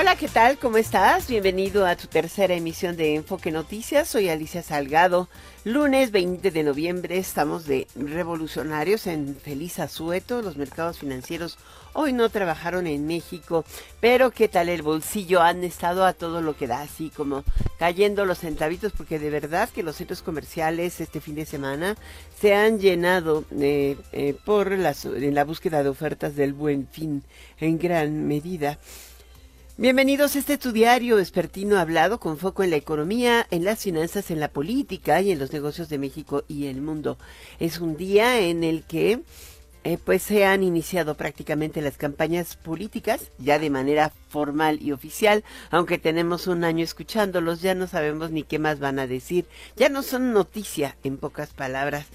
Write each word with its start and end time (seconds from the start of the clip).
Hola, 0.00 0.14
¿qué 0.14 0.28
tal? 0.28 0.58
¿Cómo 0.58 0.76
estás? 0.76 1.26
Bienvenido 1.26 1.84
a 1.84 1.96
tu 1.96 2.06
tercera 2.06 2.54
emisión 2.54 2.96
de 2.96 3.16
Enfoque 3.16 3.50
Noticias. 3.50 4.06
Soy 4.06 4.28
Alicia 4.28 4.62
Salgado. 4.62 5.28
Lunes 5.64 6.12
20 6.12 6.52
de 6.52 6.62
noviembre 6.62 7.18
estamos 7.18 7.66
de 7.66 7.88
revolucionarios 7.96 9.08
en 9.08 9.34
feliz 9.34 9.80
asueto. 9.80 10.40
Los 10.40 10.56
mercados 10.56 11.00
financieros 11.00 11.58
hoy 11.94 12.12
no 12.12 12.28
trabajaron 12.28 12.86
en 12.86 13.08
México, 13.08 13.64
pero 13.98 14.30
¿qué 14.30 14.46
tal 14.46 14.68
el 14.68 14.82
bolsillo? 14.82 15.42
Han 15.42 15.64
estado 15.64 16.06
a 16.06 16.12
todo 16.12 16.42
lo 16.42 16.56
que 16.56 16.68
da, 16.68 16.80
así 16.82 17.10
como 17.10 17.42
cayendo 17.80 18.24
los 18.24 18.38
centavitos, 18.38 18.92
porque 18.92 19.18
de 19.18 19.30
verdad 19.30 19.68
que 19.68 19.82
los 19.82 19.96
centros 19.96 20.22
comerciales 20.22 21.00
este 21.00 21.20
fin 21.20 21.34
de 21.34 21.44
semana 21.44 21.96
se 22.40 22.54
han 22.54 22.78
llenado 22.78 23.44
eh, 23.58 23.96
eh, 24.12 24.36
por 24.44 24.72
en 24.72 25.34
la 25.34 25.44
búsqueda 25.44 25.82
de 25.82 25.88
ofertas 25.88 26.36
del 26.36 26.52
buen 26.52 26.86
fin 26.86 27.24
en 27.58 27.78
gran 27.78 28.28
medida. 28.28 28.78
Bienvenidos 29.80 30.34
a 30.34 30.40
este 30.40 30.58
tu 30.58 30.72
diario 30.72 31.20
expertino 31.20 31.78
hablado 31.78 32.18
con 32.18 32.36
foco 32.36 32.64
en 32.64 32.70
la 32.70 32.76
economía, 32.76 33.46
en 33.52 33.64
las 33.64 33.84
finanzas, 33.84 34.32
en 34.32 34.40
la 34.40 34.48
política 34.48 35.20
y 35.20 35.30
en 35.30 35.38
los 35.38 35.52
negocios 35.52 35.88
de 35.88 35.98
México 35.98 36.42
y 36.48 36.66
el 36.66 36.80
mundo. 36.80 37.16
Es 37.60 37.78
un 37.78 37.96
día 37.96 38.40
en 38.40 38.64
el 38.64 38.82
que 38.82 39.20
eh, 39.84 39.96
pues 40.04 40.24
se 40.24 40.44
han 40.44 40.64
iniciado 40.64 41.14
prácticamente 41.14 41.80
las 41.80 41.96
campañas 41.96 42.56
políticas 42.56 43.30
ya 43.38 43.60
de 43.60 43.70
manera 43.70 44.10
formal 44.30 44.82
y 44.82 44.90
oficial, 44.90 45.44
aunque 45.70 45.98
tenemos 45.98 46.48
un 46.48 46.64
año 46.64 46.82
escuchándolos, 46.82 47.62
ya 47.62 47.76
no 47.76 47.86
sabemos 47.86 48.32
ni 48.32 48.42
qué 48.42 48.58
más 48.58 48.80
van 48.80 48.98
a 48.98 49.06
decir, 49.06 49.46
ya 49.76 49.88
no 49.88 50.02
son 50.02 50.32
noticia 50.32 50.96
en 51.04 51.18
pocas 51.18 51.50
palabras. 51.50 52.06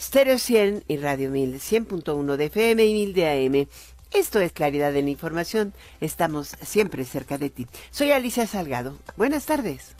Stereo 0.00 0.38
100 0.38 0.84
y 0.88 0.96
Radio 0.96 1.28
1000, 1.30 1.60
100.1 1.60 2.36
de 2.36 2.44
FM 2.46 2.86
y 2.86 2.94
1000 2.94 3.12
de 3.12 3.28
AM. 3.28 3.66
Esto 4.14 4.40
es 4.40 4.52
Claridad 4.52 4.96
en 4.96 5.04
la 5.04 5.10
Información. 5.10 5.74
Estamos 6.00 6.56
siempre 6.62 7.04
cerca 7.04 7.36
de 7.36 7.50
ti. 7.50 7.66
Soy 7.90 8.12
Alicia 8.12 8.46
Salgado. 8.46 8.96
Buenas 9.18 9.44
tardes. 9.44 9.94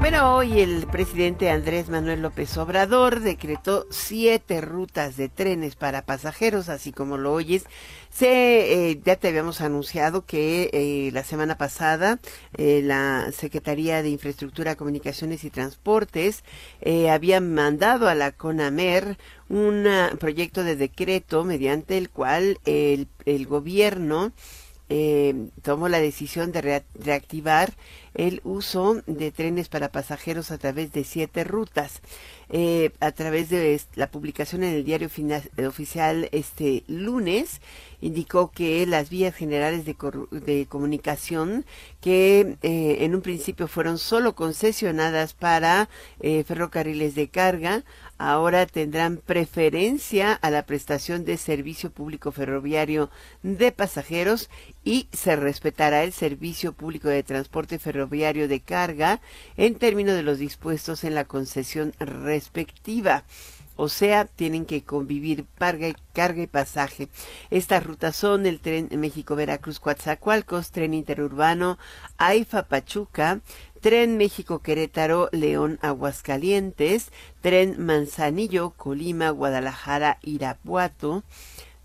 Bueno, 0.00 0.34
hoy 0.34 0.60
el 0.60 0.86
presidente 0.86 1.50
Andrés 1.50 1.90
Manuel 1.90 2.22
López 2.22 2.56
Obrador 2.56 3.20
decretó 3.20 3.86
siete 3.90 4.62
rutas 4.62 5.18
de 5.18 5.28
trenes 5.28 5.76
para 5.76 6.06
pasajeros, 6.06 6.70
así 6.70 6.90
como 6.90 7.18
lo 7.18 7.34
oyes. 7.34 7.66
Se, 8.08 8.90
eh, 8.90 9.00
ya 9.04 9.16
te 9.16 9.28
habíamos 9.28 9.60
anunciado 9.60 10.24
que 10.24 10.70
eh, 10.72 11.10
la 11.12 11.22
semana 11.22 11.58
pasada 11.58 12.18
eh, 12.56 12.80
la 12.82 13.30
Secretaría 13.32 14.02
de 14.02 14.08
Infraestructura, 14.08 14.74
Comunicaciones 14.74 15.44
y 15.44 15.50
Transportes 15.50 16.44
había 17.10 17.42
mandado 17.42 18.08
a 18.08 18.14
la 18.14 18.32
CONAMER 18.32 19.18
un 19.50 19.86
proyecto 20.18 20.64
de 20.64 20.76
decreto 20.76 21.44
mediante 21.44 21.98
el 21.98 22.08
cual 22.08 22.58
el, 22.64 23.06
el 23.26 23.46
gobierno 23.46 24.32
tomó 25.62 25.88
la 25.88 26.00
decisión 26.00 26.50
de 26.50 26.82
reactivar 26.94 27.72
el 28.14 28.40
uso 28.42 29.02
de 29.06 29.30
trenes 29.30 29.68
para 29.68 29.92
pasajeros 29.92 30.50
a 30.50 30.58
través 30.58 30.92
de 30.92 31.04
siete 31.04 31.44
rutas. 31.44 32.00
Eh, 32.52 32.90
a 32.98 33.12
través 33.12 33.48
de 33.48 33.80
la 33.94 34.10
publicación 34.10 34.64
en 34.64 34.74
el 34.74 34.84
diario 34.84 35.08
oficial 35.68 36.28
este 36.32 36.82
lunes, 36.88 37.60
indicó 38.00 38.50
que 38.50 38.84
las 38.86 39.08
vías 39.08 39.36
generales 39.36 39.84
de, 39.84 40.66
comunicación 40.68 41.64
que 42.00 42.56
eh, 42.62 42.96
en 43.00 43.14
un 43.14 43.20
principio 43.20 43.68
fueron 43.68 43.98
solo 43.98 44.34
concesionadas 44.34 45.32
para 45.32 45.88
eh, 46.18 46.42
ferrocarriles 46.42 47.14
de 47.14 47.28
carga, 47.28 47.84
ahora 48.20 48.66
tendrán 48.66 49.16
preferencia 49.16 50.34
a 50.34 50.50
la 50.50 50.66
prestación 50.66 51.24
de 51.24 51.38
servicio 51.38 51.90
público 51.90 52.32
ferroviario 52.32 53.08
de 53.42 53.72
pasajeros 53.72 54.50
y 54.84 55.08
se 55.10 55.36
respetará 55.36 56.04
el 56.04 56.12
servicio 56.12 56.74
público 56.74 57.08
de 57.08 57.22
transporte 57.22 57.78
ferroviario 57.78 58.46
de 58.46 58.60
carga 58.60 59.22
en 59.56 59.74
términos 59.76 60.16
de 60.16 60.22
los 60.22 60.38
dispuestos 60.38 61.02
en 61.04 61.14
la 61.14 61.24
concesión 61.24 61.94
respectiva. 61.98 63.24
O 63.82 63.88
sea, 63.88 64.26
tienen 64.26 64.66
que 64.66 64.82
convivir 64.82 65.46
carga, 65.56 65.88
y 65.88 66.46
pasaje. 66.46 67.08
Estas 67.48 67.82
rutas 67.82 68.14
son 68.14 68.44
el 68.44 68.60
tren 68.60 68.90
México-Veracruz 68.94 69.80
Coatzacoalcos, 69.80 70.70
tren 70.70 70.92
interurbano 70.92 71.78
AIFA-Pachuca, 72.18 73.40
tren 73.80 74.16
México-Querétaro, 74.16 75.28
León, 75.32 75.78
Aguascalientes, 75.82 77.10
tren 77.40 77.76
Manzanillo, 77.78 78.70
Colima, 78.70 79.30
Guadalajara, 79.30 80.18
Irapuato, 80.22 81.24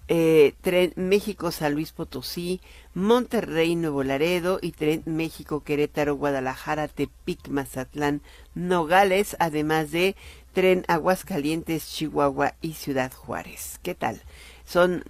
eh, 0.08 0.54
tren 0.62 0.94
México 0.96 1.52
San 1.52 1.74
Luis 1.74 1.92
Potosí, 1.92 2.62
Monterrey 2.94 3.76
Nuevo 3.76 4.04
Laredo 4.04 4.60
y 4.62 4.72
tren 4.72 5.02
México 5.06 5.64
Querétaro 5.64 6.16
Guadalajara 6.16 6.88
Tepic 6.88 7.48
Mazatlán 7.48 8.22
Nogales, 8.54 9.36
además 9.40 9.92
de 9.92 10.16
tren 10.54 10.86
Aguascalientes 10.88 11.88
Chihuahua 11.88 12.54
y 12.62 12.74
Ciudad 12.74 13.12
Juárez. 13.12 13.80
¿Qué 13.82 13.96
tal? 13.96 14.22
Son 14.64 15.04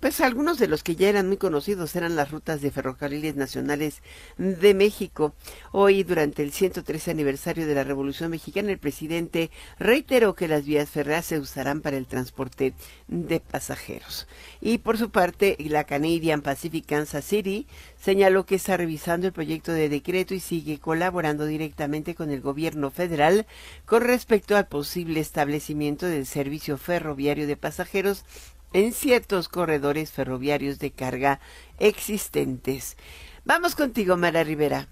pues 0.00 0.22
algunos 0.22 0.58
de 0.58 0.66
los 0.66 0.82
que 0.82 0.96
ya 0.96 1.10
eran 1.10 1.28
muy 1.28 1.36
conocidos 1.36 1.94
eran 1.94 2.16
las 2.16 2.30
rutas 2.30 2.62
de 2.62 2.70
ferrocarriles 2.70 3.36
nacionales 3.36 4.02
de 4.38 4.72
México. 4.72 5.34
Hoy, 5.72 6.02
durante 6.04 6.42
el 6.42 6.52
113 6.52 7.10
aniversario 7.10 7.66
de 7.66 7.74
la 7.74 7.84
Revolución 7.84 8.30
Mexicana, 8.30 8.72
el 8.72 8.78
presidente 8.78 9.50
reiteró 9.78 10.34
que 10.34 10.48
las 10.48 10.64
vías 10.64 10.88
férreas 10.88 11.26
se 11.26 11.38
usarán 11.38 11.82
para 11.82 11.98
el 11.98 12.06
transporte 12.06 12.72
de 13.08 13.40
pasajeros. 13.40 14.26
Y 14.62 14.78
por 14.78 14.96
su 14.96 15.10
parte, 15.10 15.56
la 15.58 15.84
Canadian 15.84 16.40
Pacific 16.40 16.86
Kansas 16.86 17.26
City 17.26 17.66
señaló 18.00 18.46
que 18.46 18.54
está 18.54 18.78
revisando 18.78 19.26
el 19.26 19.34
proyecto 19.34 19.72
de 19.72 19.90
decreto 19.90 20.32
y 20.32 20.40
sigue 20.40 20.78
colaborando 20.78 21.44
directamente 21.44 22.14
con 22.14 22.30
el 22.30 22.40
gobierno 22.40 22.90
federal 22.90 23.46
con 23.84 24.02
respecto 24.02 24.56
al 24.56 24.66
posible 24.66 25.20
establecimiento 25.20 26.06
del 26.06 26.24
servicio 26.24 26.78
ferroviario 26.78 27.46
de 27.46 27.56
pasajeros 27.58 28.24
en 28.72 28.92
ciertos 28.92 29.48
corredores 29.48 30.12
ferroviarios 30.12 30.78
de 30.78 30.90
carga 30.90 31.40
existentes. 31.78 32.96
Vamos 33.44 33.74
contigo, 33.74 34.16
Mara 34.16 34.44
Rivera. 34.44 34.88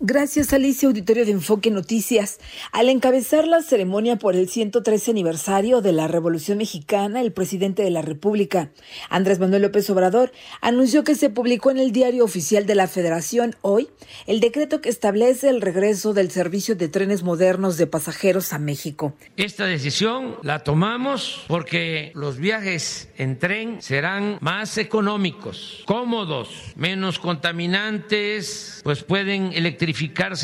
Gracias, 0.00 0.52
Alicia, 0.52 0.86
auditorio 0.86 1.24
de 1.24 1.32
Enfoque 1.32 1.72
Noticias. 1.72 2.38
Al 2.70 2.88
encabezar 2.88 3.48
la 3.48 3.62
ceremonia 3.62 4.14
por 4.14 4.36
el 4.36 4.48
113 4.48 5.10
aniversario 5.10 5.80
de 5.80 5.90
la 5.90 6.06
Revolución 6.06 6.58
Mexicana, 6.58 7.20
el 7.20 7.32
presidente 7.32 7.82
de 7.82 7.90
la 7.90 8.00
República, 8.00 8.70
Andrés 9.10 9.40
Manuel 9.40 9.62
López 9.62 9.90
Obrador, 9.90 10.30
anunció 10.60 11.02
que 11.02 11.16
se 11.16 11.30
publicó 11.30 11.72
en 11.72 11.78
el 11.78 11.90
Diario 11.90 12.22
Oficial 12.22 12.64
de 12.64 12.76
la 12.76 12.86
Federación 12.86 13.56
hoy 13.60 13.88
el 14.28 14.38
decreto 14.38 14.80
que 14.80 14.88
establece 14.88 15.48
el 15.48 15.60
regreso 15.60 16.14
del 16.14 16.30
servicio 16.30 16.76
de 16.76 16.86
trenes 16.86 17.24
modernos 17.24 17.76
de 17.76 17.88
pasajeros 17.88 18.52
a 18.52 18.60
México. 18.60 19.14
Esta 19.36 19.66
decisión 19.66 20.36
la 20.44 20.60
tomamos 20.60 21.44
porque 21.48 22.12
los 22.14 22.38
viajes 22.38 23.08
en 23.18 23.36
tren 23.40 23.82
serán 23.82 24.38
más 24.40 24.78
económicos, 24.78 25.82
cómodos, 25.86 26.50
menos 26.76 27.18
contaminantes, 27.18 28.80
pues 28.84 29.02
pueden 29.02 29.52
electrificar 29.52 29.87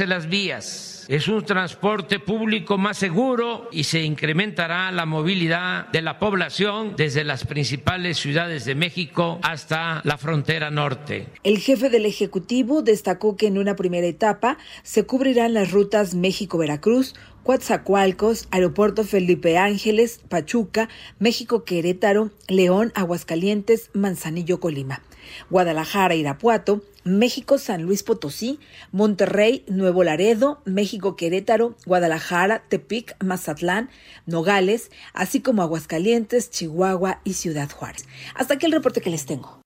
las 0.07 0.29
vías. 0.29 1.05
Es 1.09 1.29
un 1.29 1.45
transporte 1.45 2.19
público 2.19 2.79
más 2.79 2.97
seguro 2.97 3.69
y 3.71 3.85
se 3.85 4.03
incrementará 4.03 4.91
la 4.91 5.05
movilidad 5.05 5.89
de 5.89 6.01
la 6.01 6.19
población 6.19 6.95
desde 6.97 7.25
las 7.25 7.45
principales 7.45 8.17
ciudades 8.17 8.65
de 8.65 8.75
México 8.75 9.39
hasta 9.43 10.01
la 10.05 10.17
frontera 10.17 10.71
norte. 10.71 11.29
El 11.43 11.59
jefe 11.59 11.91
del 11.91 12.07
Ejecutivo 12.07 12.81
destacó 12.81 13.37
que 13.37 13.49
en 13.49 13.59
una 13.59 13.77
primera 13.77 14.07
etapa 14.07 14.57
se 14.83 15.05
cubrirán 15.05 15.53
las 15.53 15.73
rutas 15.73 16.15
México-Veracruz, 16.15 17.15
Coatzacoalcos, 17.43 18.49
Aeropuerto 18.51 19.05
Felipe 19.05 19.59
Ángeles, 19.59 20.21
Pachuca, 20.31 20.89
México 21.19 21.65
Querétaro, 21.65 22.31
León, 22.49 22.93
Aguascalientes, 22.95 23.91
Manzanillo, 23.93 24.59
Colima. 24.59 25.03
Guadalajara, 25.51 26.15
Irapuato, 26.15 26.83
México, 27.05 27.59
San 27.59 27.83
Luis 27.83 28.03
Potosí, 28.03 28.59
Monterrey, 28.93 29.65
Nuevo 29.69 30.05
Laredo, 30.05 30.61
México, 30.65 31.17
Querétaro, 31.17 31.77
Guadalajara, 31.87 32.63
Tepic, 32.69 33.17
Mazatlán, 33.23 33.91
Nogales, 34.27 34.91
así 35.13 35.41
como 35.41 35.63
Aguascalientes, 35.63 36.51
Chihuahua 36.51 37.21
y 37.25 37.35
Ciudad 37.35 37.71
Juárez. 37.71 38.07
Hasta 38.35 38.55
aquí 38.55 38.67
el 38.67 38.73
reporte 38.73 39.01
que 39.01 39.11
les 39.11 39.27
tengo. 39.27 39.64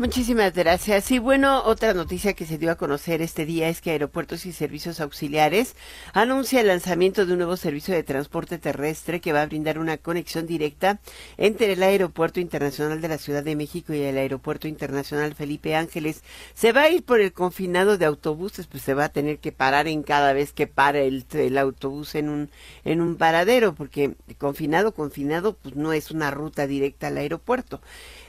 Muchísimas 0.00 0.54
gracias. 0.54 1.10
Y 1.10 1.18
bueno, 1.18 1.62
otra 1.62 1.92
noticia 1.92 2.32
que 2.32 2.46
se 2.46 2.56
dio 2.56 2.70
a 2.70 2.76
conocer 2.76 3.20
este 3.20 3.44
día 3.44 3.68
es 3.68 3.82
que 3.82 3.90
Aeropuertos 3.90 4.46
y 4.46 4.52
Servicios 4.52 4.98
Auxiliares 4.98 5.76
anuncia 6.14 6.62
el 6.62 6.68
lanzamiento 6.68 7.26
de 7.26 7.34
un 7.34 7.40
nuevo 7.40 7.58
servicio 7.58 7.92
de 7.92 8.02
transporte 8.02 8.56
terrestre 8.56 9.20
que 9.20 9.34
va 9.34 9.42
a 9.42 9.46
brindar 9.46 9.78
una 9.78 9.98
conexión 9.98 10.46
directa 10.46 11.00
entre 11.36 11.74
el 11.74 11.82
Aeropuerto 11.82 12.40
Internacional 12.40 13.02
de 13.02 13.08
la 13.08 13.18
Ciudad 13.18 13.44
de 13.44 13.56
México 13.56 13.92
y 13.92 14.00
el 14.00 14.16
Aeropuerto 14.16 14.68
Internacional 14.68 15.34
Felipe 15.34 15.76
Ángeles. 15.76 16.22
Se 16.54 16.72
va 16.72 16.84
a 16.84 16.88
ir 16.88 17.04
por 17.04 17.20
el 17.20 17.34
confinado 17.34 17.98
de 17.98 18.06
autobuses, 18.06 18.68
pues 18.68 18.82
se 18.82 18.94
va 18.94 19.04
a 19.04 19.12
tener 19.12 19.38
que 19.38 19.52
parar 19.52 19.86
en 19.86 20.02
cada 20.02 20.32
vez 20.32 20.54
que 20.54 20.66
para 20.66 21.00
el, 21.00 21.26
autobús 21.58 22.14
en 22.14 22.30
un, 22.30 22.50
en 22.86 23.02
un 23.02 23.16
paradero, 23.16 23.74
porque 23.74 24.14
confinado, 24.38 24.94
confinado, 24.94 25.56
pues 25.56 25.76
no 25.76 25.92
es 25.92 26.10
una 26.10 26.30
ruta 26.30 26.66
directa 26.66 27.08
al 27.08 27.18
aeropuerto. 27.18 27.82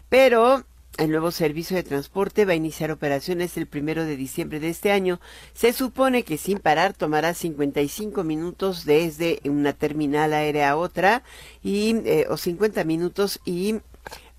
Pero 0.09 0.65
el 0.97 1.09
nuevo 1.09 1.31
servicio 1.31 1.75
de 1.75 1.83
transporte 1.83 2.45
va 2.45 2.53
a 2.53 2.55
iniciar 2.55 2.91
operaciones 2.91 3.57
el 3.57 3.65
primero 3.65 4.05
de 4.05 4.17
diciembre 4.17 4.59
de 4.59 4.69
este 4.69 4.91
año. 4.91 5.19
Se 5.53 5.73
supone 5.73 6.23
que 6.23 6.37
sin 6.37 6.59
parar 6.59 6.93
tomará 6.93 7.33
55 7.33 8.23
minutos 8.23 8.85
desde 8.85 9.39
una 9.45 9.73
terminal 9.73 10.33
aérea 10.33 10.71
a 10.71 10.75
otra 10.77 11.23
y 11.63 11.95
eh, 12.05 12.27
o 12.29 12.37
50 12.37 12.83
minutos 12.83 13.39
y 13.45 13.77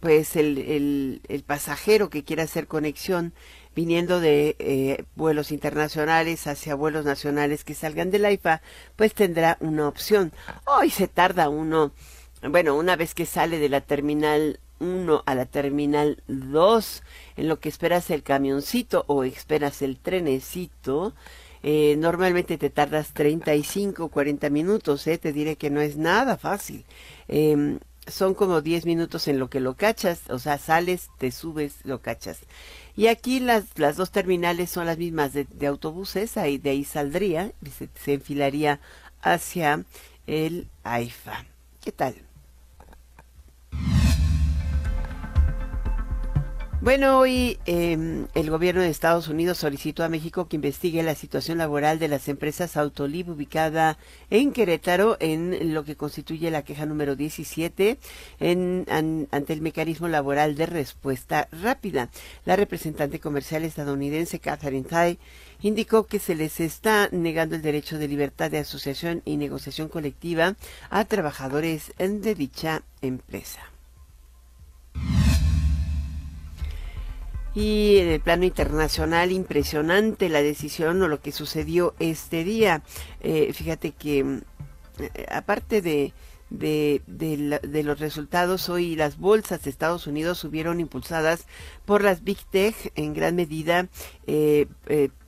pues 0.01 0.35
el, 0.35 1.21
el, 1.29 1.43
pasajero 1.45 2.11
que 2.11 2.25
quiera 2.25 2.43
hacer 2.43 2.67
conexión 2.67 3.33
viniendo 3.75 4.21
de 4.21 4.57
eh, 4.59 5.05
vuelos 5.15 5.53
internacionales 5.53 6.49
hacia 6.49 6.75
vuelos 6.75 7.05
nacionales 7.05 7.63
que 7.63 7.75
salgan 7.75 8.11
del 8.11 8.25
AIFA, 8.25 8.63
pues 8.97 9.15
tendrá 9.15 9.57
una 9.61 9.87
opción. 9.87 10.33
Hoy 10.67 10.91
se 10.91 11.07
tarda 11.07 11.49
uno, 11.49 11.93
bueno, 12.43 12.77
una 12.77 12.97
vez 12.97 13.15
que 13.15 13.27
sale 13.27 13.61
de 13.61 13.69
la 13.69 13.81
terminal 13.81 14.59
1 14.83 15.23
a 15.25 15.35
la 15.35 15.47
terminal 15.47 16.23
2, 16.27 17.03
en 17.37 17.49
lo 17.49 17.61
que 17.61 17.69
esperas 17.69 18.11
el 18.11 18.23
camioncito 18.23 19.05
o 19.07 19.25
esperas 19.25 19.81
el 19.83 19.99
trenecito, 19.99 21.15
eh, 21.63 21.95
normalmente 21.97 22.59
te 22.59 22.71
tardas 22.71 23.13
35 23.15 24.05
o 24.05 24.09
40 24.09 24.51
minutos, 24.51 25.07
eh, 25.07 25.19
te 25.19 25.33
diré 25.33 25.57
que 25.57 25.71
no 25.71 25.81
es 25.81 25.97
nada 25.97 26.37
fácil. 26.37 26.85
Em, 27.29 27.79
son 28.07 28.35
como 28.35 28.61
10 28.63 28.85
minutos 28.85 29.29
en 29.29 29.39
lo 29.39 29.49
que 29.49 29.61
lo 29.61 29.77
cachas, 29.77 30.23
o 30.29 30.39
sea, 30.41 30.59
sales, 30.59 31.09
te 31.19 31.31
subes, 31.31 31.77
lo 31.85 32.03
cachas. 32.03 32.41
Y 32.97 33.07
aquí 33.07 33.39
las, 33.39 33.79
las 33.79 33.97
dos 33.97 34.11
terminales 34.11 34.71
son 34.71 34.87
las 34.87 34.99
mismas 34.99 35.33
de, 35.33 35.67
autobuses, 35.67 36.37
ahí, 36.37 36.59
de 36.59 36.71
ahí 36.71 36.85
saldría, 36.85 37.53
se, 37.79 37.89
se 37.95 38.15
enfilaría 38.15 38.81
hacia 39.23 39.85
el 40.27 40.69
AIFA. 40.83 41.47
¿Qué 41.81 41.93
tal? 41.93 42.32
Bueno, 46.83 47.21
hoy 47.21 47.61
em, 47.65 48.27
el 48.35 48.51
gobierno 48.51 48.81
de 48.81 48.89
Estados 48.89 49.29
Unidos 49.29 49.59
solicitó 49.59 50.03
a 50.03 50.09
México 50.09 50.49
que 50.49 50.57
investigue 50.57 51.05
la 51.05 51.15
situación 51.15 51.59
laboral 51.59 52.01
de 52.01 52.09
las 52.09 52.27
empresas 52.27 52.77
Autolib 52.77 53.31
ubicada 53.31 53.99
en 54.31 54.53
Querétaro 54.53 55.17
en 55.21 55.75
lo 55.75 55.85
que 55.85 55.95
constituye 55.95 56.51
la 56.51 56.65
queja 56.65 56.85
número 56.85 57.15
17 57.15 57.99
en, 58.41 58.85
ante 58.89 59.53
el 59.53 59.61
mecanismo 59.61 60.09
laboral 60.09 60.57
de 60.57 60.67
respuesta 60.67 61.47
rápida. 61.53 62.11
La 62.45 62.57
representante 62.57 63.21
comercial 63.21 63.63
estadounidense 63.63 64.41
Catherine 64.41 64.89
Tai 64.89 65.21
indicó 65.61 66.09
que 66.09 66.19
se 66.19 66.35
les 66.35 66.59
está 66.59 67.09
negando 67.13 67.55
el 67.55 67.63
derecho 67.63 67.97
de 67.97 68.09
libertad 68.09 68.51
de 68.51 68.59
asociación 68.59 69.23
y 69.25 69.37
negociación 69.37 69.89
colectiva 69.89 70.57
a 70.91 71.05
trabajadores 71.05 71.93
de 71.97 72.35
dicha 72.35 72.83
empresa. 73.03 73.61
Y 77.55 77.99
en 77.99 78.09
el 78.09 78.21
plano 78.21 78.45
internacional, 78.45 79.31
impresionante 79.31 80.29
la 80.29 80.43
decisión 80.43 81.03
o 81.03 81.09
lo 81.09 81.21
que 81.21 81.33
sucedió 81.33 81.95
este 81.99 82.45
día. 82.45 82.83
Eh, 83.21 83.53
fíjate 83.53 83.93
que 83.93 84.25
mm, 84.25 84.41
eh, 84.99 85.27
aparte 85.31 85.83
de, 85.83 86.15
de, 86.49 87.83
los 87.85 87.99
resultados, 87.99 88.69
hoy 88.71 88.97
las 88.97 89.19
bolsas 89.19 89.63
de 89.63 89.71
Estados 89.71 90.07
Unidos 90.07 90.39
subieron 90.39 90.81
impulsadas 90.81 91.47
por 91.85 92.03
las 92.03 92.25
Big 92.25 92.39
Tech 92.51 92.75
en 92.95 93.13
gran 93.13 93.37
medida 93.37 93.89
eh, 94.27 94.67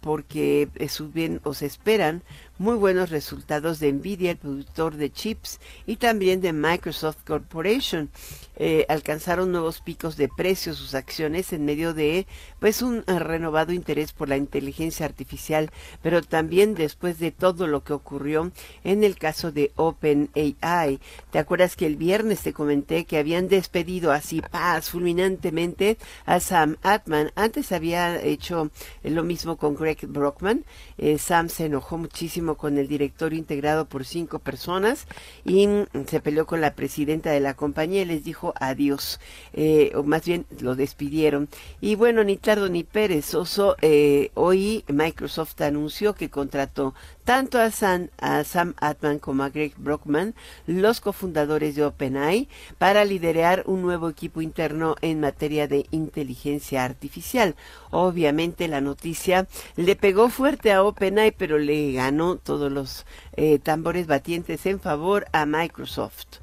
porque 0.01 0.69
suben 0.89 1.41
o 1.45 1.55
se 1.55 1.67
esperan 1.67 2.23
muy 2.59 2.77
buenos 2.77 3.11
resultados 3.11 3.81
de 3.81 3.93
Nvidia, 3.93 4.33
el 4.33 4.37
productor 4.37 4.97
de 4.97 5.11
chips, 5.11 5.59
y 5.87 5.97
también 5.97 6.41
de 6.41 6.53
Microsoft 6.53 7.19
Corporation. 7.27 8.11
Eh, 8.57 8.87
alcanzaron 8.89 9.51
nuevos 9.51 9.81
picos 9.81 10.17
de 10.17 10.29
precios 10.29 10.77
sus 10.77 10.95
acciones 10.95 11.53
en 11.53 11.65
medio 11.65 11.93
de 11.93 12.29
pues 12.61 12.83
un 12.83 13.05
renovado 13.05 13.73
interés 13.73 14.13
por 14.13 14.29
la 14.29 14.37
inteligencia 14.37 15.05
artificial, 15.05 15.73
pero 16.03 16.23
también 16.23 16.75
después 16.77 17.19
de 17.19 17.33
todo 17.33 17.67
lo 17.67 17.83
que 17.83 17.93
ocurrió 17.93 18.53
en 18.85 19.03
el 19.03 19.17
caso 19.17 19.51
de 19.51 19.73
OpenAI. 19.75 21.01
¿Te 21.33 21.41
acuerdas 21.41 21.75
que 21.75 21.87
el 21.87 21.97
viernes 21.97 22.43
te 22.43 22.53
comenté 22.53 23.07
que 23.07 23.19
habían 23.19 23.49
despedido 23.49 24.13
así 24.13 24.41
paz 24.41 24.91
fulminantemente 24.91 25.99
a 26.25 26.39
Sam 26.39 26.77
Atman? 26.83 27.33
Antes 27.35 27.73
había 27.73 28.23
hecho 28.23 28.71
lo 29.03 29.25
mismo 29.25 29.57
con 29.57 29.75
Greg 29.75 30.07
Brockman. 30.07 30.65
Eh, 30.97 31.19
Sam 31.19 31.49
se 31.49 31.67
enojó 31.67 31.99
muchísimo 31.99 32.44
con 32.53 32.77
el 32.77 32.87
directorio 32.87 33.39
integrado 33.39 33.87
por 33.87 34.05
cinco 34.05 34.39
personas 34.39 35.07
y 35.45 35.67
mm, 35.67 35.87
se 36.07 36.21
peleó 36.21 36.47
con 36.47 36.61
la 36.61 36.75
presidenta 36.75 37.31
de 37.31 37.41
la 37.41 37.55
compañía 37.55 38.03
y 38.03 38.05
les 38.05 38.25
dijo 38.25 38.53
adiós, 38.61 39.21
eh, 39.55 39.93
o 39.95 40.03
más 40.03 40.27
bien 40.27 40.45
lo 40.61 40.75
despidieron. 40.77 41.49
Y 41.81 41.95
bueno, 41.95 42.23
ni 42.25 42.37
tardo 42.37 42.69
ni 42.69 42.85
perezoso, 42.85 43.77
eh, 43.81 44.31
hoy 44.35 44.85
Microsoft 44.89 45.59
anunció 45.63 46.15
que 46.15 46.29
contrató 46.29 46.95
tanto 47.25 47.59
a 47.59 47.71
a 48.19 48.45
Sam 48.45 48.75
Atman 48.81 49.19
como 49.19 49.43
a 49.43 49.51
Greg 49.51 49.75
Brockman, 49.77 50.35
los 50.67 51.01
cofundadores 51.01 51.75
de 51.75 51.85
OpenAI, 51.85 52.49
para 52.79 53.05
liderar 53.05 53.65
un 53.67 53.83
nuevo 53.83 54.09
equipo 54.09 54.41
interno 54.41 54.97
en 55.01 55.21
materia 55.21 55.67
de 55.67 55.87
inteligencia 55.91 56.85
artificial. 56.85 57.57
Obviamente 57.91 58.69
la 58.69 58.81
noticia 58.81 59.49
le 59.77 59.97
pegó 59.97 60.29
fuerte 60.29 60.73
a 60.73 60.83
OpenAI, 60.83 61.33
pero 61.33 61.59
le 61.59 61.93
ganó 61.93 62.37
todos 62.37 62.71
los 62.71 63.07
eh, 63.37 63.59
tambores 63.59 64.07
batientes 64.07 64.67
en 64.67 64.81
favor 64.81 65.27
a 65.33 65.47
Microsoft. 65.47 66.39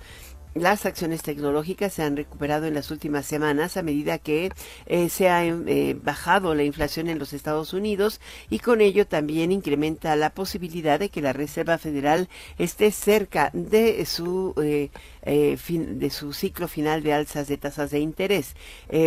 Las 0.53 0.85
acciones 0.85 1.23
tecnológicas 1.23 1.93
se 1.93 2.03
han 2.03 2.17
recuperado 2.17 2.65
en 2.65 2.73
las 2.73 2.91
últimas 2.91 3.25
semanas 3.25 3.77
a 3.77 3.83
medida 3.83 4.17
que 4.17 4.51
eh, 4.85 5.07
se 5.07 5.29
ha 5.29 5.45
eh, 5.45 5.97
bajado 6.03 6.53
la 6.55 6.63
inflación 6.63 7.07
en 7.07 7.19
los 7.19 7.31
Estados 7.31 7.73
Unidos 7.73 8.19
y 8.49 8.59
con 8.59 8.81
ello 8.81 9.07
también 9.07 9.53
incrementa 9.53 10.13
la 10.17 10.29
posibilidad 10.29 10.99
de 10.99 11.07
que 11.07 11.21
la 11.21 11.31
Reserva 11.31 11.77
Federal 11.77 12.27
esté 12.57 12.91
cerca 12.91 13.49
de 13.53 14.05
su 14.05 14.53
eh, 14.61 14.89
de 15.23 16.09
su 16.09 16.33
ciclo 16.33 16.67
final 16.67 17.01
de 17.01 17.13
alzas 17.13 17.47
de 17.47 17.57
tasas 17.57 17.91
de 17.91 17.99
interés. 17.99 18.55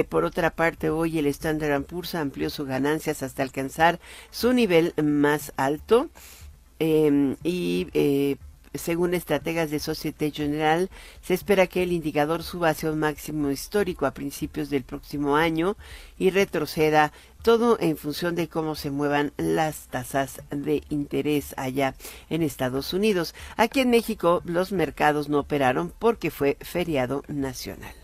por 0.08 0.24
otra 0.24 0.50
parte, 0.50 0.88
hoy 0.88 1.18
el 1.18 1.26
Standard 1.26 1.82
Poor's 1.82 2.14
amplió 2.14 2.48
sus 2.48 2.66
ganancias 2.66 3.22
hasta 3.22 3.42
alcanzar 3.42 3.98
su 4.30 4.52
nivel 4.52 4.94
más 5.02 5.52
alto 5.56 6.08
em, 6.78 7.36
y 7.42 7.88
según 8.74 9.14
estrategas 9.14 9.70
de 9.70 9.78
Societe 9.78 10.30
General, 10.30 10.90
se 11.22 11.34
espera 11.34 11.66
que 11.66 11.82
el 11.82 11.92
indicador 11.92 12.42
suba 12.42 12.70
hacia 12.70 12.90
un 12.90 12.98
máximo 12.98 13.50
histórico 13.50 14.06
a 14.06 14.14
principios 14.14 14.70
del 14.70 14.84
próximo 14.84 15.36
año 15.36 15.76
y 16.18 16.30
retroceda 16.30 17.12
todo 17.42 17.78
en 17.78 17.96
función 17.96 18.34
de 18.34 18.48
cómo 18.48 18.74
se 18.74 18.90
muevan 18.90 19.32
las 19.36 19.88
tasas 19.88 20.40
de 20.50 20.82
interés 20.88 21.54
allá 21.58 21.94
en 22.30 22.42
Estados 22.42 22.92
Unidos. 22.94 23.34
Aquí 23.56 23.80
en 23.80 23.90
México 23.90 24.42
los 24.44 24.72
mercados 24.72 25.28
no 25.28 25.40
operaron 25.40 25.92
porque 25.98 26.30
fue 26.30 26.56
feriado 26.60 27.22
nacional. 27.28 27.94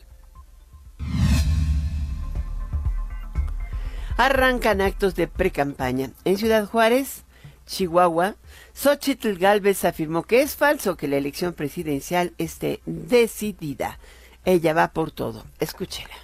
Arrancan 4.19 4.83
actos 4.83 5.15
de 5.15 5.27
precampaña. 5.27 6.11
En 6.27 6.37
Ciudad 6.37 6.67
Juárez, 6.67 7.25
Chihuahua, 7.67 8.37
Xochitl 8.75 9.39
Galvez 9.39 9.85
afirmó 9.85 10.23
que 10.23 10.43
es 10.43 10.57
falso 10.57 10.97
que 10.97 11.09
la 11.09 11.17
elección 11.17 11.53
presidencial 11.53 12.33
esté 12.39 12.81
decidida. 12.87 13.99
Ella 14.45 14.73
va 14.73 14.89
por 14.89 15.11
todo. 15.11 15.45
Escúchela. 15.59 16.15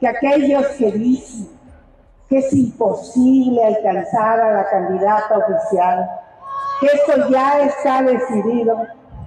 Que 0.00 0.08
aquellos 0.08 0.66
que 0.78 0.92
dicen 0.92 1.48
que 2.28 2.38
es 2.38 2.52
imposible 2.52 3.62
alcanzar 3.64 4.40
a 4.40 4.52
la 4.56 4.70
candidata 4.70 5.38
oficial, 5.38 6.08
que 6.80 6.86
esto 6.86 7.30
ya 7.30 7.60
está 7.62 8.02
decidido, 8.02 8.76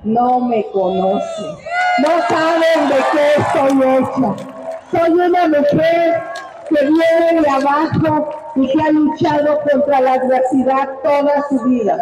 no 0.03 0.39
me 0.41 0.65
conocen. 0.71 1.55
No 2.00 2.09
saben 2.27 2.89
de 2.89 2.95
qué 3.12 3.41
estoy 3.41 3.81
hecha. 3.81 4.36
Soy 4.91 5.12
una 5.12 5.47
mujer 5.47 6.24
que 6.69 6.86
viene 6.86 7.41
de 7.41 7.50
abajo 7.50 8.29
y 8.55 8.67
que 8.67 8.81
ha 8.81 8.91
luchado 8.91 9.59
contra 9.71 10.01
la 10.01 10.13
adversidad 10.13 10.89
toda 11.03 11.43
su 11.50 11.59
vida. 11.63 11.97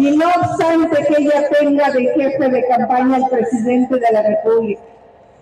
Y 0.00 0.16
no 0.16 0.26
obstante 0.30 0.96
que 0.96 1.22
ella 1.22 1.46
tenga 1.50 1.90
de 1.90 2.08
jefe 2.14 2.48
de 2.48 2.66
campaña 2.68 3.16
al 3.16 3.28
presidente 3.28 3.96
de 3.96 4.06
la 4.10 4.22
República, 4.22 4.80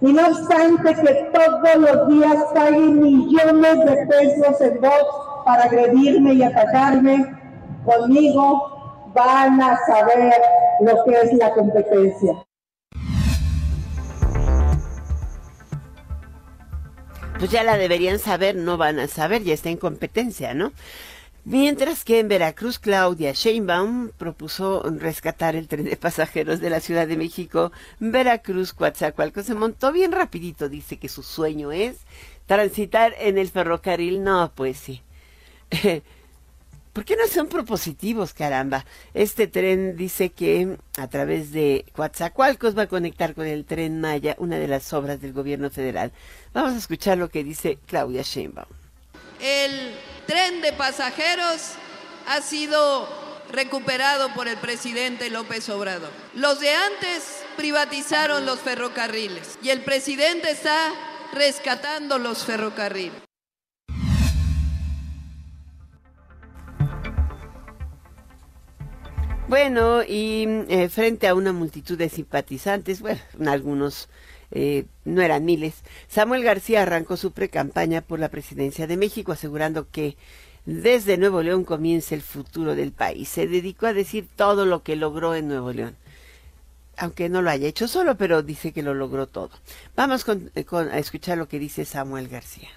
Y 0.01 0.13
no 0.13 0.27
obstante 0.27 0.95
que 0.97 1.31
todos 1.33 1.77
los 1.77 2.09
días 2.09 2.45
paguen 2.53 3.01
millones 3.01 3.85
de 3.85 4.07
pesos 4.07 4.61
en 4.61 4.81
voz 4.81 5.45
para 5.45 5.63
agredirme 5.63 6.35
y 6.35 6.43
atacarme, 6.43 7.37
conmigo 7.85 9.13
van 9.15 9.63
a 9.63 9.79
saber 9.87 10.35
lo 10.81 11.05
que 11.05 11.13
es 11.13 11.33
la 11.35 11.53
competencia. 11.53 12.33
Pues 17.39 17.53
ya 17.53 17.63
la 17.63 17.77
deberían 17.77 18.19
saber, 18.19 18.57
no 18.57 18.77
van 18.77 18.99
a 18.99 19.07
saber, 19.07 19.45
ya 19.45 19.55
está 19.55 19.69
en 19.71 19.77
competencia, 19.77 20.53
¿no? 20.53 20.73
Mientras 21.51 22.05
que 22.05 22.19
en 22.19 22.29
Veracruz, 22.29 22.79
Claudia 22.79 23.33
Sheinbaum 23.33 24.11
propuso 24.11 24.83
rescatar 24.83 25.57
el 25.57 25.67
tren 25.67 25.87
de 25.87 25.97
pasajeros 25.97 26.61
de 26.61 26.69
la 26.69 26.81
Ciudad 26.81 27.09
de 27.09 27.17
México, 27.17 27.73
Veracruz, 28.01 28.75
Coatzacoalcos. 28.75 29.47
Se 29.47 29.55
montó 29.55 29.91
bien 29.91 30.13
rapidito, 30.13 30.69
dice 30.69 30.99
que 30.99 31.09
su 31.09 31.23
sueño 31.23 31.73
es 31.73 31.97
transitar 32.45 33.15
en 33.19 33.39
el 33.39 33.49
ferrocarril. 33.49 34.23
No, 34.23 34.53
pues 34.55 34.77
sí. 34.77 35.01
¿Por 36.93 37.07
qué 37.07 37.17
no 37.17 37.27
son 37.27 37.47
propositivos, 37.47 38.35
caramba? 38.35 38.85
Este 39.15 39.47
tren 39.47 39.97
dice 39.97 40.29
que 40.29 40.77
a 40.99 41.09
través 41.09 41.51
de 41.53 41.87
Coatzacoalcos 41.95 42.77
va 42.77 42.83
a 42.83 42.89
conectar 42.89 43.35
con 43.35 43.47
el 43.47 43.65
tren 43.65 44.03
Maya, 44.03 44.37
una 44.39 44.59
de 44.59 44.69
las 44.69 44.93
obras 44.93 45.23
del 45.23 45.33
gobierno 45.33 45.71
federal. 45.71 46.13
Vamos 46.53 46.75
a 46.75 46.79
escuchar 46.79 47.17
lo 47.17 47.31
que 47.31 47.43
dice 47.43 47.79
Claudia 47.87 48.21
Sheinbaum. 48.21 48.78
El 49.41 49.95
tren 50.27 50.61
de 50.61 50.73
pasajeros 50.73 51.73
ha 52.27 52.43
sido 52.43 53.09
recuperado 53.51 54.33
por 54.35 54.49
el 54.49 54.57
presidente 54.57 55.31
López 55.31 55.69
Obrador. 55.69 56.11
Los 56.35 56.61
de 56.61 56.75
antes 56.75 57.45
privatizaron 57.57 58.45
los 58.45 58.61
ferrocarriles 58.61 59.59
y 59.63 59.71
el 59.71 59.83
presidente 59.83 60.51
está 60.51 60.93
rescatando 61.33 62.19
los 62.19 62.45
ferrocarriles. 62.45 63.23
Bueno, 69.49 70.03
y 70.03 70.45
eh, 70.69 70.91
frente 70.91 71.27
a 71.27 71.35
una 71.35 71.55
multitud 71.55 71.97
de 71.97 72.11
simpatizantes, 72.11 73.01
bueno, 73.01 73.21
algunos 73.47 74.11
eh, 74.51 74.87
no 75.05 75.23
eran 75.23 75.45
miles, 75.45 75.83
Samuel 76.09 76.43
García 76.43 76.83
arrancó 76.83 77.17
su 77.17 77.33
precampaña 77.33 78.01
por 78.01 78.19
la 78.19 78.31
presidencia 78.31 78.87
de 78.87 78.97
México, 78.97 79.33
asegurando 79.33 79.91
que 79.91 80.17
desde 80.65 81.17
Nuevo 81.17 81.43
León 81.43 81.65
comienza 81.65 82.15
el 82.15 82.23
futuro 82.23 82.75
del 82.75 82.93
país. 82.93 83.29
Se 83.29 83.47
dedicó 83.47 83.87
a 83.87 83.95
decir 83.95 84.29
todo 84.37 84.67
lo 84.67 84.83
que 84.83 84.97
logró 84.97 85.35
en 85.35 85.49
Nuevo 85.49 85.73
León. 85.73 85.97
Aunque 86.97 87.29
no 87.29 87.43
lo 87.43 87.51
haya 87.51 87.69
hecho 87.69 87.89
solo, 87.89 88.17
pero 88.17 88.43
dice 88.43 88.73
que 88.73 88.83
lo 88.83 88.93
logró 88.93 89.27
todo. 89.27 89.51
Vamos 89.97 90.25
con, 90.25 90.51
eh, 90.55 90.67
a 90.93 90.99
escuchar 90.99 91.39
lo 91.39 91.49
que 91.49 91.59
dice 91.59 91.85
Samuel 91.85 92.29
García. 92.29 92.69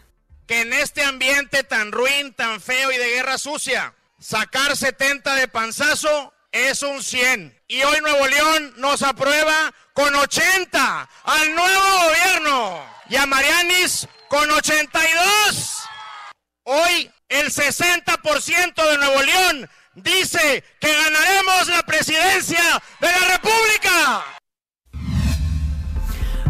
Que 0.47 0.61
en 0.61 0.73
este 0.73 1.03
ambiente 1.03 1.63
tan 1.63 1.91
ruin, 1.91 2.33
tan 2.33 2.61
feo 2.61 2.91
y 2.91 2.97
de 2.97 3.09
guerra 3.09 3.37
sucia, 3.37 3.93
sacar 4.19 4.77
70 4.77 5.35
de 5.35 5.47
panzazo 5.47 6.33
es 6.51 6.81
un 6.83 7.01
100. 7.01 7.61
Y 7.67 7.83
hoy 7.83 7.99
Nuevo 8.01 8.27
León 8.27 8.73
nos 8.77 9.01
aprueba 9.03 9.73
con 9.93 10.13
80 10.13 11.09
al 11.23 11.55
nuevo 11.55 11.99
gobierno. 12.07 12.85
Y 13.09 13.15
a 13.15 13.25
Marianis 13.25 14.07
con 14.27 14.49
82. 14.49 15.81
Hoy 16.63 17.11
el 17.29 17.51
60% 17.51 18.89
de 18.89 18.97
Nuevo 18.97 19.21
León 19.23 19.69
dice 19.95 20.63
que 20.79 20.93
ganaremos 20.93 21.67
la 21.67 21.83
presidencia 21.83 22.81
de 22.99 23.07
la 23.07 23.37
República. 23.37 24.40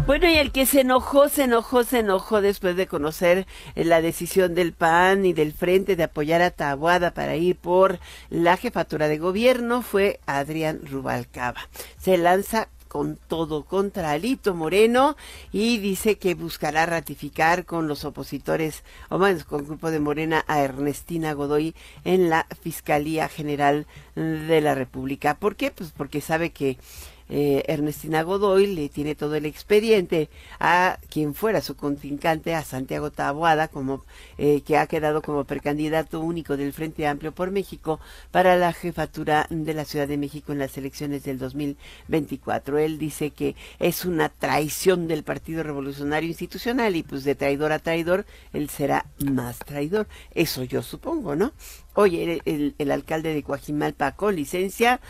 Bueno, 0.04 0.28
y 0.28 0.34
el 0.34 0.50
que 0.50 0.66
se 0.66 0.80
enojó, 0.80 1.28
se 1.28 1.44
enojó, 1.44 1.84
se 1.84 2.00
enojó 2.00 2.40
después 2.40 2.74
de 2.74 2.88
conocer 2.88 3.46
eh, 3.76 3.84
la 3.84 4.02
decisión 4.02 4.52
del 4.52 4.72
PAN 4.72 5.24
y 5.24 5.32
del 5.32 5.52
Frente 5.52 5.94
de 5.94 6.02
apoyar 6.02 6.42
a 6.42 6.50
Tabuada 6.50 7.14
para 7.14 7.36
ir 7.36 7.56
por 7.56 8.00
la 8.28 8.56
jefatura 8.56 9.06
de 9.06 9.18
gobierno 9.18 9.80
fue 9.80 10.18
Adrián 10.26 10.80
Rubalcaba. 10.84 11.68
Se 11.98 12.18
lanza 12.18 12.68
con 12.88 13.16
todo 13.16 13.64
contra 13.64 14.10
Alito 14.10 14.54
Moreno 14.54 15.16
y 15.52 15.78
dice 15.78 16.18
que 16.18 16.34
buscará 16.34 16.84
ratificar 16.84 17.64
con 17.64 17.86
los 17.86 18.04
opositores, 18.04 18.82
o 19.08 19.18
más 19.18 19.44
con 19.44 19.60
el 19.60 19.66
grupo 19.66 19.90
de 19.90 20.00
Morena, 20.00 20.44
a 20.48 20.60
Ernestina 20.60 21.32
Godoy 21.32 21.74
en 22.04 22.28
la 22.28 22.46
Fiscalía 22.60 23.28
General 23.28 23.86
de 24.16 24.60
la 24.60 24.74
República. 24.74 25.36
¿Por 25.36 25.56
qué? 25.56 25.70
Pues 25.70 25.92
porque 25.96 26.20
sabe 26.20 26.50
que 26.50 26.76
eh, 27.34 27.64
Ernestina 27.66 28.22
Godoy 28.22 28.66
le 28.66 28.90
tiene 28.90 29.14
todo 29.14 29.36
el 29.36 29.46
expediente 29.46 30.28
a 30.60 30.98
quien 31.08 31.32
fuera 31.32 31.62
su 31.62 31.76
contrincante, 31.76 32.54
a 32.54 32.62
Santiago 32.62 33.10
Taboada, 33.10 33.68
como 33.68 34.04
eh, 34.36 34.60
que 34.60 34.76
ha 34.76 34.86
quedado 34.86 35.22
como 35.22 35.44
precandidato 35.44 36.20
único 36.20 36.58
del 36.58 36.74
Frente 36.74 37.06
Amplio 37.06 37.32
por 37.32 37.50
México 37.50 38.00
para 38.30 38.56
la 38.56 38.74
jefatura 38.74 39.46
de 39.48 39.72
la 39.72 39.86
Ciudad 39.86 40.06
de 40.06 40.18
México 40.18 40.52
en 40.52 40.58
las 40.58 40.76
elecciones 40.76 41.24
del 41.24 41.38
2024. 41.38 42.76
Él 42.76 42.98
dice 42.98 43.30
que 43.30 43.56
es 43.78 44.04
una 44.04 44.28
traición 44.28 45.08
del 45.08 45.22
Partido 45.22 45.62
Revolucionario 45.62 46.28
Institucional 46.28 46.96
y 46.96 47.02
pues 47.02 47.24
de 47.24 47.34
traidor 47.34 47.72
a 47.72 47.78
traidor, 47.78 48.26
él 48.52 48.68
será 48.68 49.06
más 49.24 49.58
traidor. 49.60 50.06
Eso 50.34 50.64
yo 50.64 50.82
supongo, 50.82 51.34
¿no? 51.34 51.52
Oye, 51.94 52.42
el, 52.44 52.74
el 52.76 52.90
alcalde 52.90 53.32
de 53.32 53.42
Coajimalpa 53.42 54.12
con 54.12 54.36
licencia 54.36 55.00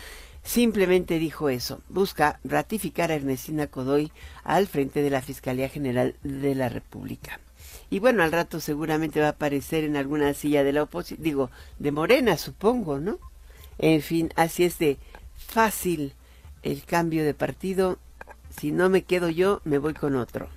simplemente 0.43 1.19
dijo 1.19 1.49
eso, 1.49 1.81
busca 1.89 2.39
ratificar 2.43 3.11
a 3.11 3.15
Ernestina 3.15 3.67
Codoy 3.67 4.11
al 4.43 4.67
frente 4.67 5.01
de 5.01 5.09
la 5.09 5.21
Fiscalía 5.21 5.69
General 5.69 6.15
de 6.23 6.55
la 6.55 6.69
República. 6.69 7.39
Y 7.89 7.99
bueno, 7.99 8.23
al 8.23 8.31
rato 8.31 8.59
seguramente 8.59 9.19
va 9.19 9.27
a 9.27 9.31
aparecer 9.31 9.83
en 9.83 9.95
alguna 9.95 10.33
silla 10.33 10.63
de 10.63 10.73
la 10.73 10.83
oposición, 10.83 11.23
digo, 11.23 11.51
de 11.79 11.91
Morena, 11.91 12.37
supongo, 12.37 12.99
¿no? 12.99 13.19
En 13.77 14.01
fin, 14.01 14.31
así 14.35 14.63
es 14.63 14.79
de 14.79 14.97
fácil 15.35 16.13
el 16.63 16.83
cambio 16.85 17.23
de 17.23 17.33
partido. 17.33 17.97
Si 18.57 18.71
no 18.71 18.89
me 18.89 19.03
quedo 19.03 19.29
yo, 19.29 19.61
me 19.63 19.77
voy 19.77 19.93
con 19.93 20.15
otro. 20.15 20.49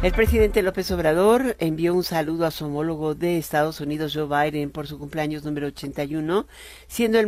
El 0.00 0.12
presidente 0.12 0.62
López 0.62 0.92
Obrador 0.92 1.56
envió 1.58 1.92
un 1.92 2.04
saludo 2.04 2.46
a 2.46 2.52
su 2.52 2.66
homólogo 2.66 3.16
de 3.16 3.36
Estados 3.36 3.80
Unidos, 3.80 4.14
Joe 4.14 4.28
Biden, 4.28 4.70
por 4.70 4.86
su 4.86 4.96
cumpleaños 4.96 5.42
número 5.42 5.66
81, 5.66 6.46
siendo 6.86 7.18
el, 7.18 7.26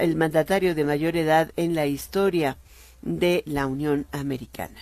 el 0.00 0.16
mandatario 0.16 0.76
de 0.76 0.84
mayor 0.84 1.16
edad 1.16 1.50
en 1.56 1.74
la 1.74 1.86
historia 1.86 2.58
de 3.00 3.42
la 3.44 3.66
Unión 3.66 4.06
Americana. 4.12 4.78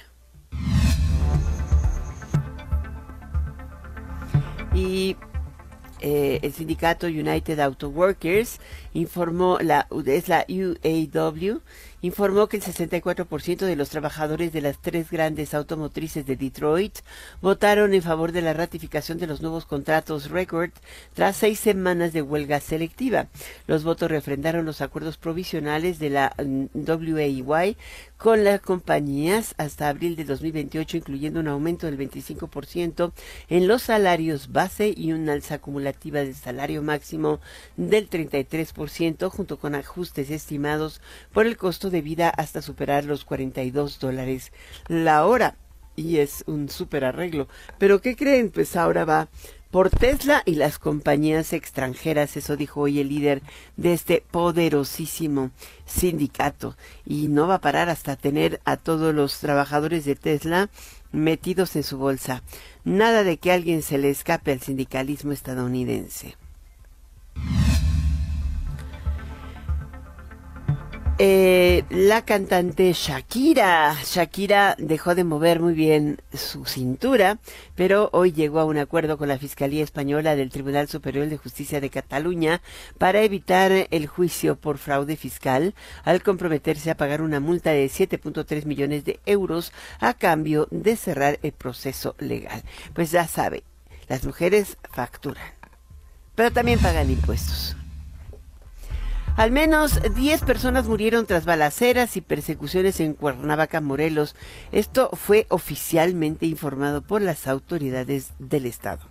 Y 4.75 5.17
eh, 6.03 6.41
el 6.43 6.53
sindicato 6.53 7.07
United 7.07 7.59
Auto 7.61 7.89
Workers 7.89 8.59
informó, 8.95 9.59
la, 9.61 9.87
es 10.07 10.29
la 10.29 10.45
UAW, 10.49 11.61
informó 12.03 12.49
que 12.49 12.57
el 12.57 12.63
64% 12.63 13.59
de 13.59 13.77
los 13.77 13.91
trabajadores 13.91 14.53
de 14.53 14.61
las 14.61 14.79
tres 14.79 15.11
grandes 15.11 15.55
automotrices 15.55 16.25
de 16.27 16.37
Detroit 16.37 16.99
votaron 17.43 17.95
en 17.95 18.03
favor 18.03 18.33
de 18.33 18.43
la 18.43 18.55
ratificación 18.55 19.19
de 19.19 19.27
los 19.27 19.43
nuevos 19.43 19.67
contratos 19.67 20.31
record 20.31 20.71
tras 21.15 21.37
seis 21.37 21.61
semanas 21.61 22.13
de 22.13 22.23
huelga 22.23 22.61
selectiva. 22.61 23.29
Los 23.67 23.85
votos 23.85 24.11
refrendaron 24.11 24.65
los 24.65 24.81
acuerdos 24.81 25.19
provisionales 25.19 25.99
de 25.99 26.11
la 26.11 26.35
mm, 26.39 26.67
WAY 26.75 27.77
con 28.17 28.45
las 28.45 28.61
compañías 28.61 29.55
hasta 29.57 29.89
abril 29.89 30.15
de 30.15 30.25
2028, 30.25 30.99
incluyendo 30.99 31.41
un 31.41 31.49
aumento 31.49 31.87
del 31.87 31.99
25% 31.99 33.13
en 33.49 33.67
los 33.67 33.83
salarios 33.83 34.53
base 34.53 34.93
y 34.95 35.13
una 35.13 35.33
alza 35.33 35.55
acumulativa 35.55 36.21
del 36.21 36.35
salario 36.35 36.83
máximo 36.83 37.41
del 37.77 38.11
33%, 38.11 38.80
junto 39.31 39.59
con 39.59 39.75
ajustes 39.75 40.31
estimados 40.31 41.03
por 41.33 41.47
el 41.47 41.57
costo 41.57 41.91
de 41.91 42.01
vida 42.01 42.31
hasta 42.31 42.63
superar 42.63 43.05
los 43.05 43.25
42 43.25 43.99
dólares 43.99 44.53
la 44.89 45.27
hora. 45.27 45.57
Y 45.97 46.19
es 46.19 46.45
un 46.47 46.71
súper 46.71 47.05
arreglo. 47.05 47.47
Pero 47.79 48.01
¿qué 48.01 48.17
creen? 48.17 48.51
Pues 48.51 48.77
ahora 48.77 49.05
va 49.05 49.29
por 49.71 49.91
Tesla 49.91 50.43
y 50.47 50.55
las 50.55 50.79
compañías 50.79 51.53
extranjeras, 51.53 52.37
eso 52.37 52.57
dijo 52.57 52.81
hoy 52.81 53.01
el 53.01 53.09
líder 53.09 53.43
de 53.77 53.93
este 53.93 54.25
poderosísimo 54.31 55.51
sindicato. 55.85 56.77
Y 57.05 57.29
no 57.29 57.47
va 57.47 57.57
a 57.57 57.61
parar 57.61 57.91
hasta 57.91 58.17
tener 58.17 58.61
a 58.65 58.79
todos 58.79 59.15
los 59.15 59.39
trabajadores 59.41 60.07
de 60.07 60.17
Tesla 60.17 60.71
metidos 61.13 61.77
en 61.77 61.83
su 61.83 61.99
bolsa. 61.99 62.43
Nada 62.85 63.25
de 63.25 63.37
que 63.37 63.53
alguien 63.53 63.83
se 63.83 63.99
le 63.99 64.09
escape 64.09 64.53
al 64.53 64.61
sindicalismo 64.61 65.33
estadounidense. 65.33 66.37
Eh, 71.23 71.85
la 71.91 72.25
cantante 72.25 72.95
Shakira. 72.95 73.95
Shakira 74.07 74.75
dejó 74.79 75.15
de 75.15 75.23
mover 75.23 75.61
muy 75.61 75.75
bien 75.75 76.23
su 76.33 76.65
cintura, 76.65 77.41
pero 77.75 78.09
hoy 78.15 78.33
llegó 78.33 78.59
a 78.59 78.65
un 78.65 78.79
acuerdo 78.79 79.19
con 79.19 79.29
la 79.29 79.39
Fiscalía 79.39 79.85
Española 79.85 80.35
del 80.35 80.49
Tribunal 80.49 80.89
Superior 80.89 81.29
de 81.29 81.37
Justicia 81.37 81.79
de 81.79 81.91
Cataluña 81.91 82.63
para 82.97 83.21
evitar 83.21 83.71
el 83.91 84.07
juicio 84.07 84.57
por 84.57 84.79
fraude 84.79 85.17
fiscal 85.17 85.75
al 86.05 86.23
comprometerse 86.23 86.91
a 86.91 86.97
pagar 86.97 87.21
una 87.21 87.39
multa 87.39 87.73
de 87.73 87.85
7.3 87.85 88.65
millones 88.65 89.05
de 89.05 89.21
euros 89.27 89.75
a 89.99 90.15
cambio 90.15 90.69
de 90.71 90.97
cerrar 90.97 91.39
el 91.43 91.53
proceso 91.53 92.15
legal. 92.19 92.63
Pues 92.95 93.11
ya 93.11 93.29
sabe, 93.29 93.63
las 94.09 94.25
mujeres 94.25 94.79
facturan, 94.91 95.53
pero 96.35 96.51
también 96.51 96.79
pagan 96.79 97.11
impuestos. 97.11 97.77
Al 99.41 99.53
menos 99.53 100.01
10 100.03 100.43
personas 100.43 100.87
murieron 100.87 101.25
tras 101.25 101.47
balaceras 101.47 102.15
y 102.19 102.21
persecuciones 102.21 103.01
en 103.01 103.15
Cuernavaca, 103.15 103.81
Morelos. 103.81 104.37
Esto 104.71 105.09
fue 105.15 105.47
oficialmente 105.49 106.45
informado 106.45 107.01
por 107.01 107.23
las 107.23 107.49
autoridades 107.49 108.35
del 108.39 108.67
Estado. 108.67 109.09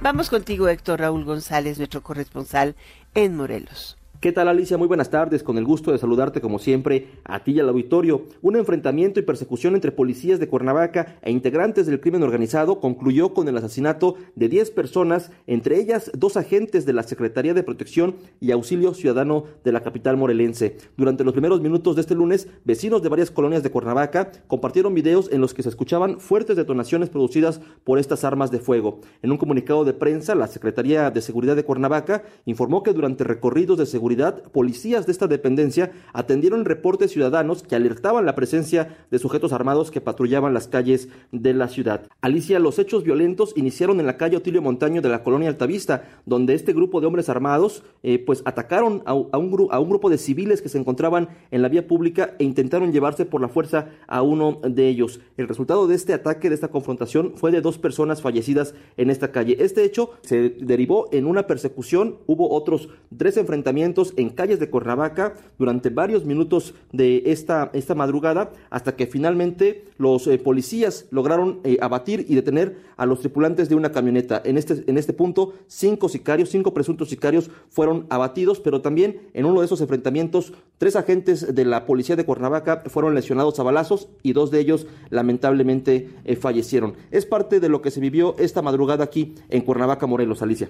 Vamos 0.00 0.28
contigo, 0.28 0.66
Héctor 0.66 0.98
Raúl 0.98 1.24
González, 1.24 1.78
nuestro 1.78 2.02
corresponsal 2.02 2.74
en 3.14 3.36
Morelos. 3.36 3.96
¿Qué 4.22 4.30
tal 4.30 4.46
Alicia? 4.46 4.78
Muy 4.78 4.86
buenas 4.86 5.10
tardes, 5.10 5.42
con 5.42 5.58
el 5.58 5.64
gusto 5.64 5.90
de 5.90 5.98
saludarte 5.98 6.40
como 6.40 6.60
siempre 6.60 7.08
a 7.24 7.42
ti 7.42 7.54
y 7.54 7.58
al 7.58 7.68
auditorio. 7.68 8.28
Un 8.40 8.54
enfrentamiento 8.54 9.18
y 9.18 9.24
persecución 9.24 9.74
entre 9.74 9.90
policías 9.90 10.38
de 10.38 10.46
Cuernavaca 10.46 11.16
e 11.22 11.32
integrantes 11.32 11.86
del 11.86 11.98
crimen 11.98 12.22
organizado 12.22 12.78
concluyó 12.78 13.34
con 13.34 13.48
el 13.48 13.56
asesinato 13.56 14.14
de 14.36 14.48
10 14.48 14.70
personas, 14.70 15.32
entre 15.48 15.80
ellas 15.80 16.12
dos 16.14 16.36
agentes 16.36 16.86
de 16.86 16.92
la 16.92 17.02
Secretaría 17.02 17.52
de 17.52 17.64
Protección 17.64 18.14
y 18.38 18.52
Auxilio 18.52 18.94
Ciudadano 18.94 19.46
de 19.64 19.72
la 19.72 19.82
capital 19.82 20.16
morelense. 20.16 20.76
Durante 20.96 21.24
los 21.24 21.32
primeros 21.32 21.60
minutos 21.60 21.96
de 21.96 22.02
este 22.02 22.14
lunes, 22.14 22.46
vecinos 22.64 23.02
de 23.02 23.08
varias 23.08 23.32
colonias 23.32 23.64
de 23.64 23.72
Cuernavaca 23.72 24.30
compartieron 24.46 24.94
videos 24.94 25.32
en 25.32 25.40
los 25.40 25.52
que 25.52 25.64
se 25.64 25.68
escuchaban 25.68 26.20
fuertes 26.20 26.54
detonaciones 26.54 27.08
producidas 27.08 27.60
por 27.82 27.98
estas 27.98 28.22
armas 28.22 28.52
de 28.52 28.60
fuego. 28.60 29.00
En 29.20 29.32
un 29.32 29.36
comunicado 29.36 29.84
de 29.84 29.94
prensa, 29.94 30.36
la 30.36 30.46
Secretaría 30.46 31.10
de 31.10 31.22
Seguridad 31.22 31.56
de 31.56 31.64
Cuernavaca 31.64 32.22
informó 32.44 32.84
que 32.84 32.92
durante 32.92 33.24
recorridos 33.24 33.78
de 33.78 33.86
seguridad 33.86 34.11
policías 34.52 35.06
de 35.06 35.12
esta 35.12 35.26
dependencia 35.26 35.92
atendieron 36.12 36.64
reportes 36.64 37.10
ciudadanos 37.10 37.62
que 37.62 37.74
alertaban 37.74 38.26
la 38.26 38.34
presencia 38.34 38.96
de 39.10 39.18
sujetos 39.18 39.52
armados 39.52 39.90
que 39.90 40.00
patrullaban 40.00 40.54
las 40.54 40.68
calles 40.68 41.08
de 41.30 41.54
la 41.54 41.68
ciudad. 41.68 42.08
Alicia, 42.20 42.58
los 42.58 42.78
hechos 42.78 43.04
violentos 43.04 43.52
iniciaron 43.56 44.00
en 44.00 44.06
la 44.06 44.16
calle 44.16 44.36
Otilio 44.36 44.62
Montaño 44.62 45.02
de 45.02 45.08
la 45.08 45.22
colonia 45.22 45.48
Altavista, 45.48 46.04
donde 46.26 46.54
este 46.54 46.72
grupo 46.72 47.00
de 47.00 47.06
hombres 47.06 47.28
armados 47.28 47.82
eh, 48.02 48.18
pues 48.18 48.42
atacaron 48.44 49.02
a, 49.06 49.14
un 49.14 49.68
a 49.70 49.78
un 49.78 49.88
grupo 49.88 50.10
de 50.10 50.18
civiles 50.18 50.62
que 50.62 50.68
se 50.68 50.78
encontraban 50.78 51.28
en 51.50 51.62
la 51.62 51.68
vía 51.68 51.86
pública 51.86 52.34
e 52.38 52.44
intentaron 52.44 52.92
llevarse 52.92 53.24
por 53.24 53.40
la 53.40 53.48
fuerza 53.48 53.88
a 54.06 54.22
uno 54.22 54.60
de 54.62 54.88
ellos. 54.88 55.20
El 55.36 55.48
resultado 55.48 55.86
de 55.86 55.94
este 55.94 56.14
ataque, 56.14 56.48
de 56.48 56.54
esta 56.54 56.68
confrontación, 56.68 57.34
fue 57.36 57.50
de 57.50 57.60
dos 57.60 57.78
personas 57.78 58.22
fallecidas 58.22 58.74
en 58.96 59.10
esta 59.10 59.32
calle. 59.32 59.56
Este 59.60 59.84
hecho 59.84 60.10
se 60.22 60.50
derivó 60.50 61.08
en 61.12 61.26
una 61.26 61.46
persecución, 61.46 62.18
hubo 62.26 62.50
otros 62.50 62.88
tres 63.16 63.36
enfrentamientos 63.36 64.01
en 64.16 64.30
calles 64.30 64.58
de 64.60 64.68
Cuernavaca 64.68 65.34
durante 65.58 65.90
varios 65.90 66.24
minutos 66.24 66.74
de 66.92 67.22
esta, 67.26 67.70
esta 67.72 67.94
madrugada 67.94 68.50
hasta 68.70 68.96
que 68.96 69.06
finalmente 69.06 69.84
los 69.98 70.26
eh, 70.26 70.38
policías 70.38 71.06
lograron 71.10 71.60
eh, 71.64 71.78
abatir 71.80 72.26
y 72.28 72.34
detener 72.34 72.76
a 72.96 73.06
los 73.06 73.20
tripulantes 73.20 73.68
de 73.68 73.74
una 73.74 73.92
camioneta. 73.92 74.42
En 74.44 74.58
este, 74.58 74.84
en 74.86 74.98
este 74.98 75.12
punto, 75.12 75.54
cinco 75.66 76.08
sicarios, 76.08 76.50
cinco 76.50 76.74
presuntos 76.74 77.08
sicarios 77.08 77.50
fueron 77.68 78.06
abatidos, 78.10 78.60
pero 78.60 78.80
también 78.80 79.28
en 79.34 79.44
uno 79.44 79.60
de 79.60 79.66
esos 79.66 79.80
enfrentamientos, 79.80 80.52
tres 80.78 80.96
agentes 80.96 81.54
de 81.54 81.64
la 81.64 81.86
policía 81.86 82.16
de 82.16 82.24
Cuernavaca 82.24 82.82
fueron 82.86 83.14
lesionados 83.14 83.58
a 83.58 83.62
balazos 83.62 84.08
y 84.22 84.32
dos 84.32 84.50
de 84.50 84.60
ellos 84.60 84.86
lamentablemente 85.10 86.10
eh, 86.24 86.36
fallecieron. 86.36 86.94
Es 87.10 87.26
parte 87.26 87.60
de 87.60 87.68
lo 87.68 87.82
que 87.82 87.90
se 87.90 88.00
vivió 88.00 88.34
esta 88.38 88.62
madrugada 88.62 89.04
aquí 89.04 89.34
en 89.48 89.62
Cuernavaca, 89.62 90.06
Morelos, 90.06 90.42
Alicia. 90.42 90.68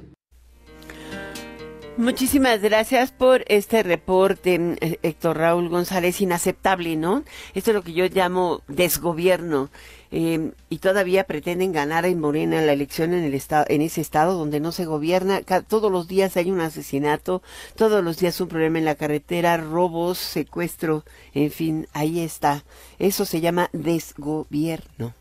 Muchísimas 1.99 2.63
gracias 2.63 3.13
por 3.13 3.45
este 3.49 3.83
reporte, 3.83 4.77
Héctor 5.03 5.37
Raúl 5.37 5.69
González. 5.69 6.23
Inaceptable, 6.23 6.97
¿no? 6.97 7.23
Esto 7.55 7.71
es 7.71 7.75
lo 7.75 7.83
que 7.83 7.93
yo 7.93 8.07
llamo 8.07 8.63
desgobierno. 8.67 9.69
Eh, 10.11 10.53
y 10.71 10.79
todavía 10.79 11.25
pretenden 11.25 11.73
ganar 11.73 12.07
en 12.07 12.19
Morena 12.19 12.63
la 12.63 12.73
elección 12.73 13.13
en 13.13 13.25
el 13.25 13.35
estado, 13.35 13.67
en 13.69 13.83
ese 13.83 14.01
estado 14.01 14.39
donde 14.39 14.59
no 14.59 14.73
se 14.73 14.87
gobierna. 14.87 15.43
Todos 15.69 15.93
los 15.93 16.09
días 16.09 16.37
hay 16.39 16.51
un 16.51 16.61
asesinato, 16.61 17.43
todos 17.77 18.03
los 18.03 18.19
días 18.19 18.41
un 18.41 18.49
problema 18.49 18.79
en 18.79 18.87
la 18.87 18.95
carretera, 18.95 19.59
robos, 19.59 20.17
secuestro, 20.17 21.05
en 21.35 21.51
fin, 21.51 21.89
ahí 21.93 22.21
está. 22.21 22.65
Eso 22.99 23.27
se 23.27 23.43
llama 23.43 23.69
desgobierno. 23.73 25.15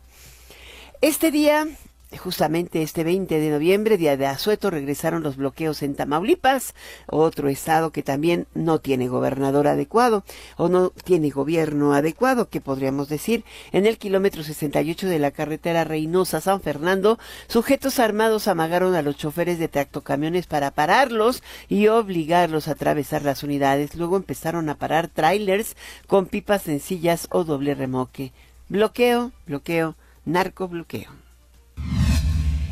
Este 1.02 1.30
día 1.30 1.66
Justamente 2.18 2.82
este 2.82 3.04
20 3.04 3.40
de 3.40 3.50
noviembre, 3.50 3.96
día 3.96 4.16
de 4.16 4.26
Azueto, 4.26 4.70
regresaron 4.70 5.22
los 5.22 5.36
bloqueos 5.36 5.82
en 5.82 5.94
Tamaulipas, 5.94 6.74
otro 7.06 7.48
estado 7.48 7.90
que 7.90 8.02
también 8.02 8.46
no 8.54 8.80
tiene 8.80 9.08
gobernador 9.08 9.66
adecuado 9.66 10.22
o 10.56 10.68
no 10.68 10.90
tiene 10.90 11.30
gobierno 11.30 11.94
adecuado, 11.94 12.48
que 12.48 12.60
podríamos 12.60 13.08
decir. 13.08 13.44
En 13.72 13.86
el 13.86 13.96
kilómetro 13.96 14.42
68 14.42 15.08
de 15.08 15.18
la 15.18 15.30
carretera 15.30 15.84
Reynosa-San 15.84 16.60
Fernando, 16.60 17.18
sujetos 17.48 17.98
armados 17.98 18.46
amagaron 18.46 18.94
a 18.94 19.02
los 19.02 19.16
choferes 19.16 19.58
de 19.58 19.68
tractocamiones 19.68 20.46
para 20.46 20.70
pararlos 20.70 21.42
y 21.68 21.88
obligarlos 21.88 22.68
a 22.68 22.72
atravesar 22.72 23.22
las 23.22 23.42
unidades. 23.42 23.94
Luego 23.94 24.16
empezaron 24.16 24.68
a 24.68 24.74
parar 24.74 25.08
trailers 25.08 25.76
con 26.06 26.26
pipas 26.26 26.62
sencillas 26.62 27.26
o 27.30 27.44
doble 27.44 27.74
remoque. 27.74 28.32
Bloqueo, 28.68 29.32
bloqueo, 29.46 29.96
narco 30.24 30.68
bloqueo. 30.68 31.21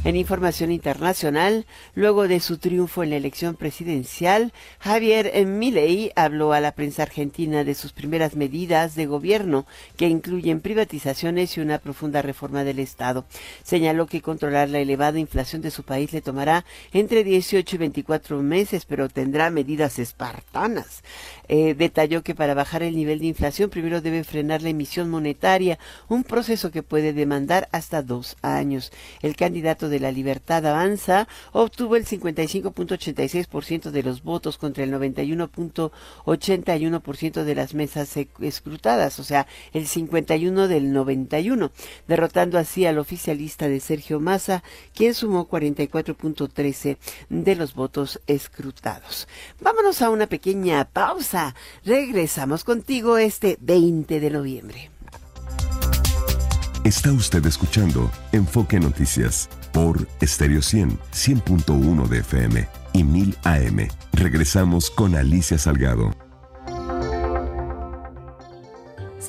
En 0.02 0.16
información 0.16 0.72
internacional, 0.72 1.66
luego 1.94 2.26
de 2.26 2.40
su 2.40 2.56
triunfo 2.56 3.02
en 3.02 3.10
la 3.10 3.16
elección 3.16 3.54
presidencial, 3.54 4.54
Javier 4.78 5.44
Milei 5.44 6.10
habló 6.16 6.54
a 6.54 6.60
la 6.60 6.72
prensa 6.72 7.02
argentina 7.02 7.64
de 7.64 7.74
sus 7.74 7.92
primeras 7.92 8.34
medidas 8.34 8.94
de 8.94 9.04
gobierno, 9.04 9.66
que 9.98 10.08
incluyen 10.08 10.62
privatizaciones 10.62 11.54
y 11.54 11.60
una 11.60 11.78
profunda 11.78 12.22
reforma 12.22 12.64
del 12.64 12.78
Estado. 12.78 13.26
Señaló 13.62 14.06
que 14.06 14.22
controlar 14.22 14.70
la 14.70 14.78
elevada 14.78 15.18
inflación 15.18 15.60
de 15.60 15.70
su 15.70 15.82
país 15.82 16.14
le 16.14 16.22
tomará 16.22 16.64
entre 16.94 17.22
18 17.22 17.76
y 17.76 17.78
24 17.78 18.40
meses, 18.40 18.86
pero 18.86 19.10
tendrá 19.10 19.50
medidas 19.50 19.98
espartanas. 19.98 21.02
Eh, 21.52 21.74
detalló 21.74 22.22
que 22.22 22.36
para 22.36 22.54
bajar 22.54 22.84
el 22.84 22.94
nivel 22.94 23.18
de 23.18 23.26
inflación 23.26 23.70
primero 23.70 24.00
debe 24.00 24.22
frenar 24.22 24.62
la 24.62 24.68
emisión 24.68 25.10
monetaria, 25.10 25.80
un 26.08 26.22
proceso 26.22 26.70
que 26.70 26.84
puede 26.84 27.12
demandar 27.12 27.68
hasta 27.72 28.04
dos 28.04 28.36
años. 28.40 28.92
El 29.20 29.34
candidato 29.34 29.88
de 29.88 29.98
la 29.98 30.12
Libertad 30.12 30.64
Avanza 30.64 31.26
obtuvo 31.50 31.96
el 31.96 32.06
55.86% 32.06 33.90
de 33.90 34.02
los 34.04 34.22
votos 34.22 34.58
contra 34.58 34.84
el 34.84 34.92
91.81% 34.92 37.42
de 37.42 37.54
las 37.56 37.74
mesas 37.74 38.16
escrutadas, 38.38 39.18
o 39.18 39.24
sea, 39.24 39.48
el 39.72 39.88
51 39.88 40.68
del 40.68 40.92
91, 40.92 41.72
derrotando 42.06 42.58
así 42.58 42.86
al 42.86 42.98
oficialista 42.98 43.68
de 43.68 43.80
Sergio 43.80 44.20
Massa, 44.20 44.62
quien 44.94 45.14
sumó 45.14 45.48
44.13 45.48 46.96
de 47.28 47.56
los 47.56 47.74
votos 47.74 48.20
escrutados. 48.28 49.26
Vámonos 49.60 50.00
a 50.00 50.10
una 50.10 50.28
pequeña 50.28 50.84
pausa. 50.84 51.39
Regresamos 51.84 52.64
contigo 52.64 53.18
este 53.18 53.56
20 53.60 54.20
de 54.20 54.30
noviembre. 54.30 54.90
Está 56.84 57.12
usted 57.12 57.44
escuchando 57.44 58.10
Enfoque 58.32 58.80
Noticias 58.80 59.48
por 59.72 60.08
Stereo 60.22 60.62
100, 60.62 60.98
100.1 61.12 62.08
de 62.08 62.18
FM 62.20 62.68
y 62.94 63.04
1000 63.04 63.36
AM. 63.44 63.88
Regresamos 64.12 64.90
con 64.90 65.14
Alicia 65.14 65.58
Salgado. 65.58 66.29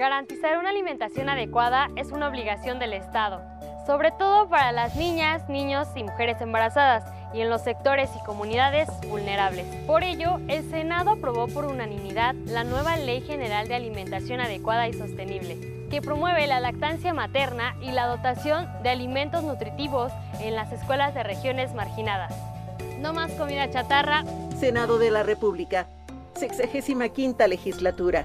Garantizar 0.00 0.56
una 0.56 0.70
alimentación 0.70 1.28
adecuada 1.28 1.90
es 1.94 2.10
una 2.10 2.26
obligación 2.26 2.78
del 2.78 2.94
Estado, 2.94 3.42
sobre 3.86 4.10
todo 4.12 4.48
para 4.48 4.72
las 4.72 4.96
niñas, 4.96 5.46
niños 5.50 5.88
y 5.94 6.04
mujeres 6.04 6.40
embarazadas 6.40 7.04
y 7.34 7.42
en 7.42 7.50
los 7.50 7.60
sectores 7.60 8.08
y 8.18 8.24
comunidades 8.24 8.88
vulnerables. 9.10 9.66
Por 9.86 10.02
ello, 10.02 10.40
el 10.48 10.66
Senado 10.70 11.10
aprobó 11.10 11.48
por 11.48 11.66
unanimidad 11.66 12.34
la 12.46 12.64
nueva 12.64 12.96
Ley 12.96 13.20
General 13.20 13.68
de 13.68 13.74
Alimentación 13.74 14.40
Adecuada 14.40 14.88
y 14.88 14.94
Sostenible, 14.94 15.58
que 15.90 16.00
promueve 16.00 16.46
la 16.46 16.60
lactancia 16.60 17.12
materna 17.12 17.76
y 17.82 17.90
la 17.92 18.06
dotación 18.06 18.70
de 18.82 18.88
alimentos 18.88 19.44
nutritivos 19.44 20.12
en 20.40 20.56
las 20.56 20.72
escuelas 20.72 21.12
de 21.12 21.24
regiones 21.24 21.74
marginadas. 21.74 22.34
No 23.00 23.12
más 23.12 23.32
comida 23.32 23.68
chatarra. 23.68 24.24
Senado 24.58 24.98
de 24.98 25.10
la 25.10 25.24
República, 25.24 25.88
65 26.36 27.46
legislatura. 27.48 28.24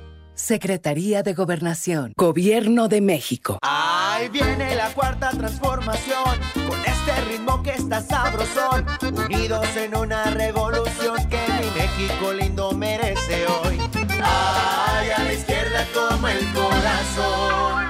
Secretaría 0.35 1.23
de 1.23 1.33
Gobernación, 1.33 2.13
Gobierno 2.15 2.87
de 2.87 3.01
México. 3.01 3.59
Ahí 3.61 4.29
viene 4.29 4.75
la 4.75 4.89
cuarta 4.93 5.29
transformación, 5.31 6.39
con 6.67 6.79
este 6.79 7.21
ritmo 7.29 7.61
que 7.61 7.71
está 7.71 8.01
sabrosón, 8.01 8.85
unidos 9.01 9.67
en 9.75 9.95
una 9.95 10.25
revolución 10.31 11.17
que 11.29 11.39
mi 11.59 11.69
México 11.79 12.33
lindo 12.33 12.71
merece 12.71 13.45
hoy. 13.47 13.77
Ay, 14.23 15.09
a 15.11 15.23
la 15.23 15.33
izquierda 15.33 15.85
como 15.93 16.27
el 16.27 16.53
corazón. 16.53 17.85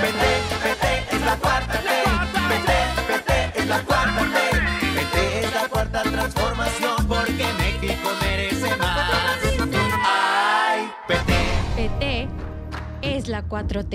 Vete, 0.00 0.32
vete, 0.64 1.16
es 1.16 1.24
la 1.24 1.36
cuarta 1.36 1.80
ley. 1.82 2.04
Vete, 2.48 3.12
vete, 3.12 3.60
es 3.60 3.66
la 3.66 3.80
cuarta 3.82 4.22
ley. 4.22 4.60
Vete, 4.94 5.44
es 5.46 5.54
la 5.54 5.68
cuarta 5.68 6.02
transformación 6.02 7.06
porque 7.06 7.43
la 13.34 13.48
4T. 13.48 13.94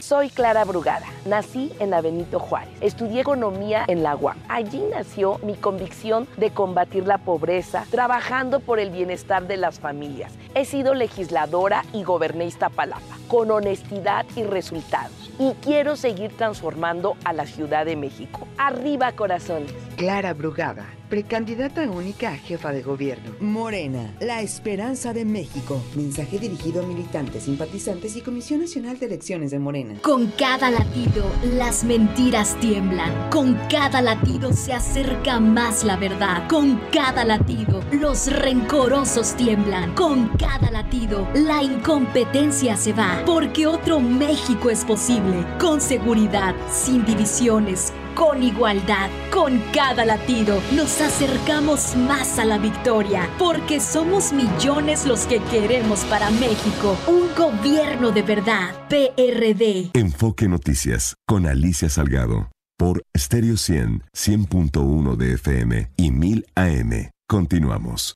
Soy 0.00 0.30
Clara 0.30 0.64
Brugada. 0.64 1.06
Nací 1.24 1.72
en 1.78 1.90
la 1.90 2.00
Benito 2.00 2.38
Juárez. 2.38 2.74
Estudié 2.80 3.22
economía 3.22 3.84
en 3.88 4.02
la 4.02 4.14
UAM. 4.14 4.36
Allí 4.48 4.82
nació 4.90 5.38
mi 5.42 5.54
convicción 5.54 6.28
de 6.36 6.50
combatir 6.50 7.06
la 7.06 7.18
pobreza, 7.18 7.84
trabajando 7.90 8.60
por 8.60 8.78
el 8.78 8.90
bienestar 8.90 9.46
de 9.46 9.56
las 9.56 9.80
familias. 9.80 10.32
He 10.54 10.64
sido 10.64 10.94
legisladora 10.94 11.84
y 11.92 12.04
goberné 12.04 12.46
Iztapalapa, 12.46 13.18
con 13.28 13.50
honestidad 13.50 14.26
y 14.36 14.44
resultados. 14.44 15.12
Y 15.38 15.52
quiero 15.62 15.96
seguir 15.96 16.36
transformando 16.36 17.16
a 17.24 17.32
la 17.32 17.46
Ciudad 17.46 17.86
de 17.86 17.96
México. 17.96 18.46
Arriba, 18.58 19.12
corazones. 19.12 19.72
Clara 19.96 20.34
Brugada, 20.34 20.86
precandidata 21.08 21.88
única 21.90 22.30
a 22.30 22.36
jefa 22.36 22.72
de 22.72 22.82
gobierno. 22.82 23.32
Morena, 23.40 24.14
la 24.20 24.42
esperanza 24.42 25.12
de 25.12 25.24
México. 25.24 25.82
Mensaje 25.94 26.38
dirigido 26.38 26.82
a 26.82 26.86
militantes, 26.86 27.44
simpatizantes 27.44 28.16
y 28.16 28.20
Comisión 28.20 28.60
Nacional 28.60 28.98
de 28.98 29.06
Elecciones 29.06 29.50
de 29.50 29.58
Morena. 29.58 29.94
Con 30.02 30.28
cada 30.32 30.70
latido, 30.70 31.24
las 31.54 31.84
mentiras 31.84 32.58
tiemblan. 32.60 33.30
Con 33.30 33.54
cada 33.70 34.02
latido 34.02 34.52
se 34.52 34.72
acerca 34.72 35.40
más 35.40 35.84
la 35.84 35.96
verdad. 35.96 36.46
Con 36.48 36.80
cada 36.92 37.24
latido, 37.24 37.80
los 37.92 38.30
rencorosos 38.30 39.34
tiemblan. 39.34 39.94
Con 39.94 40.28
cada 40.36 40.70
latido, 40.70 41.26
la 41.34 41.62
incompetencia 41.62 42.76
se 42.76 42.92
va. 42.92 43.22
Porque 43.24 43.66
otro 43.66 44.00
México 44.00 44.70
es 44.70 44.84
posible. 44.84 45.44
Con 45.58 45.80
seguridad, 45.80 46.54
sin 46.70 47.04
divisiones 47.04 47.92
con 48.18 48.42
igualdad. 48.42 49.08
Con 49.32 49.60
cada 49.72 50.04
latido 50.04 50.60
nos 50.74 51.00
acercamos 51.00 51.96
más 51.96 52.38
a 52.38 52.44
la 52.44 52.58
victoria, 52.58 53.30
porque 53.38 53.80
somos 53.80 54.32
millones 54.32 55.06
los 55.06 55.26
que 55.26 55.38
queremos 55.44 56.00
para 56.06 56.30
México 56.30 56.98
un 57.06 57.28
gobierno 57.36 58.10
de 58.10 58.22
verdad. 58.22 58.74
PRD. 58.88 59.90
Enfoque 59.94 60.48
Noticias 60.48 61.14
con 61.26 61.46
Alicia 61.46 61.88
Salgado 61.88 62.50
por 62.76 63.02
Stereo 63.16 63.56
100, 63.56 64.04
100.1 64.16 65.16
de 65.16 65.34
FM 65.34 65.90
y 65.96 66.10
1000 66.10 66.46
AM. 66.54 67.10
Continuamos. 67.28 68.14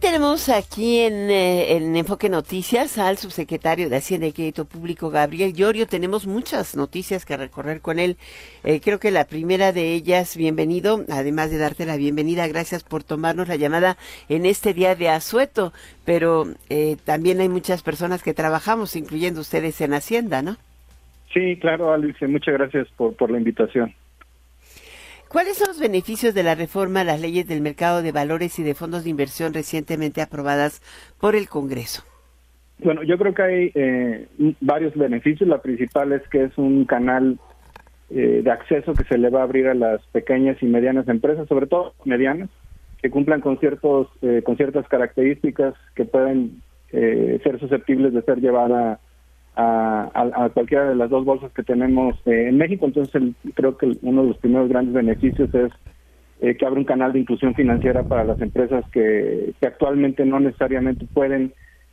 Tenemos 0.00 0.48
aquí 0.48 1.00
en, 1.00 1.30
eh, 1.30 1.76
en, 1.76 1.96
Enfoque 1.96 2.28
Noticias 2.28 2.98
al 2.98 3.16
subsecretario 3.16 3.88
de 3.88 3.96
Hacienda 3.96 4.28
y 4.28 4.32
Crédito 4.32 4.64
Público, 4.64 5.10
Gabriel 5.10 5.54
Llorio. 5.54 5.86
Tenemos 5.86 6.26
muchas 6.26 6.76
noticias 6.76 7.24
que 7.24 7.36
recorrer 7.36 7.80
con 7.80 7.98
él. 7.98 8.16
Eh, 8.64 8.80
creo 8.80 9.00
que 9.00 9.10
la 9.10 9.24
primera 9.24 9.72
de 9.72 9.94
ellas, 9.94 10.36
bienvenido, 10.36 11.04
además 11.10 11.50
de 11.50 11.58
darte 11.58 11.84
la 11.84 11.96
bienvenida, 11.96 12.46
gracias 12.46 12.84
por 12.84 13.02
tomarnos 13.02 13.48
la 13.48 13.56
llamada 13.56 13.96
en 14.28 14.46
este 14.46 14.72
día 14.72 14.94
de 14.94 15.08
asueto, 15.08 15.72
pero 16.04 16.44
eh, 16.68 16.96
también 17.04 17.40
hay 17.40 17.48
muchas 17.48 17.82
personas 17.82 18.22
que 18.22 18.34
trabajamos, 18.34 18.94
incluyendo 18.94 19.40
ustedes 19.40 19.80
en 19.80 19.94
Hacienda, 19.94 20.42
¿no? 20.42 20.56
Sí, 21.32 21.56
claro, 21.60 21.92
Alicia, 21.92 22.28
muchas 22.28 22.54
gracias 22.54 22.88
por, 22.96 23.16
por 23.16 23.30
la 23.30 23.38
invitación. 23.38 23.94
¿Cuáles 25.28 25.58
son 25.58 25.68
los 25.68 25.80
beneficios 25.80 26.34
de 26.34 26.42
la 26.42 26.54
reforma 26.54 27.02
a 27.02 27.04
las 27.04 27.20
leyes 27.20 27.46
del 27.46 27.60
mercado 27.60 28.00
de 28.00 28.12
valores 28.12 28.58
y 28.58 28.62
de 28.62 28.74
fondos 28.74 29.04
de 29.04 29.10
inversión 29.10 29.52
recientemente 29.52 30.22
aprobadas 30.22 30.80
por 31.20 31.36
el 31.36 31.48
Congreso? 31.48 32.02
Bueno, 32.78 33.02
yo 33.02 33.18
creo 33.18 33.34
que 33.34 33.42
hay 33.42 33.72
eh, 33.74 34.26
varios 34.62 34.94
beneficios. 34.94 35.46
La 35.46 35.60
principal 35.60 36.12
es 36.12 36.26
que 36.28 36.44
es 36.44 36.56
un 36.56 36.86
canal 36.86 37.38
eh, 38.08 38.40
de 38.42 38.50
acceso 38.50 38.94
que 38.94 39.04
se 39.04 39.18
le 39.18 39.28
va 39.28 39.40
a 39.40 39.42
abrir 39.42 39.66
a 39.68 39.74
las 39.74 40.00
pequeñas 40.12 40.56
y 40.62 40.66
medianas 40.66 41.06
empresas, 41.08 41.46
sobre 41.46 41.66
todo 41.66 41.92
medianas, 42.06 42.48
que 43.02 43.10
cumplan 43.10 43.42
con 43.42 43.58
ciertos 43.58 44.08
eh, 44.22 44.40
con 44.42 44.56
ciertas 44.56 44.88
características 44.88 45.74
que 45.94 46.06
pueden 46.06 46.62
ser 46.90 47.60
susceptibles 47.60 48.14
de 48.14 48.22
ser 48.22 48.40
llevada 48.40 48.98
a, 49.58 50.50
cualquiera 50.54 50.88
de 50.88 50.94
las 50.94 51.10
dos 51.10 51.24
bolsas 51.24 51.52
que 51.52 51.62
tenemos 51.62 52.14
eh, 52.26 52.46
en 52.48 52.56
México. 52.56 52.86
Entonces, 52.86 53.22
creo 53.54 53.76
que 53.76 53.98
uno 54.02 54.22
de 54.22 54.28
los 54.28 54.38
primeros 54.38 54.68
grandes 54.68 54.94
beneficios 54.94 55.52
es 55.52 55.72
eh, 56.40 56.56
que 56.56 56.64
abre 56.64 56.78
un 56.78 56.84
canal 56.84 57.12
de 57.12 57.20
inclusión 57.20 57.54
financiera 57.54 58.04
para 58.04 58.24
las 58.24 58.40
empresas 58.40 58.84
que, 58.92 59.52
actualmente 59.60 60.24
no 60.24 60.38
necesariamente 60.38 61.06
pueden 61.12 61.52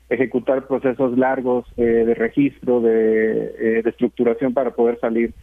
ejecutar 0.10 0.68
procesos 0.68 1.18
largos 1.18 1.66
eh, 1.78 1.82
de 1.82 2.14
registro, 2.14 2.80
de, 2.82 3.82
de, 3.82 3.90
estructuración 3.90 4.54
para 4.54 4.72
poder 4.72 5.00
salir 5.00 5.34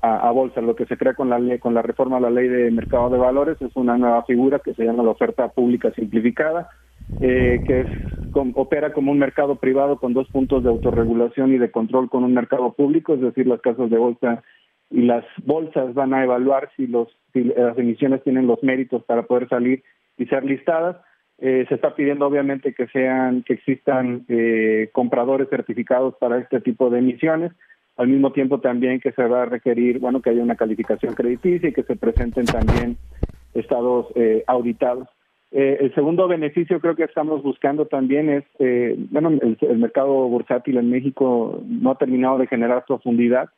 a, 0.00 0.26
a, 0.26 0.30
bolsa. 0.30 0.62
Lo 0.62 0.74
que 0.74 0.86
se 0.86 0.96
crea 0.96 1.12
con 1.12 1.28
la 1.28 1.38
ley, 1.38 1.58
con 1.58 1.74
la 1.74 1.82
reforma 1.82 2.16
a 2.16 2.20
la 2.20 2.30
ley 2.30 2.48
de 2.48 2.70
mercado 2.70 3.10
de 3.10 3.18
valores 3.18 3.60
es 3.60 3.76
una 3.76 3.98
nueva 3.98 4.22
figura 4.22 4.60
que 4.60 4.72
se 4.72 4.84
llama 4.84 5.02
la 5.02 5.10
oferta 5.10 5.48
pública 5.48 5.90
simplificada 5.90 6.70
eh, 7.20 7.60
que 7.66 7.80
es, 7.80 7.86
opera 8.34 8.92
como 8.92 9.12
un 9.12 9.18
mercado 9.18 9.56
privado 9.56 9.98
con 9.98 10.12
dos 10.12 10.28
puntos 10.28 10.62
de 10.62 10.68
autorregulación 10.68 11.54
y 11.54 11.58
de 11.58 11.70
control 11.70 12.10
con 12.10 12.24
un 12.24 12.34
mercado 12.34 12.72
público, 12.72 13.14
es 13.14 13.20
decir, 13.20 13.46
las 13.46 13.60
casas 13.60 13.90
de 13.90 13.98
bolsa 13.98 14.42
y 14.90 15.02
las 15.02 15.24
bolsas 15.44 15.94
van 15.94 16.14
a 16.14 16.22
evaluar 16.22 16.70
si, 16.76 16.86
los, 16.86 17.08
si 17.32 17.44
las 17.44 17.76
emisiones 17.78 18.22
tienen 18.22 18.46
los 18.46 18.62
méritos 18.62 19.02
para 19.04 19.22
poder 19.22 19.48
salir 19.48 19.82
y 20.16 20.26
ser 20.26 20.44
listadas. 20.44 20.96
Eh, 21.38 21.66
se 21.68 21.74
está 21.74 21.94
pidiendo 21.94 22.26
obviamente 22.26 22.72
que 22.72 22.86
sean 22.88 23.42
que 23.42 23.54
existan 23.54 24.24
eh, 24.28 24.88
compradores 24.92 25.50
certificados 25.50 26.14
para 26.18 26.38
este 26.38 26.62
tipo 26.62 26.88
de 26.88 27.00
emisiones 27.00 27.52
al 27.98 28.08
mismo 28.08 28.32
tiempo 28.32 28.60
también 28.60 29.00
que 29.00 29.12
se 29.12 29.22
va 29.22 29.42
a 29.42 29.44
requerir 29.44 29.98
bueno 29.98 30.22
que 30.22 30.30
haya 30.30 30.42
una 30.42 30.56
calificación 30.56 31.12
crediticia 31.12 31.68
y 31.68 31.74
que 31.74 31.82
se 31.82 31.94
presenten 31.94 32.46
también 32.46 32.96
estados 33.52 34.06
eh, 34.14 34.44
auditados 34.46 35.08
eh, 35.58 35.78
el 35.80 35.94
segundo 35.94 36.28
beneficio 36.28 36.80
creo 36.80 36.94
que 36.96 37.04
estamos 37.04 37.42
buscando 37.42 37.86
también 37.86 38.28
es, 38.28 38.44
eh, 38.58 38.94
bueno, 39.10 39.30
el, 39.30 39.78
mercado 39.78 40.28
bursátil 40.28 40.76
en 40.76 40.90
México 40.90 41.62
no 41.66 41.92
ha 41.92 41.94
terminado 41.96 42.36
de 42.36 42.46
generar 42.46 42.84
profundidad 42.86 43.48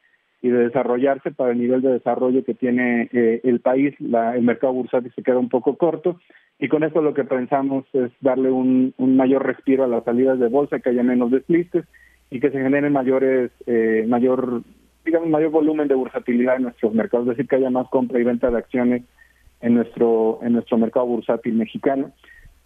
y 0.41 0.49
de 0.49 0.67
desarrollarse 0.67 1.33
para 1.33 1.51
el 1.51 1.59
nivel 1.59 1.83
de 1.83 1.95
desarrollo 1.95 2.45
que 2.45 2.55
tiene 2.55 3.09
eh, 3.13 3.41
el 3.43 3.59
país. 3.59 3.97
La, 3.99 4.37
el 4.37 4.43
mercado 4.43 4.75
bursátil 4.75 5.13
se 5.13 5.25
queda 5.25 5.41
un 5.41 5.49
poco 5.49 5.77
corto 5.77 6.21
y 6.61 6.69
con 6.69 6.85
esto 6.85 7.03
lo 7.03 7.15
que 7.15 7.25
pensamos 7.25 7.85
es 7.93 8.13
darle 8.21 8.53
un, 8.53 8.95
mayor 8.97 9.45
respiro 9.45 9.83
a 9.83 9.89
las 9.89 10.05
salidas 10.05 10.39
de 10.39 10.47
bolsa, 10.47 10.79
que 10.79 10.91
haya 10.91 11.03
menos 11.03 11.33
deslistes 11.33 11.85
y 12.31 12.39
que 12.39 12.53
se 12.53 12.63
genere 12.63 12.91
mayores, 12.91 13.51
eh, 13.67 14.05
mayor, 14.07 14.63
digamos, 15.05 15.31
mayor 15.31 15.51
volumen 15.51 15.89
de 15.89 15.97
bursatilidad 15.97 16.59
en 16.59 16.63
nuestros 16.63 16.95
mercados, 16.95 17.27
es 17.27 17.37
decir, 17.37 17.49
que 17.49 17.57
haya 17.57 17.71
más 17.71 17.89
compra 17.89 18.21
y 18.21 18.23
venta 18.23 18.53
de 18.53 18.59
acciones 18.59 19.03
en 19.61 19.75
nuestro, 19.75 20.39
en 20.43 20.55
nuestro 20.55 20.79
mercado 20.79 21.07
bursátil 21.07 21.55
mexicano. 21.55 22.13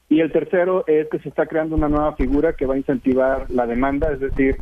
Y 0.08 0.20
el 0.20 0.30
tercero 0.30 0.84
es 0.86 1.08
que 1.08 1.18
se 1.20 1.28
está 1.28 1.46
creando 1.46 1.74
una 1.74 1.88
nueva 1.88 2.14
figura 2.16 2.52
que 2.52 2.66
va 2.66 2.74
a 2.74 2.78
incentivar 2.78 3.50
la 3.50 3.66
demanda, 3.66 4.12
es 4.12 4.20
decir, 4.20 4.56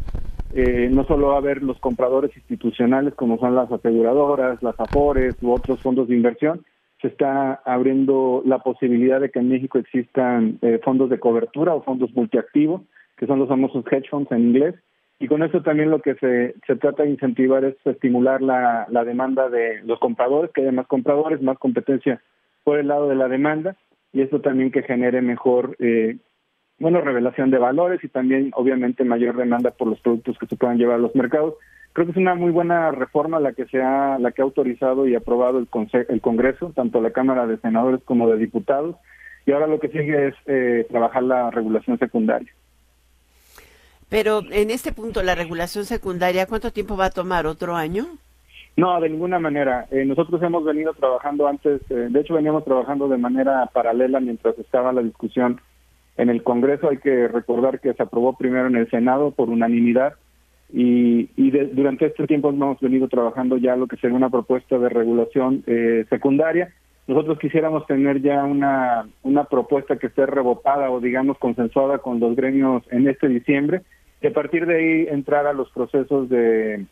eh, 0.53 0.89
no 0.91 1.05
solo 1.05 1.29
va 1.29 1.35
a 1.35 1.39
haber 1.39 1.63
los 1.63 1.79
compradores 1.79 2.37
institucionales 2.37 3.15
como 3.15 3.39
son 3.39 3.55
las 3.55 3.71
aseguradoras, 3.71 4.63
las 4.63 4.79
AFORES 4.79 5.37
u 5.43 5.53
otros 5.53 5.81
fondos 5.81 6.09
de 6.09 6.17
inversión, 6.17 6.65
se 7.01 7.09
está 7.09 7.55
abriendo 7.65 8.43
la 8.45 8.59
posibilidad 8.59 9.21
de 9.21 9.31
que 9.31 9.39
en 9.39 9.49
México 9.49 9.79
existan 9.79 10.59
eh, 10.63 10.81
fondos 10.85 11.09
de 11.09 11.19
cobertura 11.19 11.75
o 11.75 11.83
fondos 11.83 12.15
multiactivos, 12.15 12.83
que 13.17 13.27
son 13.27 13.39
los 13.39 13.49
famosos 13.49 13.85
hedge 13.91 14.09
funds 14.11 14.31
en 14.33 14.49
inglés, 14.49 14.75
y 15.23 15.29
con 15.29 15.43
eso 15.43 15.61
también 15.61 15.91
lo 15.91 16.01
que 16.01 16.15
se, 16.15 16.55
trata 16.77 17.03
de 17.03 17.11
incentivar 17.11 17.63
es 17.63 17.77
estimular 17.85 18.41
la, 18.41 18.87
demanda 19.05 19.51
de 19.51 19.83
los 19.85 19.99
compradores, 19.99 20.51
que 20.51 20.63
haya 20.63 20.73
más 20.73 20.87
compradores, 20.87 21.43
más 21.43 21.59
competencia 21.59 22.23
por 22.65 22.79
el 22.79 22.89
lado 22.89 23.07
de 23.07 23.17
la 23.17 23.29
demanda 23.29 23.77
y 24.15 24.23
eso 24.23 24.41
también 24.41 24.71
que 24.71 24.83
genere 24.83 25.21
mejor, 25.21 25.77
eh, 25.79 26.17
bueno, 26.79 27.03
revelación 27.03 27.51
de 27.51 27.59
valores 27.59 28.03
y 28.03 28.09
también 28.09 28.51
obviamente 28.55 29.05
mayor 29.05 29.37
demanda 29.37 29.73
por 29.73 29.89
los 29.89 30.01
productos 30.01 30.39
que 30.39 30.47
se 30.47 30.57
puedan 30.57 30.79
llevar 30.79 30.95
a 30.95 31.03
los 31.03 31.15
mercados. 31.15 31.55
Creo 31.93 32.07
que 32.07 32.13
es 32.13 32.17
una 32.17 32.35
muy 32.35 32.51
buena 32.51 32.91
reforma 32.91 33.41
la 33.41 33.53
que 33.53 33.67
se 33.67 33.83
ha, 33.83 34.19
la 34.19 34.33
que 34.33 34.41
ha 34.41 34.47
autorizado 34.47 35.07
y 35.07 35.15
aprobado 35.15 35.59
el, 35.59 35.69
el 36.09 36.21
Congreso, 36.23 36.73
tanto 36.75 37.03
la 37.03 37.11
Cámara 37.11 37.47
de 37.47 37.59
Senadores 37.59 38.01
como 38.07 38.31
de 38.31 38.39
Diputados, 38.39 38.97
y 39.45 39.53
ahora 39.53 39.67
lo 39.67 39.81
que 39.81 39.89
sigue 39.89 40.29
es 40.29 40.35
eh, 40.47 40.87
trabajar 40.89 41.25
la 41.25 41.51
regulación 41.51 41.99
secundaria. 41.99 42.51
Pero 44.11 44.43
en 44.51 44.71
este 44.71 44.93
punto, 44.93 45.23
la 45.23 45.37
regulación 45.37 45.85
secundaria, 45.85 46.47
¿cuánto 46.47 46.73
tiempo 46.73 46.97
va 46.97 47.07
a 47.07 47.11
tomar? 47.11 47.47
¿Otro 47.47 47.77
año? 47.77 48.07
No, 48.77 49.01
de 49.01 49.09
ninguna 49.09 49.39
manera. 49.39 49.87
Eh, 49.93 50.05
nosotros 50.05 50.43
hemos 50.43 50.65
venido 50.65 50.93
trabajando 50.95 51.47
antes, 51.47 51.81
eh, 51.91 52.09
de 52.11 52.21
hecho 52.21 52.35
veníamos 52.35 52.65
trabajando 52.65 53.09
de 53.09 53.19
manera 53.19 53.67
paralela 53.73 54.19
mientras 54.19 54.59
estaba 54.59 54.93
la 54.93 55.03
discusión 55.03 55.61
en 56.17 56.29
el 56.29 56.43
Congreso. 56.43 56.89
Hay 56.89 56.99
que 56.99 57.29
recordar 57.29 57.79
que 57.79 57.95
se 57.95 58.03
aprobó 58.03 58.37
primero 58.37 58.67
en 58.67 58.77
el 58.77 58.91
Senado 58.91 59.31
por 59.31 59.49
unanimidad 59.49 60.15
y, 60.73 61.29
y 61.37 61.51
durante 61.51 62.07
este 62.07 62.27
tiempo 62.27 62.51
hemos 62.51 62.81
venido 62.81 63.07
trabajando 63.07 63.59
ya 63.59 63.77
lo 63.77 63.87
que 63.87 63.97
sería 63.97 64.17
una 64.17 64.31
propuesta 64.31 64.77
de 64.77 64.89
regulación 64.89 65.63
eh, 65.69 66.05
secundaria. 66.11 66.73
Nosotros 67.07 67.39
quisiéramos 67.39 67.87
tener 67.87 68.23
ya 68.23 68.45
una, 68.45 69.09
una 69.23 69.45
propuesta 69.45 69.97
que 69.97 70.09
esté 70.09 70.27
rebotada 70.27 70.91
o 70.91 71.01
digamos 71.01 71.39
consensuada 71.39 71.99
con 71.99 72.19
los 72.19 72.35
gremios 72.35 72.83
en 72.91 73.09
este 73.09 73.29
diciembre 73.29 73.83
y 74.23 74.27
a 74.27 74.33
partir 74.33 74.67
de 74.67 74.77
ahí 74.77 75.07
entrar 75.09 75.47
a 75.47 75.53
los 75.53 75.71
procesos 75.71 76.29
de 76.29 76.87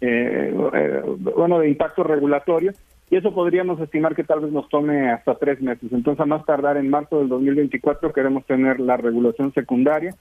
eh, 0.00 0.54
eh, 0.74 1.02
bueno 1.36 1.58
de 1.60 1.68
impacto 1.68 2.02
regulatorio 2.02 2.72
y 3.10 3.16
eso 3.16 3.34
podríamos 3.34 3.80
estimar 3.80 4.14
que 4.14 4.24
tal 4.24 4.40
vez 4.40 4.50
nos 4.50 4.68
tome 4.68 5.10
hasta 5.10 5.34
tres 5.36 5.60
meses. 5.60 5.92
Entonces, 5.92 6.20
a 6.20 6.26
más 6.26 6.44
tardar 6.46 6.78
en 6.78 6.88
marzo 6.88 7.18
del 7.18 7.28
2024 7.28 8.12
queremos 8.12 8.44
tener 8.46 8.80
la 8.80 8.96
regulación 8.96 9.52
secundaria. 9.52 10.14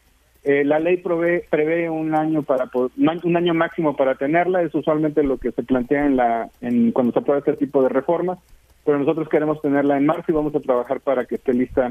Eh, 0.43 0.65
la 0.65 0.79
ley 0.79 0.97
prevé, 0.97 1.45
prevé 1.49 1.89
un 1.89 2.13
año 2.13 2.43
para 2.43 2.69
un 2.75 3.37
año 3.37 3.53
máximo 3.53 3.95
para 3.95 4.15
tenerla. 4.15 4.61
Es 4.61 4.75
usualmente 4.75 5.23
lo 5.23 5.37
que 5.37 5.53
se 5.53 5.63
plantea 5.63 6.05
en 6.05 6.17
la 6.17 6.49
en 6.59 6.91
cuando 6.91 7.13
se 7.13 7.19
aprueba 7.19 7.39
este 7.39 7.53
tipo 7.53 7.81
de 7.81 7.89
reformas. 7.89 8.37
Pero 8.85 8.99
nosotros 8.99 9.29
queremos 9.29 9.61
tenerla 9.61 9.97
en 9.97 10.05
marzo 10.05 10.25
y 10.27 10.33
vamos 10.33 10.53
a 10.53 10.59
trabajar 10.59 10.99
para 10.99 11.23
que 11.23 11.35
esté 11.35 11.53
lista 11.53 11.89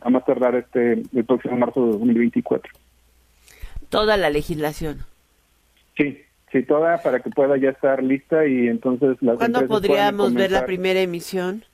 a 0.00 0.10
más 0.10 0.24
tardar 0.24 0.54
este 0.54 1.02
el 1.12 1.24
próximo 1.24 1.56
marzo 1.56 1.84
de 1.84 1.92
2024 1.92 2.72
toda 3.88 4.16
la 4.16 4.30
legislación. 4.30 4.98
Sí, 5.96 6.20
sí, 6.52 6.62
toda 6.62 7.02
para 7.02 7.20
que 7.20 7.30
pueda 7.30 7.56
ya 7.56 7.70
estar 7.70 8.02
lista 8.02 8.46
y 8.46 8.68
entonces 8.68 9.16
las 9.20 9.38
¿Cuándo 9.38 9.66
podríamos 9.66 10.34
ver 10.34 10.50
la 10.50 10.66
primera 10.66 11.00
emisión? 11.00 11.64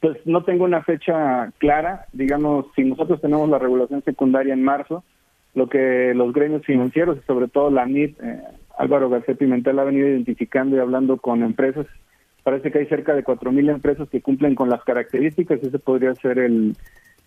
Pues 0.00 0.18
no 0.24 0.42
tengo 0.44 0.64
una 0.64 0.82
fecha 0.82 1.52
clara, 1.58 2.06
digamos, 2.12 2.66
si 2.74 2.82
nosotros 2.82 3.20
tenemos 3.20 3.48
la 3.48 3.58
regulación 3.58 4.02
secundaria 4.02 4.52
en 4.52 4.64
marzo, 4.64 5.04
lo 5.54 5.68
que 5.68 6.12
los 6.14 6.32
gremios 6.32 6.64
financieros 6.64 7.18
y 7.18 7.26
sobre 7.26 7.48
todo 7.48 7.70
la 7.70 7.86
NIT, 7.86 8.20
eh, 8.20 8.40
Álvaro 8.76 9.08
García 9.08 9.36
Pimentel 9.36 9.78
ha 9.78 9.84
venido 9.84 10.08
identificando 10.08 10.76
y 10.76 10.80
hablando 10.80 11.18
con 11.18 11.44
empresas, 11.44 11.86
parece 12.42 12.72
que 12.72 12.80
hay 12.80 12.86
cerca 12.86 13.14
de 13.14 13.24
4.000 13.24 13.70
empresas 13.70 14.08
que 14.08 14.20
cumplen 14.20 14.56
con 14.56 14.68
las 14.68 14.82
características, 14.82 15.62
ese 15.62 15.78
podría 15.78 16.14
ser 16.16 16.38
el, 16.40 16.76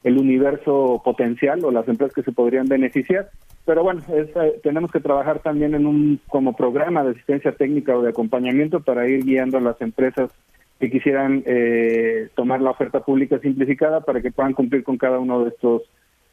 el 0.04 0.18
universo 0.18 1.02
potencial 1.04 1.64
o 1.64 1.72
las 1.72 1.88
empresas 1.88 2.14
que 2.14 2.24
se 2.24 2.32
podrían 2.32 2.68
beneficiar. 2.68 3.30
Pero 3.68 3.84
bueno, 3.84 4.02
eh, 4.08 4.62
tenemos 4.64 4.90
que 4.94 5.02
trabajar 5.02 5.40
también 5.40 5.76
en 5.76 5.86
un 5.86 6.22
como 6.30 6.56
programa 6.56 7.04
de 7.04 7.12
asistencia 7.12 7.52
técnica 7.52 7.98
o 7.98 8.02
de 8.02 8.12
acompañamiento 8.12 8.80
para 8.80 9.10
ir 9.10 9.26
guiando 9.26 9.58
a 9.58 9.62
las 9.62 9.82
empresas 9.82 10.32
que 10.80 10.90
quisieran 10.90 11.44
eh, 11.46 12.30
tomar 12.34 12.62
la 12.62 12.72
oferta 12.72 13.02
pública 13.02 13.40
simplificada 13.40 14.00
para 14.00 14.22
que 14.22 14.32
puedan 14.32 14.54
cumplir 14.54 14.86
con 14.86 14.98
cada 14.98 15.20
uno 15.20 15.44
de 15.44 15.50
estos 15.50 15.82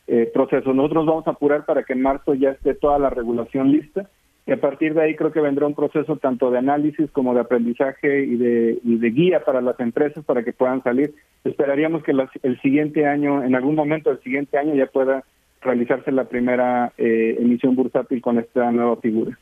eh, 0.06 0.30
procesos. 0.32 0.76
Nosotros 0.76 1.06
vamos 1.06 1.26
a 1.26 1.32
apurar 1.32 1.64
para 1.64 1.82
que 1.82 1.94
en 1.94 2.02
marzo 2.02 2.34
ya 2.34 2.50
esté 2.50 2.72
toda 2.74 3.00
la 3.00 3.10
regulación 3.10 3.72
lista 3.72 4.08
y 4.46 4.52
a 4.52 4.60
partir 4.60 4.94
de 4.94 5.02
ahí 5.02 5.16
creo 5.16 5.32
que 5.32 5.40
vendrá 5.40 5.66
un 5.66 5.74
proceso 5.74 6.16
tanto 6.18 6.52
de 6.52 6.58
análisis 6.58 7.10
como 7.10 7.34
de 7.34 7.40
aprendizaje 7.40 8.26
y 8.26 8.36
de, 8.36 8.78
de 8.80 9.10
guía 9.10 9.44
para 9.44 9.60
las 9.60 9.80
empresas 9.80 10.24
para 10.24 10.44
que 10.44 10.52
puedan 10.52 10.84
salir. 10.84 11.12
Esperaríamos 11.42 12.04
que 12.04 12.12
el 12.44 12.60
siguiente 12.60 13.06
año, 13.06 13.42
en 13.42 13.56
algún 13.56 13.74
momento 13.74 14.10
del 14.10 14.22
siguiente 14.22 14.56
año, 14.56 14.76
ya 14.76 14.86
pueda 14.86 15.24
realizarse 15.64 16.12
la 16.12 16.24
primera 16.24 16.92
eh, 16.96 17.36
emisión 17.40 17.74
bursátil 17.74 18.20
con 18.20 18.38
esta 18.38 18.70
nueva 18.70 18.96
figura. 18.98 19.38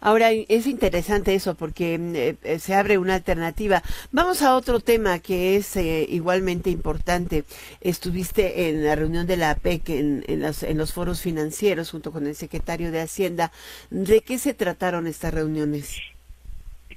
Ahora, 0.00 0.30
es 0.30 0.66
interesante 0.66 1.34
eso 1.34 1.54
porque 1.54 1.98
mm, 1.98 2.16
eh, 2.16 2.36
eh, 2.44 2.58
se 2.58 2.74
abre 2.74 2.98
una 2.98 3.14
alternativa. 3.14 3.82
Vamos 4.12 4.42
a 4.42 4.54
otro 4.54 4.80
tema 4.80 5.18
que 5.18 5.56
es 5.56 5.76
eh, 5.76 6.06
igualmente 6.08 6.70
importante. 6.70 7.44
Estuviste 7.80 8.68
en 8.68 8.84
la 8.84 8.94
reunión 8.94 9.26
de 9.26 9.36
la 9.36 9.50
APEC 9.50 9.88
en, 9.88 10.24
los, 10.40 10.62
en 10.62 10.78
los 10.78 10.92
foros 10.92 11.20
financieros 11.22 11.90
junto 11.90 12.12
con 12.12 12.26
el 12.26 12.34
secretario 12.34 12.92
de 12.92 13.00
Hacienda. 13.00 13.52
¿De 13.90 14.20
qué 14.20 14.38
se 14.38 14.54
trataron 14.54 15.06
estas 15.06 15.32
reuniones? 15.34 15.98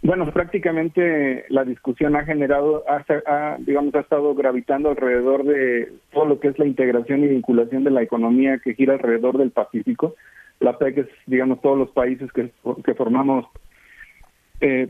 Bueno, 0.02 0.32
prácticamente 0.32 1.46
la 1.50 1.66
discusión 1.66 2.16
ha 2.16 2.24
generado, 2.24 2.86
ha, 2.88 3.58
digamos, 3.60 3.94
ha 3.96 4.00
estado 4.00 4.34
gravitando 4.34 4.90
alrededor 4.90 5.44
de 5.44 5.92
todo 6.14 6.26
lo 6.26 6.40
que 6.40 6.48
es 6.48 6.58
la 6.58 6.66
integración 6.66 7.24
y 7.24 7.28
vinculación 7.28 7.84
de 7.84 7.92
la 7.92 8.02
economía 8.02 8.60
que 8.60 8.76
gira 8.76 8.94
alrededor 8.94 9.38
del 9.38 9.52
Pacífico. 9.52 10.16
La 10.62 10.78
PEC 10.78 11.00
es, 11.00 11.08
digamos, 11.26 11.60
todos 11.62 11.78
los 11.78 11.90
países 11.90 12.32
que, 12.32 12.52
formamos 12.96 13.46
eh, 14.62 14.90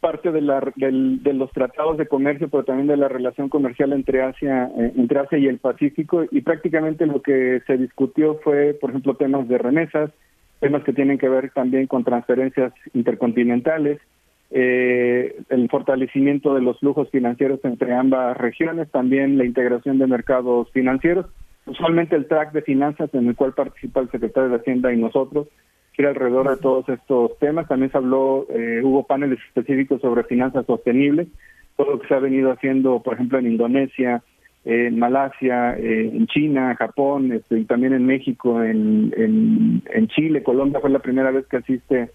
parte 0.00 0.32
de, 0.32 0.40
la, 0.40 0.60
de 0.76 1.32
los 1.32 1.52
tratados 1.52 1.96
de 1.96 2.08
comercio, 2.08 2.48
pero 2.48 2.64
también 2.64 2.88
de 2.88 2.96
la 2.96 3.08
relación 3.08 3.48
comercial 3.48 3.92
entre 3.92 4.22
Asia, 4.22 4.68
eh, 4.76 4.92
entre 4.96 5.20
Asia 5.20 5.38
y 5.38 5.46
el 5.46 5.58
Pacífico, 5.58 6.24
y 6.28 6.40
prácticamente 6.40 7.06
lo 7.06 7.22
que 7.22 7.62
se 7.68 7.76
discutió 7.76 8.40
fue, 8.42 8.74
por 8.74 8.90
ejemplo, 8.90 9.14
temas 9.14 9.46
de 9.46 9.58
remesas, 9.58 10.10
temas 10.58 10.82
que 10.82 10.92
tienen 10.92 11.18
que 11.18 11.28
ver 11.28 11.50
también 11.50 11.86
con 11.86 12.02
transferencias 12.02 12.72
intercontinentales, 12.92 14.00
eh, 14.54 15.36
el 15.48 15.68
fortalecimiento 15.70 16.54
de 16.54 16.60
los 16.60 16.78
flujos 16.78 17.08
financieros 17.10 17.60
entre 17.64 17.94
ambas 17.94 18.36
regiones, 18.36 18.90
también 18.90 19.38
la 19.38 19.46
integración 19.46 19.98
de 19.98 20.06
mercados 20.06 20.70
financieros, 20.72 21.26
usualmente 21.64 22.16
el 22.16 22.26
track 22.26 22.52
de 22.52 22.62
finanzas 22.62 23.08
en 23.14 23.28
el 23.28 23.34
cual 23.34 23.54
participa 23.54 24.00
el 24.00 24.10
secretario 24.10 24.50
de 24.50 24.56
Hacienda 24.56 24.92
y 24.92 24.98
nosotros, 24.98 25.48
gira 25.92 26.10
alrededor 26.10 26.50
de 26.50 26.60
todos 26.60 26.88
estos 26.88 27.38
temas. 27.38 27.68
También 27.68 27.90
se 27.92 27.98
habló, 27.98 28.46
eh, 28.50 28.80
hubo 28.82 29.06
paneles 29.06 29.38
específicos 29.48 30.00
sobre 30.00 30.24
finanzas 30.24 30.66
sostenibles, 30.66 31.28
todo 31.76 31.92
lo 31.92 32.00
que 32.00 32.08
se 32.08 32.14
ha 32.14 32.18
venido 32.18 32.52
haciendo, 32.52 33.02
por 33.02 33.14
ejemplo, 33.14 33.38
en 33.38 33.46
Indonesia, 33.46 34.22
en 34.64 34.98
Malasia, 34.98 35.76
eh, 35.78 36.10
en 36.12 36.26
China, 36.26 36.76
Japón, 36.78 37.32
este, 37.32 37.58
y 37.58 37.64
también 37.64 37.94
en 37.94 38.06
México, 38.06 38.62
en, 38.62 39.12
en, 39.16 39.82
en 39.92 40.08
Chile, 40.08 40.42
Colombia 40.42 40.80
fue 40.80 40.90
la 40.90 41.00
primera 41.00 41.30
vez 41.30 41.46
que 41.46 41.56
asiste 41.56 42.10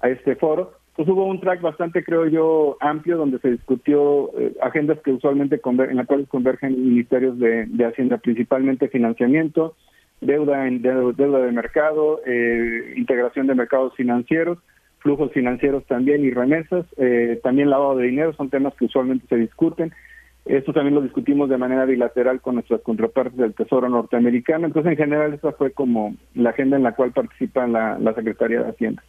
a 0.00 0.08
este 0.08 0.36
foro. 0.36 0.72
Pues 0.96 1.08
hubo 1.10 1.26
un 1.26 1.40
track 1.40 1.60
bastante, 1.60 2.02
creo 2.02 2.26
yo, 2.26 2.78
amplio 2.80 3.18
donde 3.18 3.38
se 3.40 3.50
discutió 3.50 4.30
eh, 4.38 4.56
agendas 4.62 4.98
que 5.04 5.12
usualmente 5.12 5.60
en 5.62 5.96
las 5.96 6.06
cuales 6.06 6.26
convergen 6.26 6.72
ministerios 6.72 7.38
de, 7.38 7.66
Hacienda, 7.84 8.16
principalmente 8.16 8.88
financiamiento, 8.88 9.76
deuda 10.22 10.66
en 10.66 10.80
deuda, 10.80 11.40
de 11.40 11.52
mercado, 11.52 12.22
eh, 12.24 12.94
integración 12.96 13.46
de 13.46 13.54
mercados 13.54 13.94
financieros, 13.94 14.58
flujos 15.00 15.30
financieros 15.32 15.84
también 15.84 16.24
y 16.24 16.30
remesas, 16.30 16.86
eh, 16.96 17.38
también 17.42 17.68
lavado 17.68 17.98
de 17.98 18.06
dinero, 18.06 18.32
son 18.32 18.48
temas 18.48 18.74
que 18.74 18.86
usualmente 18.86 19.26
se 19.28 19.36
discuten. 19.36 19.92
Esto 20.46 20.72
también 20.72 20.94
lo 20.94 21.02
discutimos 21.02 21.50
de 21.50 21.58
manera 21.58 21.84
bilateral 21.84 22.40
con 22.40 22.54
nuestras 22.54 22.80
contrapartes 22.80 23.36
del 23.36 23.52
Tesoro 23.52 23.88
norteamericano. 23.90 24.66
Entonces, 24.66 24.92
en 24.92 24.98
general, 24.98 25.34
esa 25.34 25.52
fue 25.52 25.72
como 25.72 26.16
la 26.34 26.50
agenda 26.50 26.76
en 26.76 26.84
la 26.84 26.94
cual 26.94 27.12
participa 27.12 27.66
la, 27.66 27.98
la 27.98 28.14
Secretaría 28.14 28.62
de 28.62 28.70
Hacienda. 28.70 29.02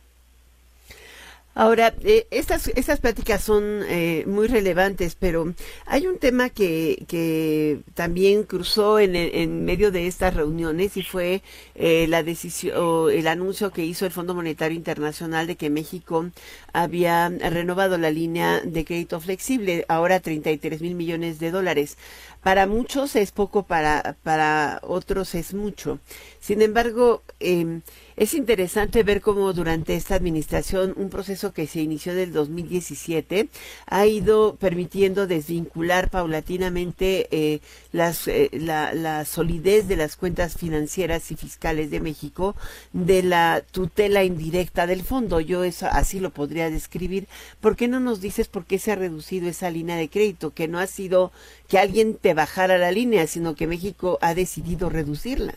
Ahora, 1.59 1.95
eh, 2.01 2.27
estas, 2.29 2.67
estas 2.67 2.99
pláticas 2.99 3.43
son 3.43 3.81
eh, 3.89 4.23
muy 4.27 4.45
relevantes, 4.47 5.15
pero 5.15 5.55
hay 5.87 6.05
un 6.05 6.19
tema 6.19 6.51
que, 6.51 7.03
que 7.07 7.79
también 7.95 8.43
cruzó 8.43 8.99
en, 8.99 9.15
en 9.15 9.65
medio 9.65 9.89
de 9.89 10.05
estas 10.05 10.35
reuniones 10.35 10.97
y 10.97 11.01
fue 11.01 11.41
eh, 11.73 12.05
la 12.09 12.21
decisión, 12.21 13.09
el 13.11 13.27
anuncio 13.27 13.71
que 13.71 13.83
hizo 13.83 14.05
el 14.05 14.11
Fondo 14.11 14.35
Monetario 14.35 14.77
Internacional 14.77 15.47
de 15.47 15.55
que 15.55 15.71
México 15.71 16.29
había 16.73 17.27
renovado 17.29 17.97
la 17.97 18.11
línea 18.11 18.61
de 18.61 18.85
crédito 18.85 19.19
flexible, 19.19 19.83
ahora 19.87 20.19
33 20.19 20.79
mil 20.79 20.93
millones 20.93 21.39
de 21.39 21.49
dólares. 21.49 21.97
Para 22.47 22.65
muchos 22.65 23.17
es 23.17 23.33
poco, 23.33 23.63
para, 23.63 24.15
para 24.23 24.79
otros 24.83 25.35
es 25.35 25.53
mucho. 25.53 25.99
Sin 26.39 26.61
embargo, 26.61 27.21
eh, 27.41 27.81
es 28.15 28.33
interesante 28.33 29.03
ver 29.03 29.19
cómo 29.19 29.51
durante 29.51 29.95
esta 29.95 30.15
administración 30.15 30.93
un 30.95 31.09
proceso 31.09 31.51
que 31.51 31.67
se 31.67 31.81
inició 31.81 32.15
del 32.15 32.31
2017 32.31 33.49
ha 33.85 34.05
ido 34.05 34.55
permitiendo 34.55 35.27
desvincular 35.27 36.09
paulatinamente 36.09 37.27
eh, 37.31 37.59
las, 37.97 38.27
eh, 38.27 38.49
la, 38.53 39.25
solidez 39.25 39.87
de 39.87 39.97
las 39.97 40.15
cuentas 40.15 40.55
financieras 40.57 41.31
y 41.31 41.35
fiscales 41.35 41.91
de 41.91 41.99
México 41.99 42.55
de 42.93 43.23
la 43.23 43.61
tutela 43.71 44.23
indirecta 44.23 44.87
del 44.87 45.01
fondo. 45.01 45.41
Yo 45.41 45.63
eso 45.63 45.87
así 45.91 46.19
lo 46.19 46.29
podría 46.29 46.69
describir. 46.69 47.25
¿Por 47.59 47.75
qué 47.75 47.87
no 47.87 47.99
nos 47.99 48.21
dices 48.21 48.47
por 48.47 48.65
qué 48.65 48.77
se 48.77 48.91
ha 48.91 48.95
reducido 48.95 49.49
esa 49.49 49.71
línea 49.71 49.97
de 49.97 50.09
crédito? 50.09 50.51
Que 50.51 50.67
no 50.67 50.79
ha 50.79 50.87
sido 50.87 51.31
que 51.67 51.79
alguien 51.79 52.15
te 52.15 52.33
bajara 52.33 52.77
la 52.77 52.91
línea, 52.91 53.25
sino 53.27 53.55
que 53.55 53.67
México 53.67 54.19
ha 54.21 54.35
decidido 54.35 54.89
reducirla. 54.89 55.55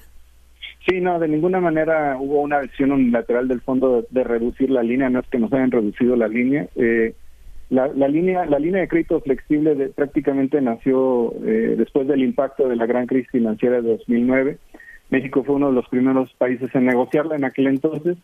Sí, 0.88 0.98
no, 1.00 1.18
de 1.18 1.28
ninguna 1.28 1.60
manera 1.60 2.16
hubo 2.18 2.40
una 2.40 2.60
decisión 2.60 2.92
unilateral 2.92 3.48
del 3.48 3.60
fondo 3.60 4.06
de, 4.08 4.24
reducir 4.24 4.70
la 4.70 4.82
línea, 4.82 5.10
no 5.10 5.20
es 5.20 5.28
que 5.28 5.38
nos 5.38 5.52
hayan 5.52 5.70
reducido 5.70 6.16
la 6.16 6.26
línea. 6.26 6.68
Eh, 6.74 7.14
la, 7.70 7.86
línea 8.08 8.46
la 8.46 8.58
línea 8.58 8.80
de 8.80 8.88
crédito 8.88 9.20
flexible 9.20 9.90
prácticamente 9.94 10.60
nació 10.60 11.32
eh, 11.44 11.76
después 11.78 12.06
del 12.08 12.22
impacto 12.22 12.68
de 12.68 12.76
la 12.76 12.86
gran 12.86 13.06
crisis 13.06 13.30
financiera 13.30 13.80
de 13.80 13.90
2009. 13.90 14.58
México 15.10 15.44
fue 15.44 15.54
uno 15.54 15.68
de 15.68 15.74
los 15.74 15.88
primeros 15.88 16.32
países 16.34 16.68
en 16.74 16.86
negociarla 16.86 17.36
en 17.36 17.44
aquel 17.44 17.68
entonces 17.68 18.16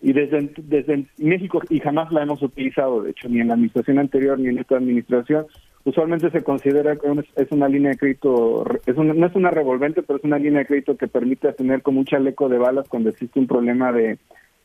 y 0.00 0.12
desde, 0.12 0.52
desde 0.58 1.06
México 1.18 1.60
y 1.68 1.80
jamás 1.80 2.12
la 2.12 2.22
hemos 2.22 2.40
utilizado, 2.40 3.02
de 3.02 3.10
hecho, 3.10 3.28
ni 3.28 3.40
en 3.40 3.48
la 3.48 3.54
administración 3.54 3.98
anterior 3.98 4.38
ni 4.38 4.48
en 4.48 4.58
esta 4.58 4.76
administración 4.76 5.46
usualmente 5.84 6.30
se 6.30 6.42
considera 6.42 6.96
que 6.96 7.08
es 7.36 7.50
una 7.50 7.68
línea 7.68 7.92
de 7.92 7.98
crédito, 7.98 8.64
es 8.86 8.96
no 8.96 9.26
es 9.26 9.34
una 9.34 9.50
revolvente, 9.50 10.02
pero 10.02 10.18
es 10.18 10.24
una 10.24 10.38
línea 10.38 10.60
de 10.60 10.66
crédito 10.66 10.96
que 10.96 11.08
permite 11.08 11.52
tener 11.52 11.82
como 11.82 12.00
un 12.00 12.06
chaleco 12.06 12.48
de 12.48 12.58
balas 12.58 12.88
cuando 12.88 13.10
existe 13.10 13.40
un 13.40 13.46
problema 13.46 13.90
de 13.92 14.18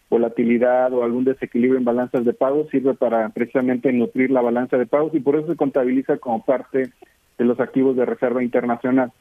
volatilidad 0.10 0.94
o 0.94 1.04
algún 1.04 1.24
desequilibrio 1.24 1.80
en 1.80 1.86
balanzas 1.86 2.26
de 2.26 2.34
pagos, 2.34 2.70
sirve 2.70 2.94
para 2.94 3.30
precisamente 3.30 3.92
nutrir 3.92 4.32
la 4.32 4.42
balanza 4.42 4.78
de 4.78 4.86
pagos 4.86 5.14
y 5.16 5.20
por 5.20 5.36
eso 5.36 5.48
se 5.48 5.56
contabiliza 5.56 6.18
como 6.18 6.44
parte 6.46 6.90
de 7.38 7.46
los 7.46 7.60
activos 7.60 7.96
de 7.96 8.06
reserva 8.06 8.44
internacional. 8.44 9.12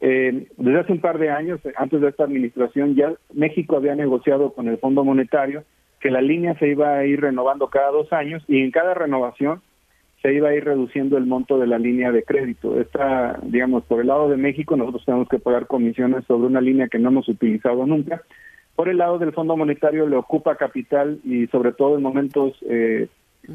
Eh, 0.00 0.48
desde 0.56 0.80
hace 0.80 0.92
un 0.92 1.00
par 1.00 1.18
de 1.18 1.30
años, 1.30 1.60
antes 1.76 2.00
de 2.00 2.08
esta 2.08 2.24
administración, 2.24 2.94
ya 2.94 3.14
México 3.32 3.76
había 3.76 3.94
negociado 3.94 4.52
con 4.52 4.68
el 4.68 4.78
Fondo 4.78 5.04
Monetario 5.04 5.64
que 6.00 6.10
la 6.10 6.20
línea 6.20 6.56
se 6.58 6.68
iba 6.68 6.98
a 6.98 7.04
ir 7.06 7.20
renovando 7.20 7.68
cada 7.68 7.90
dos 7.90 8.12
años 8.12 8.44
y 8.46 8.60
en 8.60 8.70
cada 8.70 8.94
renovación 8.94 9.62
se 10.22 10.32
iba 10.32 10.48
a 10.48 10.54
ir 10.54 10.64
reduciendo 10.64 11.16
el 11.16 11.26
monto 11.26 11.58
de 11.58 11.66
la 11.66 11.78
línea 11.78 12.10
de 12.12 12.22
crédito. 12.22 12.80
Esta, 12.80 13.38
digamos, 13.42 13.84
por 13.84 14.00
el 14.00 14.08
lado 14.08 14.28
de 14.28 14.36
México, 14.36 14.76
nosotros 14.76 15.04
tenemos 15.04 15.28
que 15.28 15.38
pagar 15.38 15.66
comisiones 15.66 16.24
sobre 16.26 16.48
una 16.48 16.60
línea 16.60 16.88
que 16.88 16.98
no 16.98 17.08
hemos 17.08 17.28
utilizado 17.28 17.86
nunca. 17.86 18.22
Por 18.76 18.88
el 18.88 18.98
lado 18.98 19.18
del 19.18 19.32
Fondo 19.32 19.56
Monetario 19.56 20.06
le 20.06 20.16
ocupa 20.16 20.56
capital 20.56 21.18
y 21.24 21.46
sobre 21.48 21.72
todo 21.72 21.96
en 21.96 22.02
momentos, 22.02 22.52
eh, 22.68 23.08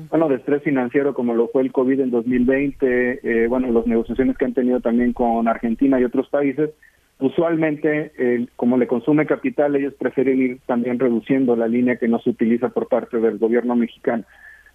bueno, 0.09 0.27
de 0.27 0.35
estrés 0.35 0.63
financiero 0.63 1.13
como 1.13 1.33
lo 1.33 1.47
fue 1.47 1.61
el 1.61 1.71
COVID 1.71 1.99
en 1.99 2.11
2020, 2.11 3.19
eh, 3.23 3.47
bueno, 3.47 3.71
las 3.71 3.85
negociaciones 3.85 4.37
que 4.37 4.45
han 4.45 4.53
tenido 4.53 4.79
también 4.79 5.13
con 5.13 5.47
Argentina 5.47 5.99
y 5.99 6.03
otros 6.03 6.27
países, 6.29 6.71
usualmente, 7.19 8.47
como 8.55 8.77
le 8.77 8.87
consume 8.87 9.27
capital, 9.27 9.75
ellos 9.75 9.93
prefieren 9.93 10.41
ir 10.41 10.59
también 10.65 10.97
reduciendo 10.97 11.55
la 11.55 11.67
línea 11.67 11.97
que 11.97 12.07
no 12.07 12.19
se 12.19 12.31
utiliza 12.31 12.69
por 12.69 12.87
parte 12.87 13.19
del 13.19 13.37
gobierno 13.37 13.75
mexicano. 13.75 14.23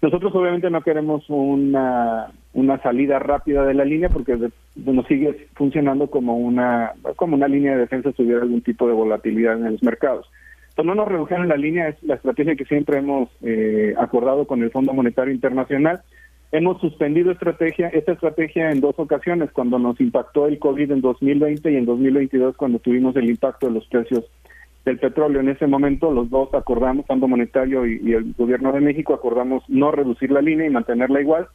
Nosotros 0.01 0.33
obviamente 0.35 0.69
no 0.69 0.81
queremos 0.81 1.25
una, 1.27 2.27
una 2.53 2.81
salida 2.83 3.17
rápida 3.17 3.65
de 3.65 3.73
la 3.73 3.83
línea 3.83 4.09
porque 4.09 4.37
nos 4.75 5.07
sigue 5.07 5.47
funcionando 5.55 6.07
como 6.07 6.37
una, 6.37 6.91
como 7.15 7.35
una 7.35 7.47
línea 7.47 7.73
de 7.73 7.79
defensa 7.79 8.11
si 8.11 8.23
hubiera 8.23 8.43
algún 8.43 8.61
tipo 8.61 8.87
de 8.87 8.93
volatilidad 8.93 9.57
en 9.57 9.71
los 9.71 9.83
mercados. 9.83 10.29
No 10.83 10.93
nos 10.93 11.07
redujeron 11.07 11.47
la 11.47 11.57
línea, 11.57 11.89
es 11.89 12.01
la 12.03 12.15
estrategia 12.15 12.55
que 12.55 12.65
siempre 12.65 12.99
hemos 12.99 13.29
eh, 13.41 13.95
acordado 13.97 14.45
con 14.45 14.61
el 14.61 14.69
Fondo 14.69 14.93
Monetario 14.93 15.33
Internacional. 15.33 16.01
Hemos 16.51 16.79
suspendido 16.79 17.31
estrategia, 17.31 17.87
esta 17.89 18.11
estrategia 18.13 18.71
en 18.71 18.79
dos 18.79 18.93
ocasiones, 18.97 19.51
cuando 19.51 19.79
nos 19.79 19.99
impactó 19.99 20.47
el 20.47 20.59
COVID 20.59 20.91
en 20.91 21.01
2020 21.01 21.71
y 21.71 21.75
en 21.75 21.85
2022 21.85 22.55
cuando 22.55 22.79
tuvimos 22.79 23.15
el 23.15 23.29
impacto 23.29 23.67
de 23.67 23.73
los 23.73 23.87
precios 23.87 24.23
del 24.85 24.99
petróleo. 24.99 25.41
En 25.41 25.49
ese 25.49 25.65
momento 25.65 26.11
los 26.11 26.29
dos 26.29 26.53
acordamos, 26.53 27.07
Fondo 27.07 27.27
Monetario 27.27 27.85
y, 27.85 28.13
el 28.13 28.33
Gobierno 28.37 28.71
de 28.71 28.79
México, 28.79 29.15
acordamos 29.15 29.63
no 29.67 29.91
reducir 29.91 30.31
la 30.31 30.41
línea 30.41 30.67
y 30.67 30.69
mantenerla 30.69 31.19
igual. 31.19 31.47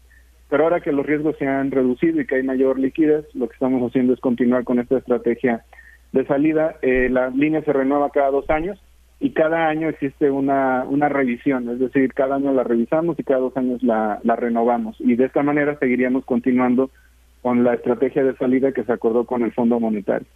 Pero 0.50 0.64
ahora 0.64 0.80
que 0.80 0.92
los 0.92 1.06
riesgos 1.06 1.36
se 1.38 1.46
han 1.46 1.70
reducido 1.70 2.20
y 2.20 2.26
que 2.26 2.34
hay 2.34 2.42
mayor 2.42 2.78
liquidez, 2.78 3.24
lo 3.34 3.48
que 3.48 3.54
estamos 3.54 3.88
haciendo 3.88 4.12
es 4.12 4.20
continuar 4.20 4.64
con 4.64 4.80
esta 4.80 4.98
estrategia 4.98 5.64
de 6.10 6.26
salida. 6.26 6.76
Eh, 6.82 7.08
la 7.08 7.30
línea 7.30 7.62
se 7.62 7.72
renueva 7.72 8.10
cada 8.10 8.30
dos 8.30 8.50
años 8.50 8.78
y 9.22 9.30
cada 9.30 9.68
año 9.68 9.88
existe 9.88 10.32
una, 10.32 10.84
una 10.84 11.08
revisión, 11.08 11.68
es 11.70 11.78
decir, 11.78 12.12
cada 12.12 12.34
año 12.34 12.52
la 12.52 12.64
revisamos 12.64 13.16
y 13.20 13.22
cada 13.22 13.38
dos 13.38 13.56
años 13.56 13.80
la, 13.80 14.18
la 14.24 14.34
renovamos. 14.34 14.96
Y 14.98 15.14
de 15.14 15.26
esta 15.26 15.44
manera 15.44 15.78
seguiríamos 15.78 16.24
continuando 16.24 16.90
con 17.40 17.62
la 17.62 17.74
estrategia 17.74 18.24
de 18.24 18.36
salida 18.36 18.72
que 18.72 18.82
se 18.82 18.92
acordó 18.92 19.24
con 19.24 19.42
el 19.42 19.52
Fondo 19.52 19.78
Monetario. 19.78 20.26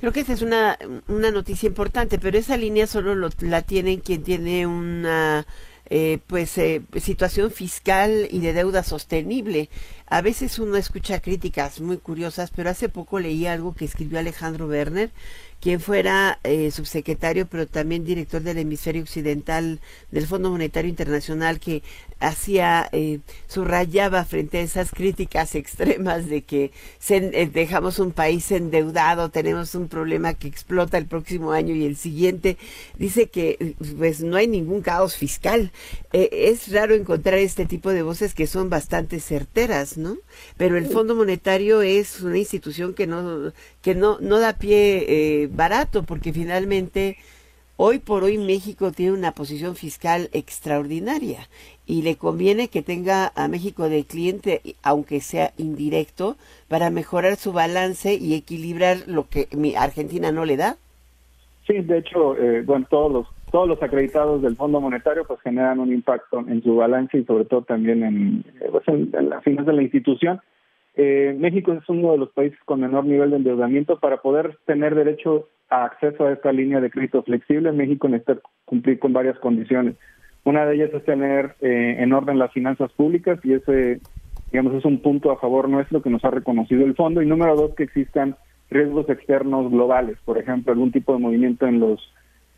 Creo 0.00 0.12
que 0.12 0.20
esa 0.20 0.32
es 0.32 0.40
una, 0.40 0.78
una 1.08 1.30
noticia 1.30 1.66
importante, 1.66 2.18
pero 2.18 2.38
esa 2.38 2.56
línea 2.56 2.86
solo 2.86 3.14
lo, 3.14 3.28
la 3.40 3.60
tiene 3.60 4.00
quien 4.00 4.22
tiene 4.22 4.66
una 4.66 5.44
eh, 5.90 6.20
pues 6.26 6.56
eh, 6.56 6.80
situación 7.00 7.50
fiscal 7.50 8.28
y 8.30 8.40
de 8.40 8.54
deuda 8.54 8.82
sostenible. 8.82 9.68
A 10.06 10.22
veces 10.22 10.58
uno 10.58 10.76
escucha 10.76 11.20
críticas 11.20 11.82
muy 11.82 11.98
curiosas, 11.98 12.50
pero 12.50 12.70
hace 12.70 12.88
poco 12.88 13.20
leí 13.20 13.46
algo 13.46 13.74
que 13.74 13.84
escribió 13.84 14.18
Alejandro 14.18 14.68
Werner 14.68 15.10
quien 15.60 15.80
fuera 15.80 16.38
eh, 16.42 16.70
subsecretario, 16.70 17.46
pero 17.46 17.66
también 17.66 18.04
director 18.04 18.42
del 18.42 18.58
hemisferio 18.58 19.02
occidental 19.02 19.80
del 20.10 20.26
Fondo 20.26 20.50
Monetario 20.50 20.88
Internacional, 20.88 21.60
que 21.60 21.82
hacía, 22.18 22.88
eh, 22.92 23.20
subrayaba 23.46 24.24
frente 24.24 24.58
a 24.58 24.62
esas 24.62 24.90
críticas 24.90 25.54
extremas 25.54 26.26
de 26.26 26.42
que 26.42 26.72
eh, 27.10 27.50
dejamos 27.52 27.98
un 27.98 28.12
país 28.12 28.50
endeudado, 28.52 29.28
tenemos 29.28 29.74
un 29.74 29.88
problema 29.88 30.34
que 30.34 30.48
explota 30.48 30.96
el 30.96 31.06
próximo 31.06 31.52
año 31.52 31.74
y 31.74 31.84
el 31.84 31.96
siguiente, 31.96 32.56
dice 32.98 33.28
que 33.28 33.74
pues 33.98 34.22
no 34.22 34.36
hay 34.36 34.48
ningún 34.48 34.80
caos 34.80 35.16
fiscal. 35.16 35.72
es 36.12 36.72
raro 36.72 36.94
encontrar 36.94 37.38
este 37.38 37.66
tipo 37.66 37.90
de 37.90 38.02
voces 38.02 38.34
que 38.34 38.46
son 38.46 38.70
bastante 38.70 39.20
certeras, 39.20 39.98
¿no? 39.98 40.16
Pero 40.56 40.76
el 40.78 40.86
Fondo 40.86 41.14
Monetario 41.14 41.82
es 41.82 42.20
una 42.22 42.38
institución 42.38 42.94
que 42.94 43.06
no, 43.06 43.52
que 43.82 43.94
no, 43.94 44.18
no 44.20 44.38
da 44.38 44.54
pie 44.54 45.48
barato, 45.52 46.02
porque 46.02 46.32
finalmente 46.32 47.16
hoy 47.76 47.98
por 47.98 48.24
hoy 48.24 48.36
México 48.36 48.92
tiene 48.92 49.12
una 49.12 49.32
posición 49.32 49.74
fiscal 49.74 50.28
extraordinaria 50.32 51.48
y 51.86 52.02
le 52.02 52.16
conviene 52.16 52.68
que 52.68 52.82
tenga 52.82 53.32
a 53.34 53.48
México 53.48 53.88
de 53.88 54.04
cliente, 54.04 54.60
aunque 54.82 55.20
sea 55.20 55.52
indirecto, 55.56 56.36
para 56.68 56.90
mejorar 56.90 57.36
su 57.36 57.52
balance 57.52 58.14
y 58.14 58.34
equilibrar 58.34 58.98
lo 59.06 59.28
que 59.28 59.48
mi 59.56 59.74
Argentina 59.74 60.30
no 60.30 60.44
le 60.44 60.56
da. 60.56 60.76
Sí, 61.66 61.80
de 61.80 61.98
hecho, 61.98 62.36
eh, 62.36 62.62
bueno, 62.66 62.86
todos 62.88 63.10
los 63.10 63.26
todos 63.50 63.66
los 63.66 63.82
acreditados 63.82 64.42
del 64.42 64.54
Fondo 64.54 64.80
Monetario 64.80 65.24
pues 65.24 65.40
generan 65.40 65.80
un 65.80 65.92
impacto 65.92 66.38
en 66.46 66.62
su 66.62 66.76
balance 66.76 67.18
y 67.18 67.24
sobre 67.24 67.46
todo 67.46 67.62
también 67.62 68.04
en, 68.04 68.44
eh, 68.60 68.68
pues, 68.70 68.86
en, 68.86 69.10
en 69.12 69.28
las 69.28 69.42
finanzas 69.42 69.66
de 69.66 69.72
la 69.72 69.82
institución. 69.82 70.40
Eh, 70.94 71.34
México 71.38 71.72
es 71.72 71.88
uno 71.88 72.12
de 72.12 72.18
los 72.18 72.30
países 72.30 72.58
con 72.64 72.80
menor 72.80 73.04
nivel 73.04 73.30
de 73.30 73.36
endeudamiento. 73.36 73.98
Para 73.98 74.18
poder 74.18 74.58
tener 74.66 74.94
derecho 74.94 75.48
a 75.68 75.84
acceso 75.84 76.26
a 76.26 76.32
esta 76.32 76.52
línea 76.52 76.80
de 76.80 76.90
crédito 76.90 77.22
flexible, 77.22 77.72
México 77.72 78.08
necesita 78.08 78.40
cumplir 78.64 78.98
con 78.98 79.12
varias 79.12 79.38
condiciones. 79.38 79.96
Una 80.44 80.64
de 80.64 80.74
ellas 80.74 80.90
es 80.92 81.04
tener 81.04 81.54
eh, 81.60 81.96
en 81.98 82.12
orden 82.12 82.38
las 82.38 82.52
finanzas 82.52 82.90
públicas 82.92 83.38
y 83.44 83.52
ese, 83.52 84.00
digamos, 84.50 84.74
es 84.74 84.84
un 84.84 85.00
punto 85.00 85.30
a 85.30 85.38
favor 85.38 85.68
nuestro 85.68 86.02
que 86.02 86.10
nos 86.10 86.24
ha 86.24 86.30
reconocido 86.30 86.84
el 86.84 86.96
fondo. 86.96 87.22
Y 87.22 87.26
número 87.26 87.54
dos, 87.56 87.74
que 87.74 87.84
existan 87.84 88.36
riesgos 88.70 89.08
externos 89.08 89.70
globales, 89.70 90.16
por 90.24 90.38
ejemplo, 90.38 90.72
algún 90.72 90.92
tipo 90.92 91.12
de 91.12 91.18
movimiento 91.20 91.66
en 91.66 91.80
los 91.80 92.00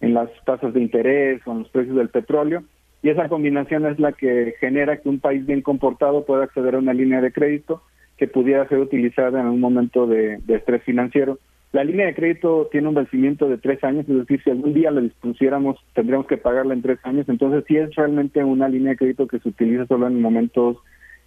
en 0.01 0.15
las 0.15 0.29
tasas 0.45 0.75
de 0.75 0.81
interés 0.81 1.41
o 1.47 1.53
en 1.53 1.61
los 1.61 1.69
precios 1.69 1.97
del 1.97 2.09
petróleo. 2.09 2.65
Y 3.03 3.11
esa 3.11 3.29
combinación 3.29 3.87
es 3.87 3.99
la 3.99 4.13
que 4.13 4.55
genera 4.61 4.97
que 4.97 5.09
un 5.09 5.21
país 5.21 5.47
bien 5.47 5.63
comportado 5.63 6.25
pueda 6.25 6.45
acceder 6.45 6.75
a 6.75 6.79
una 6.79 6.93
línea 6.93 7.21
de 7.21 7.33
crédito 7.33 7.83
que 8.23 8.29
pudiera 8.29 8.69
ser 8.69 8.79
utilizada 8.79 9.41
en 9.41 9.49
un 9.49 9.59
momento 9.59 10.07
de, 10.07 10.39
de 10.47 10.55
estrés 10.55 10.81
financiero. 10.85 11.41
La 11.73 11.83
línea 11.83 12.07
de 12.07 12.15
crédito 12.15 12.69
tiene 12.71 12.87
un 12.87 12.95
vencimiento 12.95 13.49
de 13.49 13.59
tres 13.59 13.83
años, 13.83 14.09
es 14.09 14.17
decir, 14.17 14.41
si 14.45 14.51
algún 14.51 14.75
día 14.75 14.93
la 14.93 15.01
dispusiéramos, 15.01 15.77
tendríamos 15.93 16.29
que 16.29 16.37
pagarla 16.37 16.73
en 16.73 16.83
tres 16.83 17.01
años. 17.03 17.29
Entonces, 17.29 17.65
sí 17.67 17.77
es 17.77 17.93
realmente 17.97 18.45
una 18.45 18.69
línea 18.69 18.91
de 18.91 18.97
crédito 18.97 19.27
que 19.27 19.41
se 19.41 19.49
utiliza 19.49 19.87
solo 19.87 20.07
en 20.07 20.23
momentos 20.23 20.77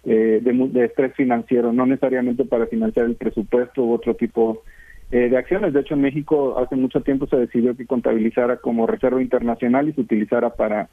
eh, 0.04 0.40
de, 0.42 0.84
estrés 0.86 1.12
financiero, 1.16 1.70
no 1.70 1.84
necesariamente 1.84 2.46
para 2.46 2.66
financiar 2.66 3.04
el 3.04 3.16
presupuesto 3.16 3.84
u 3.84 3.92
otro 3.92 4.14
tipo 4.14 4.62
eh, 5.10 5.28
de 5.28 5.36
acciones. 5.36 5.74
De 5.74 5.80
hecho, 5.80 5.92
en 5.92 6.00
México 6.00 6.58
hace 6.58 6.76
mucho 6.76 7.02
tiempo 7.02 7.26
se 7.26 7.36
decidió 7.36 7.76
que 7.76 7.84
contabilizara 7.84 8.56
como 8.56 8.86
reserva 8.86 9.20
internacional 9.20 9.90
y 9.90 9.92
se 9.92 10.00
utilizara 10.00 10.54
para 10.54 10.88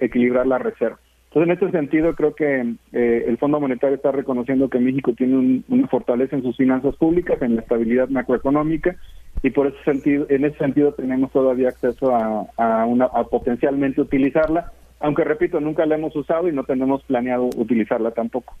equilibrar 0.00 0.46
la 0.46 0.58
reserva. 0.58 1.00
Entonces, 1.32 1.46
en 1.46 1.52
este 1.52 1.78
sentido, 1.78 2.16
creo 2.16 2.34
que 2.34 2.74
eh, 2.92 3.24
el 3.28 3.38
Fondo 3.38 3.60
Monetario 3.60 3.94
está 3.94 4.10
reconociendo 4.10 4.68
que 4.68 4.80
México 4.80 5.12
tiene 5.16 5.62
una 5.68 5.86
fortaleza 5.86 6.34
en 6.34 6.42
sus 6.42 6.56
finanzas 6.56 6.96
públicas, 6.96 7.40
en 7.40 7.54
la 7.54 7.62
estabilidad 7.62 8.08
macroeconómica, 8.08 8.96
y 9.40 9.50
por 9.50 9.68
ese 9.68 9.80
sentido, 9.84 10.26
en 10.28 10.44
ese 10.44 10.58
sentido 10.58 10.92
tenemos 10.92 11.30
todavía 11.30 11.68
acceso 11.68 12.12
a, 12.16 12.84
una, 12.84 13.04
a 13.04 13.22
potencialmente 13.22 14.00
utilizarla, 14.00 14.72
aunque 14.98 15.22
repito, 15.22 15.60
nunca 15.60 15.86
la 15.86 15.94
hemos 15.94 16.16
usado 16.16 16.48
y 16.48 16.52
no 16.52 16.64
tenemos 16.64 17.04
planeado 17.04 17.48
utilizarla 17.56 18.10
tampoco. 18.10 18.56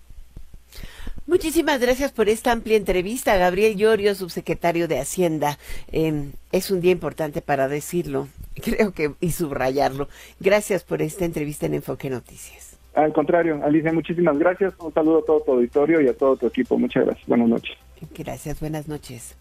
Muchísimas 1.30 1.80
gracias 1.80 2.10
por 2.10 2.28
esta 2.28 2.50
amplia 2.50 2.76
entrevista, 2.76 3.36
Gabriel 3.36 3.76
Llorio, 3.76 4.16
subsecretario 4.16 4.88
de 4.88 4.98
Hacienda. 4.98 5.58
Em, 5.92 6.32
es 6.50 6.72
un 6.72 6.80
día 6.80 6.90
importante 6.90 7.40
para 7.40 7.68
decirlo, 7.68 8.26
creo 8.60 8.92
que 8.92 9.12
y 9.20 9.30
subrayarlo. 9.30 10.08
Gracias 10.40 10.82
por 10.82 11.02
esta 11.02 11.24
entrevista 11.24 11.66
en 11.66 11.74
Enfoque 11.74 12.10
Noticias. 12.10 12.76
Al 12.94 13.12
contrario, 13.12 13.60
Alicia, 13.62 13.92
muchísimas 13.92 14.36
gracias. 14.40 14.74
Un 14.80 14.92
saludo 14.92 15.20
a 15.20 15.24
todo 15.24 15.40
tu 15.42 15.52
auditorio 15.52 16.00
y 16.00 16.08
a 16.08 16.14
todo 16.14 16.36
tu 16.36 16.48
equipo. 16.48 16.76
Muchas 16.76 17.04
gracias. 17.04 17.28
Buenas 17.28 17.48
noches. 17.48 17.76
Gracias, 18.12 18.58
buenas 18.58 18.88
noches. 18.88 19.36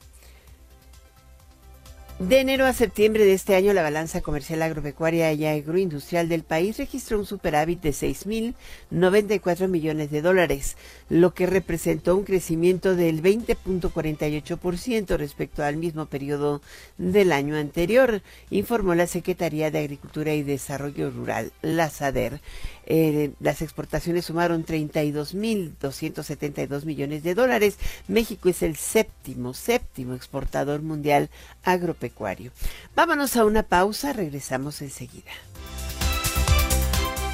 De 2.20 2.42
enero 2.42 2.66
a 2.66 2.74
septiembre 2.74 3.24
de 3.24 3.32
este 3.34 3.56
año, 3.56 3.72
la 3.72 3.82
balanza 3.82 4.20
comercial 4.20 4.62
agropecuaria 4.62 5.32
y 5.32 5.46
agroindustrial 5.46 6.28
del 6.28 6.44
país 6.44 6.78
registró 6.78 7.18
un 7.18 7.26
superávit 7.26 7.80
de 7.80 7.92
6.094 7.92 9.70
millones 9.70 10.12
de 10.12 10.22
dólares, 10.22 10.76
lo 11.08 11.34
que 11.34 11.46
representó 11.46 12.18
un 12.18 12.26
crecimiento 12.26 12.98
del 12.98 13.24
20.48% 13.24 15.16
respecto 15.16 15.64
al 15.64 15.78
mismo 15.78 16.08
periodo 16.08 16.62
del 16.98 17.32
año 17.32 17.56
anterior, 17.56 18.22
informó 18.50 18.96
la 18.96 19.08
Secretaría 19.08 19.72
de 19.72 19.80
Agricultura 19.80 20.34
y 20.34 20.44
Desarrollo 20.44 21.12
Rural, 21.12 21.54
la 21.62 21.90
SADER. 21.90 22.42
Eh, 22.90 23.32
las 23.40 23.62
exportaciones 23.62 24.26
sumaron 24.26 24.66
32.272 24.66 26.84
millones 26.86 27.24
de 27.24 27.36
dólares. 27.36 27.78
México 28.08 28.50
es 28.50 28.64
el 28.64 28.76
séptimo, 28.76 29.54
séptimo 29.54 30.16
exportador 30.16 30.82
mundial 30.82 31.30
agropecuario. 31.64 32.52
Vámonos 32.96 33.38
a 33.38 33.46
una 33.46 33.62
pausa, 33.64 34.12
regresamos 34.12 34.82
enseguida. 34.82 35.32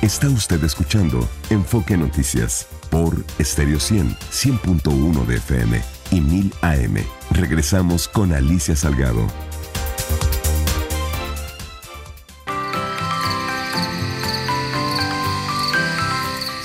Está 0.01 0.27
usted 0.27 0.61
escuchando 0.63 1.27
Enfoque 1.49 1.95
Noticias 1.97 2.67
por 2.91 3.25
Stereo 3.41 3.79
100, 3.79 4.15
100.1 4.15 5.25
de 5.25 5.37
FM 5.37 5.81
y 6.11 6.21
1000 6.21 6.53
AM. 6.61 6.97
Regresamos 7.31 8.07
con 8.07 8.31
Alicia 8.33 8.75
Salgado. 8.75 9.25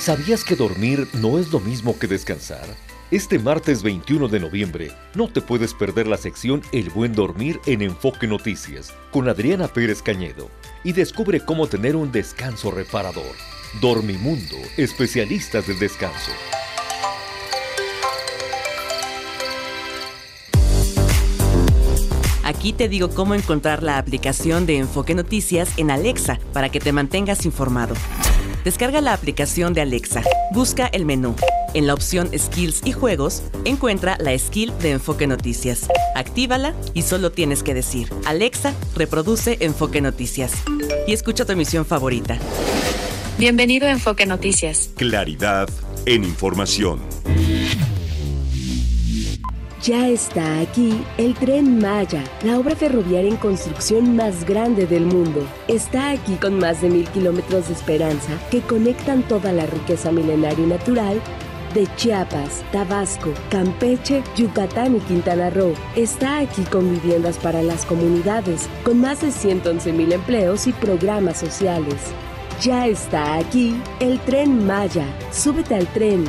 ¿Sabías 0.01 0.43
que 0.43 0.55
dormir 0.55 1.07
no 1.13 1.37
es 1.37 1.51
lo 1.51 1.59
mismo 1.59 1.99
que 1.99 2.07
descansar? 2.07 2.65
Este 3.11 3.37
martes 3.37 3.83
21 3.83 4.29
de 4.29 4.39
noviembre 4.39 4.91
no 5.13 5.27
te 5.27 5.41
puedes 5.41 5.75
perder 5.75 6.07
la 6.07 6.17
sección 6.17 6.63
El 6.71 6.89
buen 6.89 7.13
dormir 7.13 7.59
en 7.67 7.83
Enfoque 7.83 8.25
Noticias 8.25 8.95
con 9.11 9.29
Adriana 9.29 9.67
Pérez 9.67 10.01
Cañedo 10.01 10.49
y 10.83 10.93
descubre 10.93 11.39
cómo 11.39 11.67
tener 11.67 11.95
un 11.95 12.11
descanso 12.11 12.71
reparador. 12.71 13.35
Dormimundo, 13.79 14.55
especialistas 14.75 15.67
del 15.67 15.77
descanso. 15.77 16.31
Aquí 22.43 22.73
te 22.73 22.89
digo 22.89 23.09
cómo 23.09 23.35
encontrar 23.35 23.83
la 23.83 23.99
aplicación 23.99 24.65
de 24.65 24.77
Enfoque 24.77 25.13
Noticias 25.13 25.69
en 25.77 25.91
Alexa 25.91 26.39
para 26.53 26.69
que 26.69 26.79
te 26.79 26.91
mantengas 26.91 27.45
informado. 27.45 27.93
Descarga 28.63 29.01
la 29.01 29.13
aplicación 29.13 29.73
de 29.73 29.81
Alexa. 29.81 30.21
Busca 30.51 30.85
el 30.87 31.05
menú. 31.05 31.35
En 31.73 31.87
la 31.87 31.93
opción 31.93 32.29
Skills 32.37 32.81
y 32.85 32.91
Juegos, 32.91 33.41
encuentra 33.65 34.17
la 34.19 34.37
skill 34.37 34.71
de 34.79 34.91
Enfoque 34.91 35.25
Noticias. 35.25 35.87
Actívala 36.15 36.75
y 36.93 37.01
solo 37.01 37.31
tienes 37.31 37.63
que 37.63 37.73
decir, 37.73 38.09
Alexa, 38.25 38.73
reproduce 38.95 39.57
Enfoque 39.61 40.01
Noticias. 40.01 40.53
Y 41.07 41.13
escucha 41.13 41.45
tu 41.45 41.53
emisión 41.53 41.85
favorita. 41.85 42.37
Bienvenido 43.39 43.87
a 43.87 43.91
Enfoque 43.91 44.25
Noticias. 44.27 44.91
Claridad 44.95 45.67
en 46.05 46.23
información. 46.23 47.01
Ya 49.83 50.07
está 50.09 50.59
aquí 50.59 51.03
el 51.17 51.33
tren 51.33 51.79
Maya, 51.79 52.23
la 52.43 52.59
obra 52.59 52.75
ferroviaria 52.75 53.31
en 53.31 53.37
construcción 53.37 54.15
más 54.15 54.45
grande 54.45 54.85
del 54.85 55.07
mundo. 55.07 55.43
Está 55.67 56.11
aquí 56.11 56.35
con 56.35 56.59
más 56.59 56.83
de 56.83 56.89
mil 56.89 57.07
kilómetros 57.09 57.67
de 57.67 57.73
esperanza 57.73 58.31
que 58.51 58.61
conectan 58.61 59.23
toda 59.23 59.51
la 59.51 59.65
riqueza 59.65 60.11
milenaria 60.11 60.63
y 60.63 60.67
natural 60.67 61.19
de 61.73 61.87
Chiapas, 61.95 62.63
Tabasco, 62.71 63.33
Campeche, 63.49 64.21
Yucatán 64.37 64.97
y 64.97 64.99
Quintana 64.99 65.49
Roo. 65.49 65.73
Está 65.95 66.37
aquí 66.39 66.61
con 66.65 66.91
viviendas 66.91 67.39
para 67.39 67.63
las 67.63 67.83
comunidades, 67.83 68.69
con 68.83 69.01
más 69.01 69.21
de 69.21 69.31
111 69.31 69.93
mil 69.93 70.13
empleos 70.13 70.67
y 70.67 70.73
programas 70.73 71.39
sociales. 71.39 71.95
Ya 72.61 72.85
está 72.85 73.37
aquí 73.37 73.81
el 73.99 74.19
tren 74.19 74.63
Maya. 74.67 75.07
Súbete 75.31 75.73
al 75.73 75.87
tren. 75.87 76.25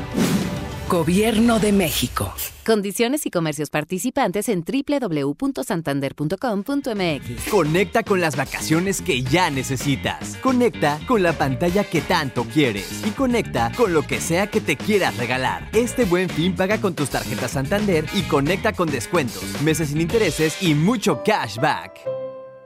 Gobierno 0.92 1.58
de 1.58 1.72
México. 1.72 2.32
Condiciones 2.66 3.24
y 3.24 3.30
comercios 3.30 3.70
participantes 3.70 4.50
en 4.50 4.62
www.santander.com.mx. 4.62 7.50
Conecta 7.50 8.02
con 8.02 8.20
las 8.20 8.36
vacaciones 8.36 9.00
que 9.00 9.22
ya 9.22 9.48
necesitas. 9.48 10.36
Conecta 10.42 11.00
con 11.08 11.22
la 11.22 11.32
pantalla 11.32 11.84
que 11.84 12.02
tanto 12.02 12.44
quieres. 12.44 13.02
Y 13.06 13.10
conecta 13.12 13.72
con 13.74 13.94
lo 13.94 14.02
que 14.02 14.20
sea 14.20 14.48
que 14.48 14.60
te 14.60 14.76
quieras 14.76 15.16
regalar. 15.16 15.70
Este 15.72 16.04
buen 16.04 16.28
fin 16.28 16.54
paga 16.54 16.78
con 16.78 16.92
tus 16.92 17.08
tarjetas 17.08 17.52
Santander 17.52 18.04
y 18.12 18.24
conecta 18.24 18.74
con 18.74 18.90
descuentos, 18.90 19.62
meses 19.62 19.88
sin 19.88 20.02
intereses 20.02 20.62
y 20.62 20.74
mucho 20.74 21.22
cashback. 21.24 22.00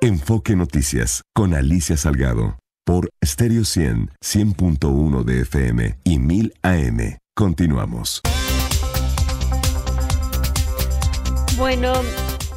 Enfoque 0.00 0.56
Noticias 0.56 1.22
con 1.32 1.54
Alicia 1.54 1.96
Salgado. 1.96 2.58
Por 2.84 3.08
Stereo 3.24 3.64
100, 3.64 4.10
100.1 4.20 5.22
de 5.22 5.42
FM 5.42 5.98
y 6.02 6.18
1000 6.18 6.54
AM. 6.62 7.18
Continuamos. 7.36 8.22
Bueno, 11.58 11.92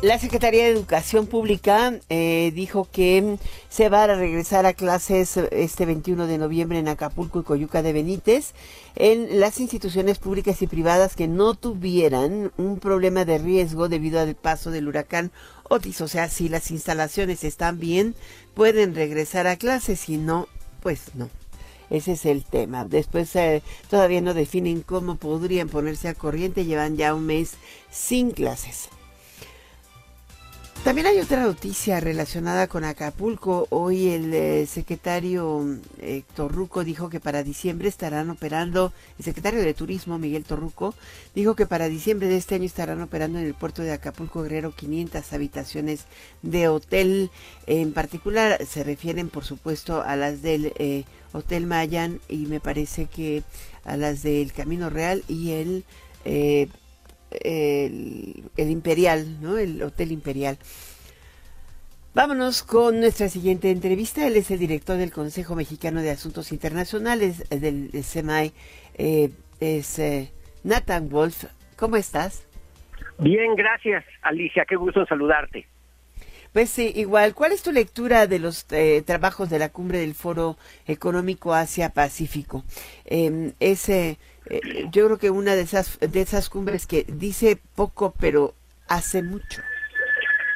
la 0.02 0.18
Secretaría 0.18 0.64
de 0.64 0.70
Educación 0.70 1.28
Pública 1.28 2.00
eh, 2.08 2.54
dijo 2.56 2.88
que 2.90 3.38
se 3.68 3.90
va 3.90 4.04
a 4.04 4.16
regresar 4.16 4.66
a 4.66 4.72
clases 4.72 5.36
este 5.36 5.86
21 5.86 6.28
de 6.28 6.38
noviembre 6.38 6.80
en 6.80 6.88
Acapulco 6.88 7.42
y 7.42 7.44
Coyuca 7.44 7.82
de 7.82 7.92
Benítez 7.92 8.54
en 8.96 9.42
las 9.42 9.60
instituciones 9.60 10.18
públicas 10.18 10.62
y 10.62 10.68
privadas 10.68 11.18
que 11.18 11.28
no 11.28 11.56
tuvieran 11.56 12.54
un 12.56 12.80
problema 12.80 13.26
de 13.26 13.38
riesgo 13.38 13.90
debido 13.90 14.22
al 14.22 14.34
paso 14.36 14.72
del 14.72 14.88
huracán 14.88 15.34
Otis. 15.64 16.00
O 16.00 16.08
sea, 16.08 16.30
si 16.30 16.48
las 16.48 16.72
instalaciones 16.72 17.44
están 17.44 17.80
bien, 17.80 18.16
pueden 18.54 18.96
regresar 18.96 19.46
a 19.46 19.58
clases, 19.58 20.00
si 20.00 20.16
no, 20.16 20.48
pues 20.80 21.16
no. 21.16 21.30
Ese 21.90 22.14
es 22.14 22.26
el 22.26 22.44
tema. 22.46 22.86
Después 22.86 23.36
eh, 23.36 23.64
todavía 23.90 24.22
no 24.22 24.34
definen 24.34 24.82
cómo 24.82 25.16
podrían 25.16 25.70
ponerse 25.70 26.08
a 26.08 26.14
corriente. 26.14 26.66
Llevan 26.66 26.98
ya 26.98 27.14
un 27.14 27.26
mes 27.26 27.56
sin 27.90 28.32
clases. 28.32 28.90
También 30.84 31.08
hay 31.08 31.20
otra 31.20 31.44
noticia 31.44 32.00
relacionada 32.00 32.68
con 32.68 32.86
Acapulco. 32.86 33.68
Hoy 33.70 34.08
el 34.08 34.34
eh, 34.34 34.66
secretario 34.66 35.78
eh, 36.00 36.24
Torruco 36.36 36.86
dijo 36.86 37.10
que 37.10 37.20
para 37.20 37.44
diciembre 37.44 37.90
estarán 37.90 38.30
operando, 38.30 38.94
el 39.18 39.26
secretario 39.26 39.62
de 39.62 39.74
Turismo 39.74 40.18
Miguel 40.18 40.46
Torruco 40.46 40.96
dijo 41.36 41.54
que 41.54 41.66
para 41.66 41.90
diciembre 41.90 42.30
de 42.30 42.38
este 42.38 42.56
año 42.56 42.64
estarán 42.64 43.02
operando 43.02 43.40
en 43.40 43.46
el 43.46 43.56
puerto 43.56 43.82
de 43.82 43.92
Acapulco 43.92 44.42
Guerrero 44.42 44.74
500 44.74 45.34
habitaciones 45.34 46.06
de 46.44 46.70
hotel. 46.70 47.30
En 47.68 47.92
particular 47.92 48.66
se 48.66 48.86
refieren 48.86 49.28
por 49.28 49.44
supuesto 49.44 50.02
a 50.02 50.16
las 50.16 50.42
del 50.42 50.74
Hotel 51.34 51.66
Mayan 51.66 52.20
y 52.28 52.46
me 52.46 52.60
parece 52.60 53.06
que 53.06 53.44
a 53.84 53.98
las 53.98 54.24
del 54.24 54.52
Camino 54.54 54.90
Real 54.90 55.24
y 55.28 55.52
el 55.52 55.84
el, 57.32 58.44
Imperial, 58.58 59.42
¿no? 59.42 59.58
El 59.58 59.82
Hotel 59.82 60.12
Imperial. 60.12 60.58
Vámonos 62.14 62.64
con 62.64 63.00
nuestra 63.00 63.30
siguiente 63.30 63.70
entrevista. 63.70 64.26
Él 64.26 64.36
es 64.36 64.52
el 64.52 64.60
director 64.60 64.98
del 64.98 65.12
Consejo 65.12 65.56
Mexicano 65.56 66.02
de 66.02 66.10
Asuntos 66.10 66.52
Internacionales 66.52 67.46
eh, 67.52 67.60
del, 67.60 67.92
SEMAI. 68.04 68.52
Eh, 68.98 69.30
es 69.60 70.00
eh, 70.00 70.32
Nathan 70.64 71.10
Wolf. 71.10 71.46
¿Cómo 71.78 71.96
estás? 71.96 72.46
Bien, 73.20 73.56
gracias, 73.56 74.04
Alicia. 74.22 74.66
Qué 74.66 74.76
gusto 74.76 75.06
saludarte. 75.06 75.68
Pues 76.54 76.70
sí, 76.70 76.92
igual. 76.96 77.36
¿Cuál 77.36 77.52
es 77.52 77.62
tu 77.62 77.72
lectura 77.72 78.28
de 78.28 78.40
los 78.40 78.66
trabajos 79.06 79.50
de 79.50 79.60
la 79.60 79.70
cumbre 79.70 80.00
del 80.00 80.16
Foro 80.16 80.58
Económico 80.88 81.54
Asia-Pacífico? 81.54 82.64
Eh, 83.06 83.54
ese 83.60 84.18
eh, 84.50 84.88
yo 84.92 85.06
creo 85.06 85.18
que 85.18 85.30
una 85.30 85.56
de 85.56 85.62
esas, 85.62 86.00
de 86.00 86.22
esas 86.22 86.50
cumbres 86.50 86.88
que 86.88 87.06
dice 87.08 87.60
poco, 87.76 88.14
pero 88.20 88.54
hace 88.88 89.22
mucho. 89.22 89.62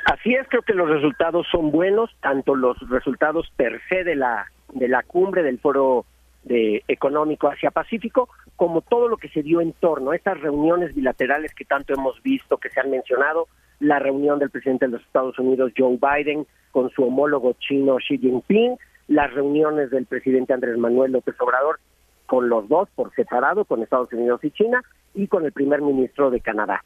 Así 0.06 0.34
es, 0.34 0.48
creo 0.50 0.64
que 0.64 0.74
los 0.74 0.90
resultados 0.90 1.48
son 1.50 1.72
buenos, 1.72 2.10
tanto 2.22 2.56
los 2.56 2.78
resultados 2.90 3.50
per 3.56 3.80
se 3.88 4.04
de 4.04 4.16
la, 4.16 4.48
de 4.74 4.88
la 4.88 5.04
cumbre 5.04 5.44
del 5.44 5.60
Foro 5.60 6.06
de 6.44 6.84
Económico 6.90 7.48
Asia-Pacífico, 7.48 8.30
como 8.58 8.82
todo 8.82 9.08
lo 9.08 9.18
que 9.18 9.30
se 9.30 9.44
dio 9.44 9.62
en 9.62 9.72
torno 9.74 10.12
a 10.12 10.16
estas 10.16 10.42
reuniones 10.42 10.94
bilaterales 10.94 11.54
que 11.54 11.64
tanto 11.64 11.94
hemos 11.94 12.22
visto, 12.22 12.58
que 12.58 12.70
se 12.70 12.82
han 12.82 12.92
mencionado, 12.92 13.48
la 13.84 14.00
reunión 14.00 14.40
del 14.40 14.50
presidente 14.50 14.86
de 14.86 14.94
los 14.94 15.02
Estados 15.02 15.38
Unidos, 15.38 15.74
Joe 15.78 16.00
Biden, 16.02 16.48
con 16.72 16.90
su 16.92 17.04
homólogo 17.04 17.54
chino 17.60 17.98
Xi 17.98 18.18
Jinping, 18.18 18.78
las 19.10 19.34
reuniones 19.34 19.92
del 19.92 20.06
presidente 20.06 20.54
Andrés 20.54 20.78
Manuel 20.78 21.12
López 21.12 21.36
Obrador 21.40 21.80
con 22.26 22.48
los 22.48 22.68
dos 22.70 22.88
por 22.96 23.14
separado, 23.14 23.66
con 23.66 23.84
Estados 23.84 24.12
Unidos 24.14 24.40
y 24.44 24.52
China, 24.52 24.82
y 25.14 25.28
con 25.28 25.46
el 25.46 25.52
primer 25.52 25.82
ministro 25.82 26.32
de 26.32 26.40
Canadá. 26.40 26.84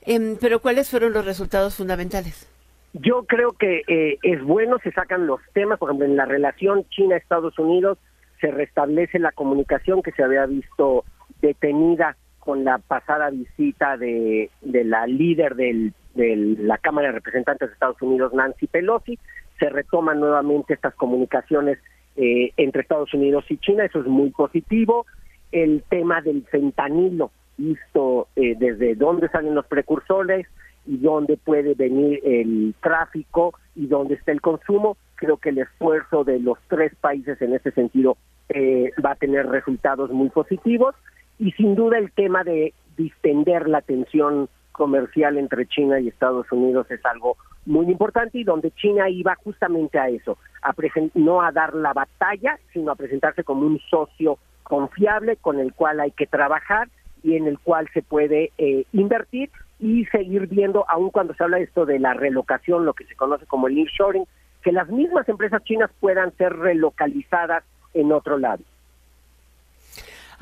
Em, 0.00 0.36
pero 0.40 0.60
¿cuáles 0.60 0.90
fueron 0.90 1.12
los 1.12 1.26
resultados 1.26 1.76
fundamentales? 1.76 2.48
Yo 2.94 3.24
creo 3.24 3.52
que 3.52 3.82
eh, 3.86 4.18
es 4.22 4.42
bueno, 4.42 4.78
se 4.82 4.92
sacan 4.92 5.26
los 5.26 5.40
temas, 5.52 5.78
por 5.78 5.90
ejemplo, 5.90 6.06
en 6.06 6.16
la 6.16 6.24
relación 6.24 6.84
China-Estados 6.88 7.58
Unidos 7.58 7.98
se 8.40 8.50
restablece 8.50 9.18
la 9.18 9.30
comunicación 9.32 10.02
que 10.02 10.10
se 10.12 10.24
había 10.24 10.46
visto 10.46 11.04
detenida 11.40 12.16
con 12.44 12.64
la 12.64 12.78
pasada 12.78 13.30
visita 13.30 13.96
de, 13.96 14.50
la 14.62 15.06
líder 15.06 15.54
del, 15.54 15.92
de 16.14 16.36
la 16.58 16.76
Cámara 16.78 17.08
de 17.08 17.14
Representantes 17.14 17.68
de 17.68 17.72
Estados 17.74 18.02
Unidos, 18.02 18.34
Nancy 18.34 18.66
Pelosi, 18.66 19.16
se 19.60 19.70
retoman 19.70 20.18
nuevamente 20.18 20.74
estas 20.74 20.92
comunicaciones 20.94 21.78
eh, 22.16 22.52
entre 22.56 22.82
Estados 22.82 23.14
Unidos 23.14 23.44
y 23.48 23.58
China, 23.58 23.84
eso 23.84 24.00
es 24.00 24.06
muy 24.06 24.30
positivo. 24.30 25.06
El 25.52 25.84
tema 25.88 26.20
del 26.20 26.44
fentanilo, 26.46 27.30
visto 27.56 28.26
eh, 28.34 28.56
desde 28.58 28.96
dónde 28.96 29.28
salen 29.28 29.54
los 29.54 29.66
precursores 29.66 30.48
y 30.84 30.96
dónde 30.96 31.36
puede 31.36 31.74
venir 31.74 32.20
el 32.24 32.74
tráfico 32.80 33.54
y 33.76 33.86
dónde 33.86 34.14
está 34.14 34.32
el 34.32 34.40
consumo, 34.40 34.96
creo 35.14 35.36
que 35.36 35.50
el 35.50 35.58
esfuerzo 35.58 36.24
de 36.24 36.40
los 36.40 36.58
tres 36.66 36.92
países 36.96 37.40
en 37.40 37.54
ese 37.54 37.70
sentido 37.70 38.16
eh, 38.48 38.90
va 39.04 39.12
a 39.12 39.16
tener 39.16 39.46
resultados 39.46 40.10
muy 40.10 40.28
positivos 40.30 40.96
y 41.38 41.52
sin 41.52 41.74
duda 41.74 41.98
el 41.98 42.12
tema 42.12 42.44
de 42.44 42.74
distender 42.96 43.68
la 43.68 43.80
tensión 43.80 44.48
comercial 44.72 45.38
entre 45.38 45.66
China 45.66 46.00
y 46.00 46.08
Estados 46.08 46.50
Unidos 46.50 46.90
es 46.90 47.04
algo 47.04 47.36
muy 47.66 47.86
importante 47.86 48.38
y 48.38 48.44
donde 48.44 48.70
China 48.72 49.08
iba 49.08 49.34
justamente 49.36 49.98
a 49.98 50.08
eso, 50.08 50.38
a 50.62 50.74
no 51.14 51.42
a 51.42 51.52
dar 51.52 51.74
la 51.74 51.92
batalla, 51.92 52.58
sino 52.72 52.90
a 52.90 52.96
presentarse 52.96 53.44
como 53.44 53.66
un 53.66 53.78
socio 53.90 54.38
confiable 54.62 55.36
con 55.36 55.60
el 55.60 55.72
cual 55.72 56.00
hay 56.00 56.10
que 56.10 56.26
trabajar 56.26 56.88
y 57.22 57.36
en 57.36 57.46
el 57.46 57.58
cual 57.58 57.88
se 57.94 58.02
puede 58.02 58.50
eh, 58.58 58.84
invertir 58.92 59.50
y 59.78 60.04
seguir 60.06 60.46
viendo, 60.46 60.84
aun 60.88 61.10
cuando 61.10 61.34
se 61.34 61.44
habla 61.44 61.58
de 61.58 61.64
esto 61.64 61.86
de 61.86 61.98
la 61.98 62.14
relocación, 62.14 62.84
lo 62.84 62.94
que 62.94 63.04
se 63.04 63.16
conoce 63.16 63.46
como 63.46 63.68
el 63.68 63.74
nearshoring, 63.74 64.26
que 64.62 64.72
las 64.72 64.88
mismas 64.88 65.28
empresas 65.28 65.62
chinas 65.64 65.90
puedan 66.00 66.32
ser 66.36 66.56
relocalizadas 66.56 67.64
en 67.94 68.12
otro 68.12 68.38
lado. 68.38 68.62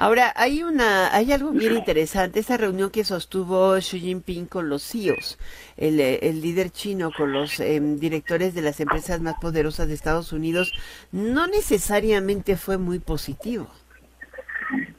Ahora, 0.01 0.33
hay 0.35 0.63
una, 0.63 1.15
hay 1.15 1.31
algo 1.31 1.51
bien 1.51 1.77
interesante, 1.77 2.41
esa 2.41 2.57
reunión 2.57 2.89
que 2.89 3.05
sostuvo 3.05 3.75
Xi 3.77 4.01
Jinping 4.01 4.47
con 4.47 4.71
los 4.71 4.83
CEOs, 4.83 5.39
el, 5.77 6.01
el 6.01 6.41
líder 6.41 6.71
chino 6.71 7.11
con 7.15 7.35
los 7.35 7.61
em, 7.61 7.99
directores 7.99 8.55
de 8.55 8.63
las 8.63 8.81
empresas 8.81 9.21
más 9.21 9.35
poderosas 9.39 9.89
de 9.89 9.93
Estados 9.93 10.33
Unidos, 10.33 10.73
no 11.13 11.47
necesariamente 11.49 12.57
fue 12.57 12.79
muy 12.79 12.99
positivo. 12.99 13.67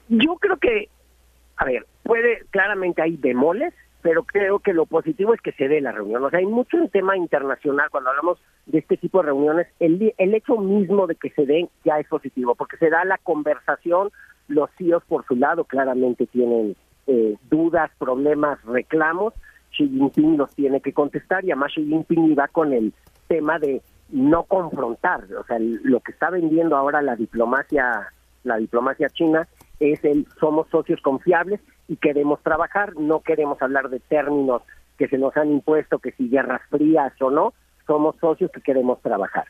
Yo 0.08 0.36
creo 0.36 0.58
que, 0.58 0.90
a 1.58 1.66
ver, 1.66 1.88
puede, 2.04 2.46
claramente 2.52 3.02
hay 3.02 3.18
bemoles, 3.18 3.74
pero 4.04 4.24
creo 4.24 4.60
que 4.60 4.72
lo 4.72 4.86
positivo 4.86 5.34
es 5.34 5.42
que 5.42 5.54
se 5.54 5.68
dé 5.68 5.82
la 5.82 5.94
reunión. 5.94 6.24
O 6.24 6.30
sea, 6.30 6.38
hay 6.38 6.46
mucho 6.46 6.78
en 6.78 6.90
tema 6.90 7.18
internacional 7.18 7.90
cuando 7.90 8.12
hablamos 8.12 8.40
de 8.68 8.78
este 8.78 8.98
tipo 8.98 9.18
de 9.20 9.30
reuniones. 9.30 9.68
El, 9.80 10.14
el 10.16 10.36
hecho 10.36 10.58
mismo 10.58 11.08
de 11.08 11.16
que 11.16 11.32
se 11.32 11.48
den 11.48 11.70
ya 11.84 12.00
es 12.00 12.08
positivo, 12.08 12.54
porque 12.54 12.78
se 12.78 12.92
da 12.92 13.04
la 13.04 13.18
conversación 13.18 14.12
los 14.52 14.70
CEOs 14.78 15.04
por 15.06 15.26
su 15.26 15.36
lado 15.36 15.64
claramente 15.64 16.28
tienen 16.28 16.76
eh, 17.08 17.36
dudas, 17.50 17.92
problemas, 17.98 18.64
reclamos. 18.66 19.34
Xi 19.72 19.88
Jinping 19.88 20.38
los 20.38 20.54
tiene 20.54 20.82
que 20.82 20.94
contestar 20.94 21.46
y 21.46 21.52
además 21.52 21.72
Xi 21.74 21.86
Jinping 21.86 22.32
iba 22.32 22.48
con 22.50 22.74
el 22.74 22.94
tema 23.28 23.58
de 23.58 23.82
no 24.10 24.44
confrontar. 24.44 25.24
O 25.40 25.44
sea, 25.46 25.58
lo 25.60 26.02
que 26.02 26.12
está 26.12 26.30
vendiendo 26.30 26.76
ahora 26.76 27.02
la 27.02 27.16
diplomacia, 27.16 28.12
la 28.44 28.58
diplomacia 28.58 29.10
china 29.10 29.48
es 29.80 30.04
el 30.04 30.28
somos 30.40 30.68
socios 30.70 31.02
confiables 31.02 31.62
y 31.88 31.96
queremos 31.96 32.42
trabajar, 32.42 32.96
no 32.98 33.22
queremos 33.22 33.62
hablar 33.62 33.90
de 33.90 34.00
términos 34.00 34.62
que 34.98 35.08
se 35.08 35.18
nos 35.18 35.36
han 35.38 35.52
impuesto, 35.52 36.00
que 36.00 36.12
si 36.12 36.30
guerras 36.30 36.62
frías 36.70 37.14
o 37.22 37.32
no, 37.32 37.54
somos 37.88 38.16
socios 38.18 38.52
que 38.52 38.62
queremos 38.62 39.02
trabajar. 39.02 39.46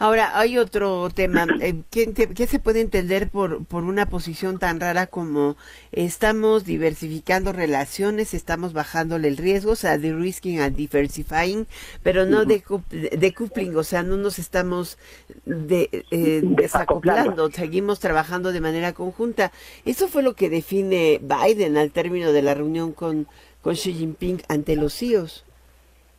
Ahora, 0.00 0.38
hay 0.38 0.58
otro 0.58 1.10
tema. 1.10 1.46
Eh, 1.60 1.82
¿Qué, 1.90 2.46
se 2.46 2.58
puede 2.60 2.80
entender 2.80 3.28
por, 3.28 3.64
por 3.64 3.82
una 3.82 4.06
posición 4.06 4.60
tan 4.60 4.78
rara 4.78 5.08
como 5.08 5.56
estamos 5.90 6.64
diversificando 6.64 7.52
relaciones, 7.52 8.32
estamos 8.32 8.72
bajándole 8.72 9.26
el 9.26 9.36
riesgo, 9.36 9.72
o 9.72 9.76
sea, 9.76 9.98
de 9.98 10.14
risking 10.14 10.60
and 10.60 10.76
diversifying, 10.76 11.66
pero 12.04 12.26
no 12.26 12.44
de, 12.44 12.62
coupling, 12.62 13.76
o 13.76 13.82
sea, 13.82 14.04
no 14.04 14.16
nos 14.16 14.38
estamos 14.38 14.98
de, 15.44 16.04
eh, 16.12 16.42
desacoplando, 16.44 17.50
seguimos 17.50 17.98
trabajando 17.98 18.52
de 18.52 18.60
manera 18.60 18.92
conjunta. 18.92 19.50
Eso 19.84 20.06
fue 20.06 20.22
lo 20.22 20.34
que 20.34 20.48
define 20.48 21.20
Biden 21.20 21.76
al 21.76 21.90
término 21.90 22.32
de 22.32 22.42
la 22.42 22.54
reunión 22.54 22.92
con, 22.92 23.26
con 23.62 23.74
Xi 23.74 23.94
Jinping 23.94 24.42
ante 24.48 24.76
los 24.76 24.94
CEOs. 24.96 25.44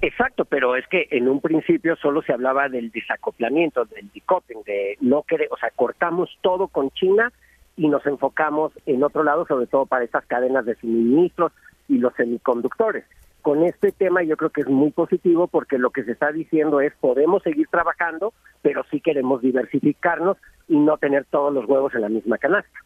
Exacto, 0.02 0.46
pero 0.46 0.78
es 0.78 0.88
que 0.88 1.08
en 1.12 1.28
un 1.28 1.42
principio 1.42 1.98
solo 1.98 2.22
se 2.22 2.32
hablaba 2.32 2.70
del 2.70 2.90
desacoplamiento, 2.90 3.84
del 3.86 4.10
decoupling, 4.14 4.64
de 4.64 4.98
no 5.02 5.24
querer, 5.24 5.50
o 5.52 5.58
sea, 5.58 5.72
cortamos 5.72 6.30
todo 6.42 6.70
con 6.70 6.90
China 6.92 7.34
y 7.76 7.90
nos 7.90 8.06
enfocamos 8.06 8.72
en 8.86 9.04
otro 9.04 9.24
lado, 9.24 9.46
sobre 9.46 9.68
todo 9.68 9.86
para 9.86 10.06
estas 10.06 10.26
cadenas 10.26 10.66
de 10.66 10.76
suministros 10.76 11.52
y 11.90 11.98
los 11.98 12.14
semiconductores. 12.16 13.04
Con 13.42 13.64
este 13.64 13.92
tema 13.92 14.24
yo 14.24 14.38
creo 14.38 14.52
que 14.52 14.62
es 14.62 14.68
muy 14.68 14.92
positivo 14.92 15.48
porque 15.48 15.78
lo 15.78 15.90
que 15.90 16.04
se 16.04 16.14
está 16.14 16.32
diciendo 16.32 16.80
es 16.80 16.94
podemos 17.00 17.44
seguir 17.44 17.68
trabajando, 17.68 18.34
pero 18.62 18.86
sí 18.92 19.02
queremos 19.02 19.42
diversificarnos 19.42 20.38
y 20.70 20.78
no 20.78 20.98
tener 20.98 21.26
todos 21.26 21.54
los 21.54 21.66
huevos 21.66 21.94
en 21.96 22.02
la 22.02 22.10
misma 22.10 22.38
canasta. 22.38 22.80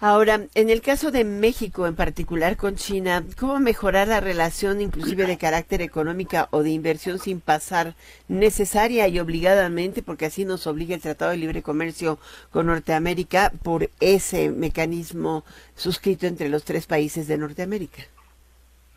Ahora, 0.00 0.42
en 0.54 0.70
el 0.70 0.80
caso 0.80 1.10
de 1.10 1.24
México 1.24 1.88
en 1.88 1.96
particular 1.96 2.56
con 2.56 2.76
China, 2.76 3.24
¿cómo 3.36 3.58
mejorar 3.58 4.06
la 4.06 4.20
relación 4.20 4.80
inclusive 4.80 5.26
de 5.26 5.38
carácter 5.38 5.82
económica 5.82 6.46
o 6.52 6.62
de 6.62 6.70
inversión 6.70 7.18
sin 7.18 7.40
pasar 7.40 7.94
necesaria 8.28 9.08
y 9.08 9.18
obligadamente, 9.18 10.04
porque 10.04 10.26
así 10.26 10.44
nos 10.44 10.68
obliga 10.68 10.94
el 10.94 11.00
Tratado 11.00 11.32
de 11.32 11.38
Libre 11.38 11.62
Comercio 11.62 12.20
con 12.52 12.66
Norteamérica 12.66 13.50
por 13.64 13.88
ese 13.98 14.50
mecanismo 14.50 15.42
suscrito 15.74 16.28
entre 16.28 16.48
los 16.48 16.64
tres 16.64 16.86
países 16.86 17.26
de 17.26 17.38
Norteamérica? 17.38 18.02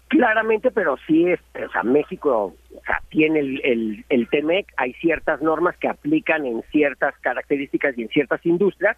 Claramente, 0.08 0.70
pero 0.70 0.98
sí, 1.08 1.26
es, 1.26 1.40
o 1.56 1.72
sea, 1.72 1.82
México 1.82 2.54
tiene 3.10 3.40
el, 3.40 3.62
el, 3.64 4.06
el 4.10 4.30
TEMEC, 4.30 4.68
hay 4.78 4.94
ciertas 4.94 5.42
normas 5.42 5.76
que 5.78 5.88
aplican 5.88 6.46
en 6.46 6.62
ciertas 6.72 7.16
características 7.22 7.98
y 7.98 8.04
en 8.04 8.10
ciertas 8.10 8.46
industrias, 8.46 8.98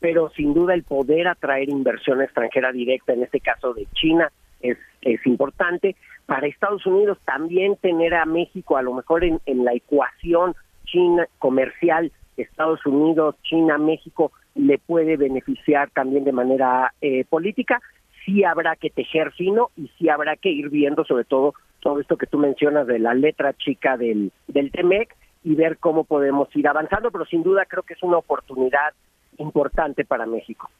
pero 0.00 0.30
sin 0.30 0.54
duda 0.54 0.74
el 0.74 0.82
poder 0.82 1.28
atraer 1.28 1.68
inversión 1.68 2.22
extranjera 2.22 2.72
directa, 2.72 3.12
en 3.12 3.22
este 3.22 3.40
caso 3.40 3.74
de 3.74 3.86
China, 3.92 4.32
es, 4.60 4.78
es 5.02 5.24
importante. 5.26 5.94
Para 6.26 6.46
Estados 6.46 6.84
Unidos 6.86 7.18
también 7.24 7.76
tener 7.76 8.14
a 8.14 8.24
México 8.24 8.76
a 8.76 8.82
lo 8.82 8.94
mejor 8.94 9.24
en, 9.24 9.40
en 9.46 9.64
la 9.64 9.74
ecuación 9.74 10.54
China 10.84 11.26
comercial, 11.38 12.12
Estados 12.36 12.84
Unidos, 12.86 13.36
China, 13.42 13.78
México, 13.78 14.32
le 14.54 14.78
puede 14.78 15.16
beneficiar 15.16 15.90
también 15.90 16.24
de 16.24 16.32
manera 16.32 16.94
eh, 17.00 17.24
política. 17.24 17.80
Sí 18.24 18.44
habrá 18.44 18.76
que 18.76 18.90
tejer 18.90 19.32
fino 19.32 19.70
y 19.76 19.90
sí 19.98 20.08
habrá 20.08 20.36
que 20.36 20.50
ir 20.50 20.70
viendo 20.70 21.04
sobre 21.04 21.24
todo 21.24 21.54
todo 21.80 21.98
esto 22.00 22.18
que 22.18 22.26
tú 22.26 22.38
mencionas 22.38 22.86
de 22.86 22.98
la 22.98 23.14
letra 23.14 23.54
chica 23.54 23.96
del, 23.96 24.32
del 24.48 24.70
TEMEC 24.70 25.16
y 25.44 25.54
ver 25.54 25.78
cómo 25.78 26.04
podemos 26.04 26.54
ir 26.54 26.68
avanzando, 26.68 27.10
pero 27.10 27.24
sin 27.24 27.42
duda 27.42 27.64
creo 27.64 27.82
que 27.82 27.94
es 27.94 28.02
una 28.02 28.18
oportunidad 28.18 28.92
importante 29.40 30.04
para 30.04 30.26
México. 30.26 30.70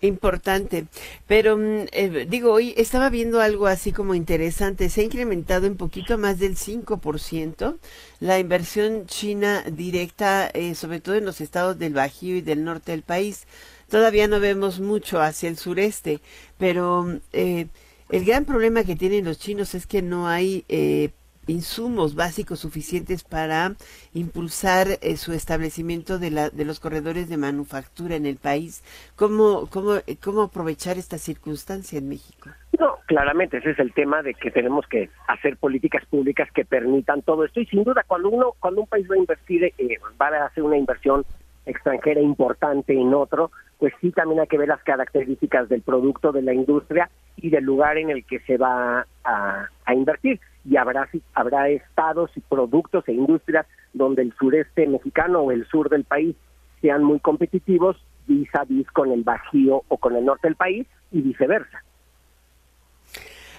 Importante, 0.00 0.86
pero 1.26 1.56
mm, 1.56 1.86
eh, 1.92 2.26
digo, 2.28 2.52
hoy 2.52 2.74
estaba 2.76 3.08
viendo 3.08 3.40
algo 3.40 3.66
así 3.66 3.90
como 3.90 4.14
interesante, 4.14 4.90
se 4.90 5.00
ha 5.00 5.04
incrementado 5.04 5.66
un 5.66 5.76
poquito 5.76 6.18
más 6.18 6.38
del 6.38 6.56
5% 6.56 7.78
la 8.20 8.38
inversión 8.38 9.06
china 9.06 9.62
directa, 9.62 10.50
eh, 10.52 10.74
sobre 10.74 11.00
todo 11.00 11.14
en 11.14 11.24
los 11.24 11.40
estados 11.40 11.78
del 11.78 11.94
Bajío 11.94 12.36
y 12.36 12.42
del 12.42 12.64
norte 12.64 12.92
del 12.92 13.02
país. 13.02 13.46
Todavía 13.88 14.28
no 14.28 14.40
vemos 14.40 14.80
mucho 14.80 15.22
hacia 15.22 15.48
el 15.48 15.56
sureste, 15.56 16.20
pero 16.58 17.04
mm, 17.04 17.20
eh, 17.32 17.66
el 18.10 18.24
gran 18.24 18.44
problema 18.44 18.84
que 18.84 18.96
tienen 18.96 19.24
los 19.24 19.38
chinos 19.38 19.74
es 19.74 19.86
que 19.86 20.02
no 20.02 20.28
hay 20.28 20.64
eh, 20.68 21.10
insumos 21.46 22.14
básicos 22.14 22.60
suficientes 22.60 23.24
para 23.24 23.72
impulsar 24.12 24.86
eh, 25.00 25.16
su 25.16 25.32
establecimiento 25.32 26.18
de, 26.18 26.30
la, 26.30 26.50
de 26.50 26.64
los 26.64 26.80
corredores 26.80 27.28
de 27.28 27.36
manufactura 27.36 28.16
en 28.16 28.26
el 28.26 28.36
país. 28.36 28.82
¿Cómo, 29.16 29.68
cómo, 29.70 29.94
¿Cómo 30.22 30.42
aprovechar 30.42 30.98
esta 30.98 31.18
circunstancia 31.18 31.98
en 31.98 32.08
México? 32.08 32.50
No, 32.78 32.98
claramente 33.06 33.58
ese 33.58 33.70
es 33.70 33.78
el 33.78 33.92
tema 33.92 34.22
de 34.22 34.34
que 34.34 34.50
tenemos 34.50 34.86
que 34.88 35.10
hacer 35.28 35.56
políticas 35.56 36.04
públicas 36.06 36.48
que 36.52 36.64
permitan 36.64 37.22
todo 37.22 37.44
esto 37.44 37.60
y 37.60 37.66
sin 37.66 37.84
duda 37.84 38.04
cuando 38.06 38.28
uno 38.28 38.52
cuando 38.58 38.80
un 38.80 38.86
país 38.86 39.08
va 39.08 39.14
a 39.14 39.18
invertir 39.18 39.64
eh, 39.64 39.72
va 40.20 40.28
a 40.28 40.46
hacer 40.46 40.64
una 40.64 40.76
inversión 40.76 41.24
extranjera 41.66 42.20
importante 42.20 42.92
en 42.92 43.14
otro, 43.14 43.50
pues 43.78 43.92
sí 44.00 44.10
también 44.10 44.40
hay 44.40 44.46
que 44.46 44.58
ver 44.58 44.68
las 44.68 44.82
características 44.82 45.68
del 45.68 45.82
producto 45.82 46.32
de 46.32 46.42
la 46.42 46.52
industria 46.52 47.10
y 47.36 47.50
del 47.50 47.64
lugar 47.64 47.96
en 47.96 48.10
el 48.10 48.24
que 48.24 48.40
se 48.40 48.58
va 48.58 49.06
a, 49.24 49.68
a 49.84 49.94
invertir 49.94 50.40
y 50.64 50.76
habrá 50.76 51.08
habrá 51.34 51.68
estados 51.68 52.30
y 52.36 52.40
productos 52.40 53.06
e 53.08 53.12
industrias 53.12 53.66
donde 53.92 54.22
el 54.22 54.34
sureste 54.38 54.86
mexicano 54.86 55.40
o 55.40 55.52
el 55.52 55.66
sur 55.66 55.88
del 55.88 56.04
país 56.04 56.36
sean 56.80 57.04
muy 57.04 57.20
competitivos 57.20 57.96
vis 58.26 58.48
a 58.54 58.64
vis 58.64 58.90
con 58.90 59.10
el 59.12 59.22
bajío 59.22 59.82
o 59.88 59.96
con 59.98 60.16
el 60.16 60.24
norte 60.24 60.48
del 60.48 60.56
país 60.56 60.86
y 61.12 61.20
viceversa. 61.22 61.82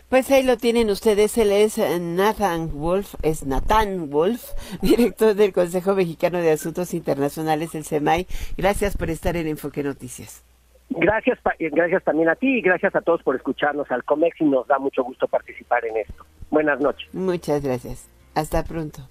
Pues 0.09 0.29
ahí 0.29 0.43
lo 0.43 0.57
tienen 0.57 0.91
ustedes, 0.91 1.35
él 1.39 1.51
es 1.51 1.77
Nathan 1.77 2.71
Wolf, 2.71 3.15
es 3.23 3.45
Nathan 3.45 4.11
Wolf, 4.11 4.51
director 4.81 5.33
del 5.33 5.51
Consejo 5.51 5.95
Mexicano 5.95 6.37
de 6.37 6.51
Asuntos 6.51 6.93
Internacionales, 6.93 7.73
el 7.73 7.85
CEMAI. 7.85 8.27
Gracias 8.55 8.97
por 8.97 9.09
estar 9.09 9.35
en 9.35 9.47
Enfoque 9.47 9.81
Noticias. 9.81 10.43
Gracias, 10.89 11.39
gracias 11.59 12.03
también 12.03 12.29
a 12.29 12.35
ti 12.35 12.59
y 12.59 12.61
gracias 12.61 12.95
a 12.95 13.01
todos 13.01 13.21
por 13.23 13.35
escucharnos 13.35 13.89
al 13.91 14.03
COMEX 14.03 14.39
y 14.41 14.45
nos 14.45 14.67
da 14.67 14.79
mucho 14.79 15.03
gusto 15.03 15.27
participar 15.27 15.85
en 15.85 15.97
esto. 15.97 16.25
Buenas 16.49 16.79
noches. 16.79 17.13
Muchas 17.13 17.63
gracias. 17.63 18.09
Hasta 18.33 18.63
pronto. 18.63 19.09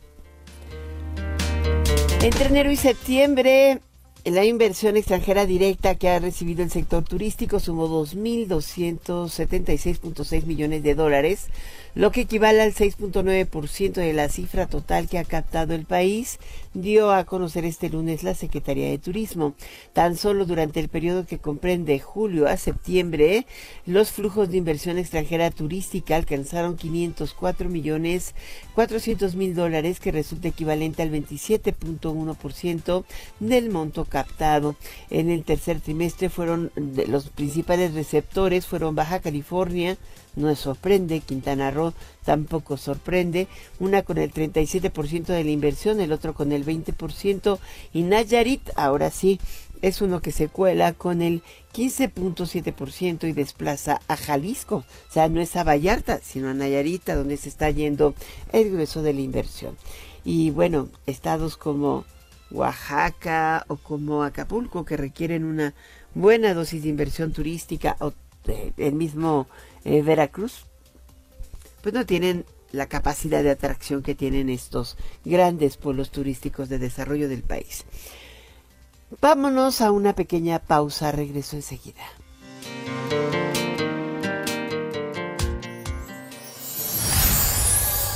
Entre 2.22 2.46
enero 2.46 2.70
y 2.70 2.76
septiembre, 2.76 3.80
la 4.24 4.44
inversión 4.46 4.96
extranjera 4.96 5.44
directa 5.44 5.96
que 5.96 6.08
ha 6.08 6.18
recibido 6.18 6.62
el 6.62 6.70
sector 6.70 7.04
turístico 7.04 7.60
sumó 7.60 7.88
2.276.6 7.88 10.46
millones 10.46 10.82
de 10.82 10.94
dólares, 10.94 11.48
lo 11.94 12.10
que 12.10 12.22
equivale 12.22 12.62
al 12.62 12.72
6.9% 12.72 13.92
de 13.92 14.14
la 14.14 14.30
cifra 14.30 14.66
total 14.66 15.08
que 15.08 15.18
ha 15.18 15.24
captado 15.24 15.74
el 15.74 15.84
país, 15.84 16.38
dio 16.72 17.12
a 17.12 17.24
conocer 17.24 17.66
este 17.66 17.90
lunes 17.90 18.22
la 18.24 18.34
Secretaría 18.34 18.88
de 18.88 18.98
Turismo. 18.98 19.54
Tan 19.92 20.16
solo 20.16 20.46
durante 20.46 20.80
el 20.80 20.88
periodo 20.88 21.26
que 21.26 21.38
comprende 21.38 22.00
julio 22.00 22.48
a 22.48 22.56
septiembre, 22.56 23.46
los 23.84 24.10
flujos 24.10 24.48
de 24.50 24.56
inversión 24.56 24.96
extranjera 24.98 25.50
turística 25.50 26.16
alcanzaron 26.16 26.76
504 26.76 27.68
millones 27.68 28.34
400 28.74 29.34
mil 29.36 29.54
dólares, 29.54 30.00
que 30.00 30.12
resulta 30.12 30.48
equivalente 30.48 31.02
al 31.02 31.12
27.1% 31.12 33.04
del 33.38 33.68
monto 33.70 34.06
captado. 34.14 34.76
En 35.10 35.28
el 35.28 35.42
tercer 35.42 35.80
trimestre 35.80 36.28
fueron 36.28 36.70
los 37.08 37.30
principales 37.30 37.94
receptores 37.94 38.64
fueron 38.64 38.94
Baja 38.94 39.18
California, 39.18 39.96
no 40.36 40.54
sorprende, 40.54 41.18
Quintana 41.18 41.72
Roo 41.72 41.92
tampoco 42.24 42.76
sorprende, 42.76 43.48
una 43.80 44.02
con 44.02 44.18
el 44.18 44.32
37% 44.32 45.24
de 45.26 45.42
la 45.42 45.50
inversión, 45.50 46.00
el 46.00 46.12
otro 46.12 46.32
con 46.32 46.52
el 46.52 46.64
20% 46.64 47.58
y 47.92 48.02
Nayarit, 48.02 48.70
ahora 48.76 49.10
sí, 49.10 49.40
es 49.82 50.00
uno 50.00 50.20
que 50.20 50.30
se 50.30 50.46
cuela 50.46 50.92
con 50.92 51.20
el 51.20 51.42
15.7% 51.74 53.28
y 53.28 53.32
desplaza 53.32 54.00
a 54.06 54.16
Jalisco. 54.16 54.76
O 54.76 55.12
sea, 55.12 55.28
no 55.28 55.40
es 55.40 55.56
a 55.56 55.64
Vallarta, 55.64 56.20
sino 56.22 56.48
a 56.48 56.54
Nayarita, 56.54 57.16
donde 57.16 57.36
se 57.36 57.48
está 57.48 57.68
yendo 57.68 58.14
el 58.52 58.70
grueso 58.70 59.02
de 59.02 59.12
la 59.12 59.20
inversión. 59.20 59.76
Y 60.24 60.50
bueno, 60.52 60.88
estados 61.06 61.56
como 61.56 62.04
Oaxaca 62.50 63.64
o 63.68 63.76
como 63.76 64.22
Acapulco, 64.22 64.84
que 64.84 64.96
requieren 64.96 65.44
una 65.44 65.74
buena 66.14 66.54
dosis 66.54 66.82
de 66.82 66.88
inversión 66.88 67.32
turística, 67.32 67.96
o 68.00 68.12
eh, 68.46 68.72
el 68.76 68.94
mismo 68.94 69.46
eh, 69.84 70.02
Veracruz, 70.02 70.66
pues 71.82 71.94
no 71.94 72.06
tienen 72.06 72.44
la 72.72 72.86
capacidad 72.86 73.42
de 73.42 73.50
atracción 73.50 74.02
que 74.02 74.14
tienen 74.14 74.48
estos 74.48 74.96
grandes 75.24 75.76
pueblos 75.76 76.10
turísticos 76.10 76.68
de 76.68 76.78
desarrollo 76.78 77.28
del 77.28 77.42
país. 77.42 77.84
Vámonos 79.20 79.80
a 79.80 79.92
una 79.92 80.14
pequeña 80.14 80.58
pausa, 80.58 81.12
regreso 81.12 81.56
enseguida. 81.56 82.02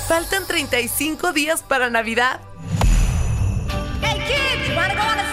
Faltan 0.09 0.47
35 0.47 1.33
días 1.33 1.63
para 1.63 1.91
Navidad. 1.91 2.41
gotta 4.89 5.01
go 5.01 5.07
on 5.07 5.19
a 5.19 5.28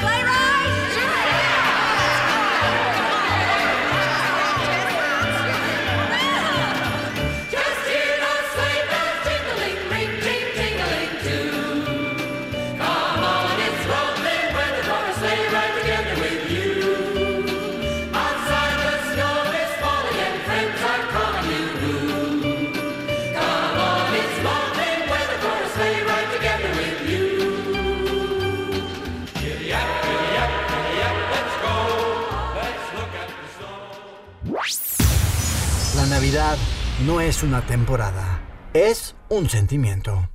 No 37.06 37.22
es 37.22 37.44
una 37.44 37.66
temporada, 37.66 38.42
es 38.74 39.16
un 39.30 39.50
sentimiento. 39.50 40.30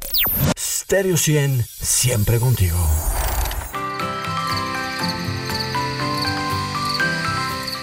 Stereo 0.58 1.18
100, 1.18 1.62
siempre 1.62 2.38
contigo. 2.38 2.78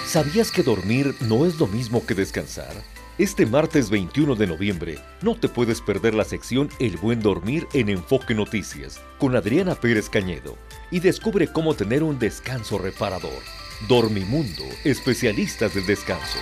¿Sabías 0.07 0.49
que 0.51 0.63
dormir 0.63 1.13
no 1.20 1.45
es 1.45 1.59
lo 1.59 1.68
mismo 1.68 2.07
que 2.07 2.15
descansar? 2.15 2.74
Este 3.20 3.45
martes 3.45 3.91
21 3.91 4.34
de 4.34 4.47
noviembre 4.47 4.99
no 5.22 5.36
te 5.36 5.47
puedes 5.47 5.80
perder 5.80 6.15
la 6.15 6.24
sección 6.24 6.70
El 6.80 6.97
buen 6.97 7.22
dormir 7.22 7.68
en 7.74 7.89
Enfoque 7.89 8.34
Noticias 8.34 8.99
con 9.20 9.36
Adriana 9.36 9.76
Pérez 9.76 10.09
Cañedo 10.09 10.57
y 10.89 11.01
descubre 11.01 11.51
cómo 11.53 11.76
tener 11.76 12.01
un 12.01 12.18
descanso 12.18 12.80
reparador. 12.80 13.43
Dormimundo, 13.88 14.63
especialistas 14.86 15.76
del 15.76 15.86
descanso. 15.86 16.39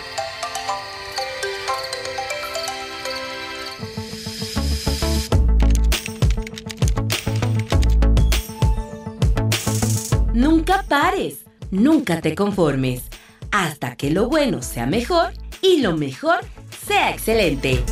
Pares, 10.84 11.46
nunca 11.72 12.22
te 12.22 12.36
conformes, 12.36 13.04
hasta 13.52 13.96
que 13.96 14.12
lo 14.12 14.28
bueno 14.28 14.62
sea 14.62 14.86
mejor 14.86 15.34
y 15.62 15.82
lo 15.82 15.96
mejor 15.98 16.40
sea 16.86 17.12
excelente. 17.12 17.84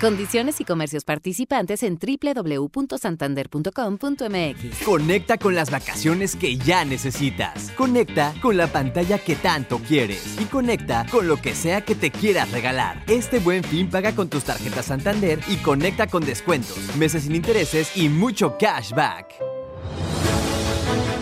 Condiciones 0.00 0.60
y 0.60 0.64
comercios 0.66 1.04
participantes 1.04 1.82
en 1.82 1.98
www.santander.com.mx. 1.98 4.82
Conecta 4.84 5.38
con 5.38 5.54
las 5.54 5.70
vacaciones 5.70 6.36
que 6.36 6.58
ya 6.58 6.84
necesitas. 6.84 7.70
Conecta 7.70 8.34
con 8.42 8.58
la 8.58 8.66
pantalla 8.66 9.18
que 9.18 9.36
tanto 9.36 9.78
quieres. 9.78 10.36
Y 10.38 10.44
conecta 10.44 11.06
con 11.10 11.26
lo 11.26 11.38
que 11.38 11.54
sea 11.54 11.80
que 11.80 11.94
te 11.94 12.10
quieras 12.10 12.50
regalar. 12.50 13.04
Este 13.08 13.38
buen 13.38 13.64
fin 13.64 13.88
paga 13.88 14.14
con 14.14 14.28
tus 14.28 14.44
tarjetas 14.44 14.84
Santander 14.84 15.40
y 15.48 15.56
conecta 15.56 16.08
con 16.08 16.26
descuentos, 16.26 16.94
meses 16.96 17.22
sin 17.22 17.34
intereses 17.34 17.96
y 17.96 18.10
mucho 18.10 18.58
cashback. 18.58 19.34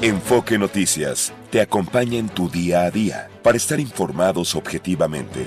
Enfoque 0.03 0.59
Noticias 0.59 1.33
te 1.51 1.61
acompaña 1.61 2.19
en 2.19 2.29
tu 2.29 2.51
día 2.51 2.83
a 2.83 2.91
día 2.91 3.31
para 3.45 3.57
estar 3.57 3.79
informados 3.79 4.57
objetivamente. 4.57 5.47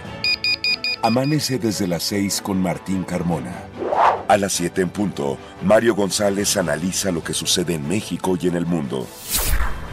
Amanece 1.04 1.60
desde 1.60 1.88
las 1.88 2.04
6 2.04 2.42
con 2.42 2.62
Martín 2.62 3.04
Carmona. 3.04 3.54
A 4.28 4.36
las 4.38 4.54
7 4.54 4.82
en 4.82 4.90
punto, 4.90 5.38
Mario 5.62 5.96
González 5.96 6.58
analiza 6.58 7.12
lo 7.12 7.24
que 7.24 7.34
sucede 7.34 7.76
en 7.76 7.88
México 7.88 8.38
y 8.40 8.48
en 8.48 8.56
el 8.56 8.66
mundo. 8.66 9.08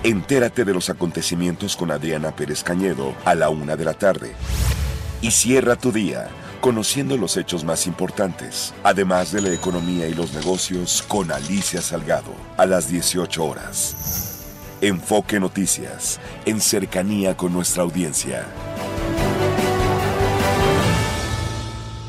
Entérate 0.02 0.64
de 0.64 0.72
los 0.72 0.88
acontecimientos 0.90 1.76
con 1.76 1.90
Adriana 1.90 2.34
Pérez 2.34 2.64
Cañedo 2.64 3.14
a 3.24 3.34
la 3.34 3.50
1 3.50 3.76
de 3.76 3.84
la 3.84 3.94
tarde. 3.94 4.32
Y 5.20 5.30
cierra 5.30 5.76
tu 5.76 5.92
día 5.92 6.28
conociendo 6.60 7.18
los 7.18 7.36
hechos 7.36 7.62
más 7.62 7.86
importantes, 7.86 8.72
además 8.82 9.30
de 9.30 9.42
la 9.42 9.52
economía 9.52 10.08
y 10.08 10.14
los 10.14 10.32
negocios 10.32 11.04
con 11.06 11.30
Alicia 11.30 11.82
Salgado 11.82 12.32
a 12.56 12.64
las 12.64 12.88
18 12.88 13.44
horas. 13.44 14.40
Enfoque 14.80 15.38
Noticias, 15.38 16.18
en 16.46 16.62
cercanía 16.62 17.36
con 17.36 17.52
nuestra 17.52 17.82
audiencia. 17.82 18.46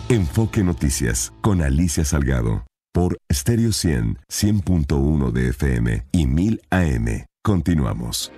Enfoque 0.07 0.63
Noticias 0.63 1.33
con 1.41 1.63
Alicia 1.63 2.05
Salgado 2.05 2.63
por 2.93 3.17
Stereo 3.33 3.71
100, 3.71 4.19
100.1 4.31 5.31
de 5.31 5.49
FM 5.49 6.05
y 6.11 6.27
1000 6.27 6.61
AM. 6.69 7.25
Continuamos. 7.43 8.31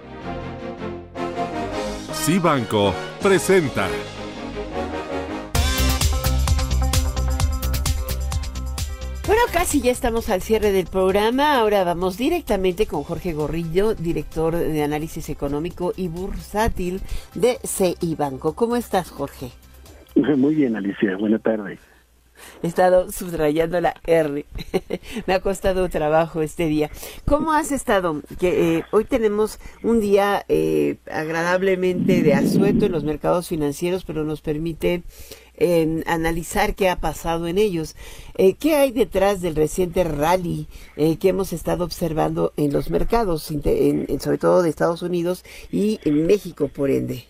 Cibanco 2.13 2.93
presenta. 3.21 3.89
Bueno, 9.25 9.41
casi 9.51 9.81
ya 9.81 9.91
estamos 9.91 10.29
al 10.29 10.41
cierre 10.41 10.71
del 10.71 10.87
programa. 10.87 11.59
Ahora 11.59 11.83
vamos 11.83 12.15
directamente 12.15 12.85
con 12.85 13.03
Jorge 13.03 13.33
Gorrillo, 13.33 13.93
director 13.93 14.55
de 14.55 14.83
análisis 14.83 15.27
económico 15.27 15.91
y 15.97 16.07
bursátil 16.07 17.01
de 17.35 17.59
CI 17.65 18.15
Banco. 18.15 18.53
¿Cómo 18.53 18.77
estás, 18.77 19.09
Jorge? 19.09 19.51
Muy 20.37 20.55
bien, 20.55 20.75
Alicia. 20.75 21.15
Buenas 21.17 21.41
tardes. 21.41 21.79
He 22.61 22.67
estado 22.67 23.11
subrayando 23.11 23.81
la 23.81 23.95
R. 24.05 24.45
Me 25.25 25.33
ha 25.33 25.39
costado 25.41 25.89
trabajo 25.89 26.41
este 26.41 26.67
día. 26.67 26.89
¿Cómo 27.25 27.51
has 27.51 27.71
estado? 27.71 28.21
Que 28.39 28.77
eh, 28.77 28.83
hoy 28.91 29.05
tenemos 29.05 29.59
un 29.81 29.99
día 29.99 30.45
eh, 30.47 30.97
agradablemente 31.11 32.21
de 32.21 32.35
asueto 32.35 32.85
en 32.85 32.91
los 32.91 33.03
mercados 33.03 33.47
financieros, 33.47 34.05
pero 34.05 34.23
nos 34.23 34.41
permite 34.41 35.03
eh, 35.57 36.03
analizar 36.05 36.75
qué 36.75 36.89
ha 36.89 36.97
pasado 36.97 37.47
en 37.47 37.57
ellos. 37.57 37.95
Eh, 38.37 38.53
¿Qué 38.53 38.75
hay 38.75 38.91
detrás 38.91 39.41
del 39.41 39.55
reciente 39.55 40.03
rally 40.03 40.67
eh, 40.95 41.17
que 41.17 41.29
hemos 41.29 41.53
estado 41.53 41.83
observando 41.83 42.53
en 42.57 42.71
los 42.71 42.91
mercados, 42.91 43.49
en, 43.49 44.19
sobre 44.19 44.37
todo 44.37 44.61
de 44.61 44.69
Estados 44.69 45.01
Unidos 45.01 45.43
y 45.71 45.99
en 46.05 46.27
México, 46.27 46.67
por 46.67 46.91
ende? 46.91 47.25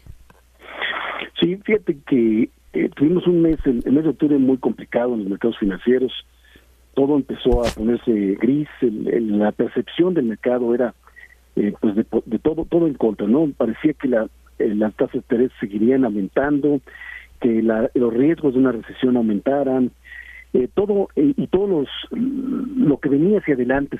Sí, 1.39 1.55
fíjate 1.63 1.97
que 2.05 2.49
eh, 2.77 2.89
tuvimos 2.95 3.25
un 3.25 3.41
mes, 3.41 3.57
el, 3.65 3.91
mes 3.91 4.03
de 4.03 4.09
octubre 4.09 4.37
muy 4.37 4.57
complicado 4.57 5.13
en 5.13 5.21
los 5.21 5.29
mercados 5.29 5.57
financieros. 5.57 6.13
Todo 6.93 7.15
empezó 7.15 7.65
a 7.65 7.69
ponerse 7.71 8.37
gris. 8.39 8.67
la 8.81 9.51
percepción 9.51 10.13
del 10.13 10.25
mercado 10.25 10.75
era, 10.75 10.93
eh, 11.55 11.73
pues, 11.79 11.95
de, 11.95 12.03
todo, 12.39 12.65
todo 12.65 12.85
en 12.85 12.93
contra, 12.93 13.25
¿no? 13.27 13.49
Parecía 13.57 13.93
que 13.93 14.07
la, 14.07 14.27
eh, 14.59 14.75
las 14.75 14.93
tasas 14.93 15.13
de 15.13 15.17
interés 15.19 15.51
seguirían 15.59 16.05
aumentando, 16.05 16.79
que 17.41 17.61
los 17.61 18.13
riesgos 18.13 18.53
de 18.53 18.59
una 18.59 18.71
recesión 18.71 19.17
aumentaran. 19.17 19.91
todo 20.73 21.09
y 21.15 21.47
todos 21.47 21.69
los 21.69 21.87
lo 22.09 22.99
que 22.99 23.09
venía 23.09 23.39
hacia 23.39 23.53
adelante 23.53 23.99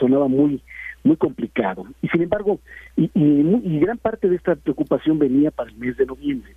sonaba 0.00 0.26
muy 0.26 0.60
muy 1.04 1.16
complicado 1.16 1.84
y 2.00 2.08
sin 2.08 2.22
embargo 2.22 2.58
y, 2.96 3.08
y, 3.14 3.78
gran 3.78 3.98
parte 3.98 4.28
de 4.28 4.34
esta 4.34 4.56
preocupación 4.56 5.18
venía 5.18 5.52
para 5.52 5.70
el 5.70 5.76
mes 5.76 5.96
de 5.96 6.06
noviembre 6.06 6.54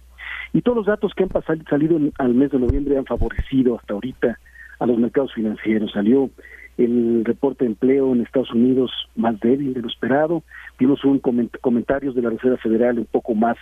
y 0.54 0.62
todos 0.62 0.78
los 0.78 0.86
datos 0.86 1.14
que 1.16 1.24
han 1.24 1.30
pasado, 1.30 1.60
salido 1.70 2.00
al 2.18 2.34
mes 2.34 2.52
de 2.52 2.60
noviembre 2.60 2.98
han 2.98 3.06
favorecido 3.06 3.78
hasta 3.78 3.93
ahorita 3.93 4.39
a 4.80 4.86
los 4.86 4.98
mercados 4.98 5.34
financieros. 5.34 5.91
Salió 5.91 6.30
el 6.78 7.24
reporte 7.24 7.64
de 7.64 7.72
empleo 7.72 8.14
en 8.14 8.22
Estados 8.22 8.52
Unidos 8.52 8.91
más 9.16 9.39
débil 9.39 9.74
de 9.74 9.82
lo 9.82 9.88
esperado. 9.88 10.43
Vimos 10.78 11.04
un 11.06 11.20
comentarios 11.20 12.16
de 12.16 12.22
la 12.22 12.30
Reserva 12.30 12.58
Federal 12.58 13.00
un 13.00 13.06
poco 13.06 13.34
más 13.34 13.58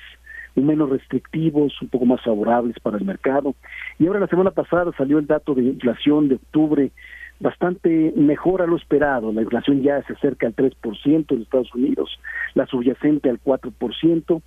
menos 0.56 0.90
restrictivos, 0.90 1.82
un 1.82 1.90
poco 1.90 2.06
más 2.06 2.22
favorables 2.22 2.80
para 2.80 2.98
el 2.98 3.06
mercado. 3.06 3.56
Y 3.98 4.08
ahora 4.08 4.20
la 4.20 4.28
semana 4.28 4.52
pasada 4.52 4.92
salió 4.98 5.18
el 5.18 5.28
dato 5.28 5.56
de 5.56 5.64
inflación 5.64 6.30
de 6.30 6.36
octubre 6.36 6.92
bastante 7.40 8.14
mejor 8.16 8.62
a 8.62 8.68
lo 8.68 8.78
esperado. 8.78 9.34
La 9.34 9.42
inflación 9.42 9.82
ya 9.82 10.02
se 10.04 10.14
acerca 10.14 10.48
al 10.48 10.56
3% 10.56 11.26
en 11.32 11.42
Estados 11.42 11.74
Unidos, 11.74 12.20
la 12.54 12.68
subyacente 12.68 13.30
al 13.30 13.42
4%, 13.42 14.42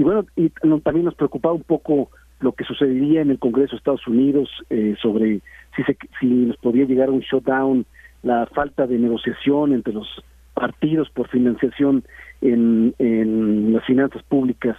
y 0.00 0.02
bueno, 0.02 0.24
y 0.34 0.48
también 0.82 1.04
nos 1.04 1.14
preocupaba 1.14 1.54
un 1.54 1.62
poco 1.62 2.08
lo 2.40 2.52
que 2.52 2.64
sucedería 2.64 3.20
en 3.20 3.30
el 3.30 3.38
Congreso 3.38 3.72
de 3.72 3.76
Estados 3.76 4.06
Unidos 4.06 4.48
eh, 4.70 4.96
sobre 5.02 5.42
si, 5.76 5.82
se, 5.82 5.94
si 6.18 6.26
nos 6.26 6.56
podía 6.56 6.86
llegar 6.86 7.10
a 7.10 7.12
un 7.12 7.20
shutdown, 7.20 7.84
la 8.22 8.46
falta 8.46 8.86
de 8.86 8.96
negociación 8.96 9.74
entre 9.74 9.92
los 9.92 10.08
partidos 10.54 11.10
por 11.10 11.28
financiación 11.28 12.02
en, 12.40 12.94
en 12.98 13.74
las 13.74 13.84
finanzas 13.84 14.22
públicas 14.22 14.74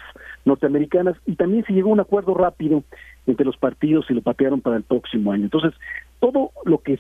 norteamericanas 0.45 1.15
y 1.27 1.35
también 1.35 1.63
se 1.65 1.73
llegó 1.73 1.91
a 1.91 1.93
un 1.93 1.99
acuerdo 1.99 2.33
rápido 2.33 2.83
entre 3.27 3.45
los 3.45 3.57
partidos 3.57 4.07
y 4.09 4.15
lo 4.15 4.23
patearon 4.23 4.61
para 4.61 4.77
el 4.77 4.83
próximo 4.83 5.33
año. 5.33 5.43
Entonces, 5.43 5.73
todo 6.19 6.49
lo 6.65 6.79
que 6.79 6.97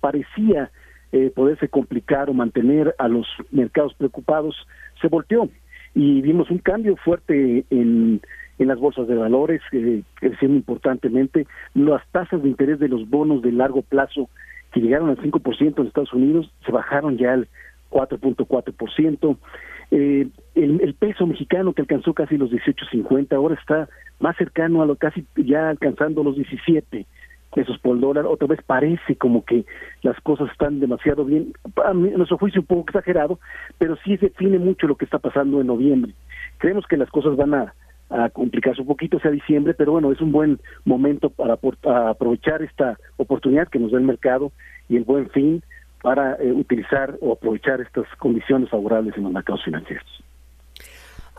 parecía 0.00 0.70
eh, 1.12 1.32
poderse 1.34 1.70
complicar 1.70 2.28
o 2.28 2.34
mantener 2.34 2.94
a 2.98 3.08
los 3.08 3.26
mercados 3.50 3.94
preocupados 3.94 4.54
se 5.00 5.08
volteó 5.08 5.48
y 5.94 6.20
vimos 6.22 6.50
un 6.50 6.58
cambio 6.58 6.96
fuerte 6.96 7.64
en, 7.70 8.20
en 8.58 8.68
las 8.68 8.78
bolsas 8.78 9.08
de 9.08 9.14
valores, 9.14 9.60
eh, 9.72 10.02
creciendo 10.14 10.56
importantemente. 10.56 11.46
Las 11.74 12.06
tasas 12.12 12.42
de 12.42 12.48
interés 12.48 12.78
de 12.78 12.88
los 12.88 13.08
bonos 13.08 13.42
de 13.42 13.52
largo 13.52 13.82
plazo 13.82 14.28
que 14.72 14.80
llegaron 14.80 15.10
al 15.10 15.18
5% 15.18 15.80
en 15.80 15.86
Estados 15.86 16.12
Unidos 16.12 16.50
se 16.64 16.72
bajaron 16.72 17.16
ya 17.16 17.32
al 17.34 17.48
4.4%. 17.90 19.36
Eh, 19.90 20.28
el, 20.54 20.80
el 20.82 20.94
peso 20.94 21.26
mexicano 21.26 21.72
que 21.72 21.82
alcanzó 21.82 22.12
casi 22.12 22.36
los 22.36 22.50
18.50 22.50 23.32
ahora 23.34 23.54
está 23.54 23.88
más 24.20 24.36
cercano 24.36 24.82
a 24.82 24.86
lo 24.86 24.96
casi 24.96 25.24
ya 25.36 25.70
alcanzando 25.70 26.22
los 26.22 26.36
17 26.36 27.06
pesos 27.54 27.78
por 27.78 27.98
dólar, 27.98 28.26
otra 28.26 28.46
vez 28.46 28.60
parece 28.64 29.16
como 29.16 29.44
que 29.44 29.64
las 30.02 30.20
cosas 30.20 30.50
están 30.50 30.80
demasiado 30.80 31.24
bien, 31.24 31.52
a, 31.84 31.92
nuestro 31.92 32.38
juicio 32.38 32.60
un 32.60 32.66
poco 32.66 32.82
exagerado, 32.88 33.38
pero 33.78 33.96
sí 34.04 34.16
define 34.16 34.58
mucho 34.58 34.86
lo 34.86 34.96
que 34.96 35.04
está 35.04 35.18
pasando 35.18 35.60
en 35.60 35.66
noviembre. 35.66 36.12
Creemos 36.58 36.86
que 36.86 36.96
las 36.96 37.10
cosas 37.10 37.36
van 37.36 37.54
a, 37.54 37.74
complicarse 38.32 38.80
un 38.80 38.86
poquito 38.86 39.18
hacia 39.18 39.30
diciembre, 39.30 39.74
pero 39.74 39.92
bueno, 39.92 40.10
es 40.10 40.20
un 40.22 40.32
buen 40.32 40.58
momento 40.86 41.28
para, 41.28 41.58
aprovechar 42.08 42.62
esta 42.62 42.98
oportunidad 43.18 43.68
que 43.68 43.78
nos 43.78 43.92
da 43.92 43.98
el 43.98 44.04
mercado 44.04 44.50
y 44.88 44.96
el 44.96 45.04
buen 45.04 45.28
fin 45.28 45.62
para 46.00 46.36
eh, 46.36 46.50
utilizar 46.50 47.18
o 47.20 47.32
aprovechar 47.32 47.82
estas 47.82 48.06
condiciones 48.16 48.70
favorables 48.70 49.14
en 49.14 49.24
los 49.24 49.32
mercados 49.32 49.62
financieros. 49.62 50.24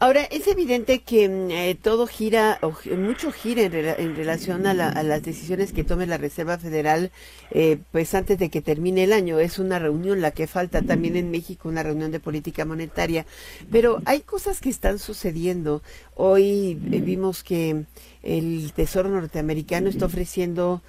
Ahora, 0.02 0.24
es 0.24 0.48
evidente 0.48 1.00
que 1.00 1.28
mm, 1.28 1.52
eh, 1.52 1.76
todo 1.82 2.08
gira, 2.08 2.58
o, 2.62 2.74
mucho 2.96 3.34
gira 3.34 3.64
en, 3.64 4.16
relación 4.16 4.66
a, 4.66 4.74
las 4.74 5.24
decisiones 5.24 5.74
que 5.74 5.84
tome 5.84 6.08
la 6.08 6.18
Reserva 6.18 6.58
Federal, 6.58 7.12
eh, 7.52 7.80
pues 7.92 8.16
antes 8.16 8.40
de 8.40 8.50
que 8.50 8.62
termine 8.62 9.04
el 9.04 9.12
año. 9.12 9.40
Es 9.40 9.60
una 9.60 9.78
reunión 9.78 10.22
la 10.22 10.32
que 10.32 10.48
falta 10.48 10.84
también 10.84 11.18
en 11.18 11.32
México, 11.32 11.68
una 11.68 11.84
reunión 11.84 12.12
de 12.12 12.22
política 12.22 12.64
monetaria. 12.64 13.26
Pero 13.72 14.02
hay 14.06 14.22
cosas 14.22 14.62
que 14.62 14.70
están 14.70 15.00
sucediendo. 15.00 15.82
Hoy 16.16 16.80
eh, 16.92 17.02
vimos 17.02 17.44
que 17.44 17.84
el 18.24 18.72
Tesoro 18.72 19.10
norteamericano 19.10 19.90
está 19.90 20.06
ofreciendo 20.06 20.82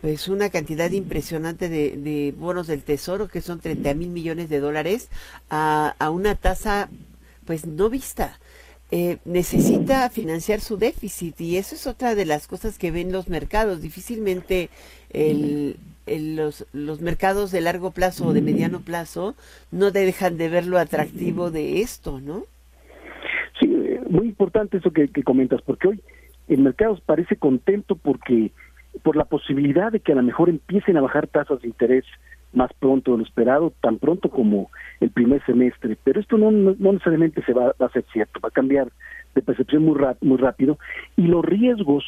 pues 0.00 0.28
una 0.28 0.48
cantidad 0.48 0.90
impresionante 0.90 1.68
de, 1.68 2.34
bonos 2.34 2.66
del 2.66 2.82
tesoro 2.82 3.28
que 3.28 3.42
son 3.42 3.60
30 3.60 3.92
mil 3.92 4.08
millones 4.08 4.48
de 4.48 4.58
dólares 4.58 5.10
a, 5.50 5.94
a 5.98 6.08
una 6.08 6.34
tasa 6.34 6.88
pues 7.44 7.66
no 7.66 7.90
vista. 7.90 8.38
Eh, 8.92 9.18
necesita 9.24 10.10
financiar 10.10 10.60
su 10.60 10.76
déficit 10.76 11.40
y 11.40 11.58
eso 11.58 11.76
es 11.76 11.86
otra 11.86 12.16
de 12.16 12.26
las 12.26 12.48
cosas 12.48 12.76
que 12.76 12.90
ven 12.90 13.12
los 13.12 13.28
mercados. 13.28 13.82
Difícilmente 13.82 14.68
el, 15.10 15.76
los, 16.06 16.66
los 16.72 17.00
mercados 17.00 17.52
de 17.52 17.60
largo 17.60 17.92
plazo 17.92 18.26
o 18.26 18.32
de 18.32 18.42
mediano 18.42 18.80
plazo 18.80 19.36
no 19.70 19.90
dejan 19.92 20.36
de 20.36 20.48
ver 20.48 20.66
lo 20.66 20.78
atractivo 20.78 21.50
de 21.50 21.82
esto, 21.82 22.20
¿no? 22.20 22.44
Sí, 23.60 23.68
muy 24.08 24.26
importante 24.26 24.78
eso 24.78 24.90
que, 24.90 25.08
comentas, 25.22 25.60
porque 25.62 25.88
hoy 25.88 26.00
el 26.48 26.62
mercado 26.62 26.98
parece 27.04 27.36
contento 27.36 27.94
porque 27.94 28.50
por 29.02 29.14
la 29.14 29.24
posibilidad 29.24 29.92
de 29.92 30.00
que 30.00 30.12
a 30.12 30.16
lo 30.16 30.22
mejor 30.22 30.48
empiecen 30.48 30.96
a 30.96 31.00
bajar 31.00 31.28
tasas 31.28 31.60
de 31.62 31.68
interés 31.68 32.04
más 32.52 32.72
pronto 32.78 33.12
de 33.12 33.18
lo 33.18 33.24
esperado, 33.24 33.72
tan 33.80 33.98
pronto 33.98 34.28
como 34.28 34.70
el 35.00 35.10
primer 35.10 35.44
semestre. 35.44 35.96
Pero 36.02 36.20
esto 36.20 36.36
no, 36.36 36.50
no, 36.50 36.74
necesariamente 36.92 37.42
se 37.44 37.52
va, 37.52 37.74
a 37.78 37.88
ser 37.90 38.04
cierto, 38.12 38.40
va 38.40 38.48
a 38.48 38.52
cambiar 38.52 38.88
de 39.34 39.42
percepción 39.42 39.84
muy, 39.84 39.96
muy 40.20 40.38
rápido 40.38 40.78
y 41.16 41.22
los 41.22 41.44
riesgos 41.44 42.04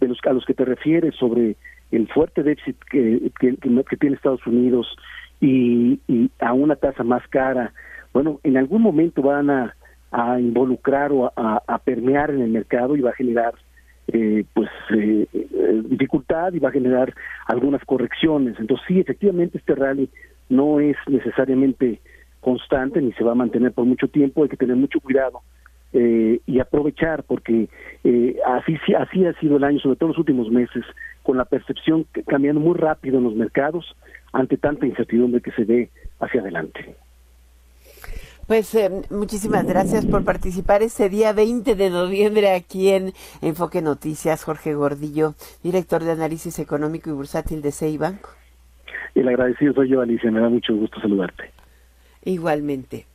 de 0.00 0.08
los, 0.08 0.18
a 0.26 0.32
los 0.32 0.44
que 0.44 0.54
te 0.54 0.64
refieres 0.64 1.14
sobre 1.14 1.56
el 1.90 2.08
fuerte 2.08 2.42
déficit 2.42 2.76
que, 2.90 3.30
que, 3.38 3.96
tiene 3.96 4.16
Estados 4.16 4.46
Unidos 4.46 4.86
y, 5.40 6.00
a 6.40 6.52
una 6.52 6.76
tasa 6.76 7.04
más 7.04 7.26
cara, 7.28 7.72
bueno, 8.12 8.40
en 8.42 8.56
algún 8.56 8.82
momento 8.82 9.22
van 9.22 9.50
a, 9.50 9.74
involucrar 10.38 11.12
o 11.12 11.30
a, 11.36 11.78
permear 11.84 12.30
en 12.30 12.40
el 12.40 12.48
mercado 12.48 12.96
y 12.96 13.02
va 13.02 13.10
a 13.10 13.14
generar 13.14 13.52
eh, 14.12 14.44
pues 14.54 14.70
eh, 14.94 15.26
eh, 15.32 15.82
dificultad 15.84 16.52
y 16.52 16.60
va 16.60 16.68
a 16.68 16.72
generar 16.72 17.12
algunas 17.46 17.84
correcciones. 17.84 18.54
Entonces 18.58 18.86
sí, 18.86 19.00
efectivamente 19.00 19.58
este 19.58 19.74
rally 19.74 20.08
no 20.48 20.78
es 20.78 20.96
necesariamente 21.08 22.00
constante 22.40 23.02
ni 23.02 23.12
se 23.14 23.24
va 23.24 23.32
a 23.32 23.36
mantener 23.36 23.72
por 23.72 23.84
mucho 23.84 24.06
tiempo, 24.06 24.44
hay 24.44 24.48
que 24.48 24.56
tener 24.56 24.76
mucho 24.76 25.00
cuidado 25.00 25.40
y 25.92 26.58
aprovechar 26.60 27.22
porque 27.22 27.70
así 28.44 28.76
así 28.98 29.24
ha 29.24 29.32
sido 29.40 29.56
el 29.56 29.64
año, 29.64 29.78
sobre 29.78 29.96
todo 29.96 30.10
los 30.10 30.18
últimos 30.18 30.50
meses, 30.50 30.84
con 31.22 31.38
la 31.38 31.46
percepción 31.46 32.04
cambiando 32.26 32.60
muy 32.60 32.76
rápido 32.76 33.16
en 33.16 33.24
los 33.24 33.34
mercados 33.34 33.96
ante 34.34 34.58
tanta 34.58 34.86
incertidumbre 34.86 35.40
que 35.40 35.52
se 35.52 35.64
ve 35.64 35.88
hacia 36.20 36.42
adelante. 36.42 36.94
Pues 38.46 38.72
eh, 38.76 39.02
muchísimas 39.10 39.66
gracias 39.66 40.06
por 40.06 40.24
participar 40.24 40.82
este 40.82 41.08
día 41.08 41.32
20 41.32 41.74
de 41.74 41.90
noviembre 41.90 42.52
aquí 42.52 42.90
en 42.90 43.12
Enfoque 43.42 43.82
Noticias. 43.82 44.44
Jorge 44.44 44.74
Gordillo, 44.74 45.34
director 45.64 46.04
de 46.04 46.12
análisis 46.12 46.60
económico 46.60 47.10
y 47.10 47.14
bursátil 47.14 47.60
de 47.60 47.72
CEI 47.72 47.98
Banco. 47.98 48.30
El 49.16 49.28
agradecido 49.28 49.74
soy 49.74 49.88
yo, 49.88 50.00
Alicia. 50.00 50.30
Me 50.30 50.40
da 50.40 50.48
mucho 50.48 50.76
gusto 50.76 51.00
saludarte. 51.00 51.50
Igualmente. 52.24 53.06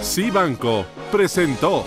Sí 0.00 0.30
Banco 0.30 0.84
presentó. 1.10 1.84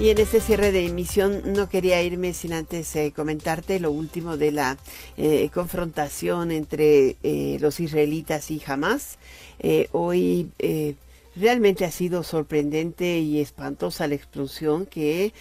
Y 0.00 0.08
en 0.08 0.16
este 0.16 0.40
cierre 0.40 0.72
de 0.72 0.86
emisión 0.86 1.42
no 1.52 1.68
quería 1.68 2.02
irme 2.02 2.32
sin 2.32 2.54
antes 2.54 2.96
eh, 2.96 3.12
comentarte 3.14 3.78
lo 3.80 3.90
último 3.90 4.38
de 4.38 4.50
la 4.50 4.78
eh, 5.18 5.50
confrontación 5.52 6.52
entre 6.52 7.18
eh, 7.22 7.58
los 7.60 7.80
israelitas 7.80 8.50
y 8.50 8.62
Hamas. 8.66 9.18
hoy 9.92 10.48
realmente 11.36 11.84
ha 11.84 11.90
sido 11.90 12.22
sorprendente 12.22 13.18
y 13.18 13.40
espantosa 13.40 14.08
la 14.08 14.14
explosión 14.14 14.86
que 14.86 15.34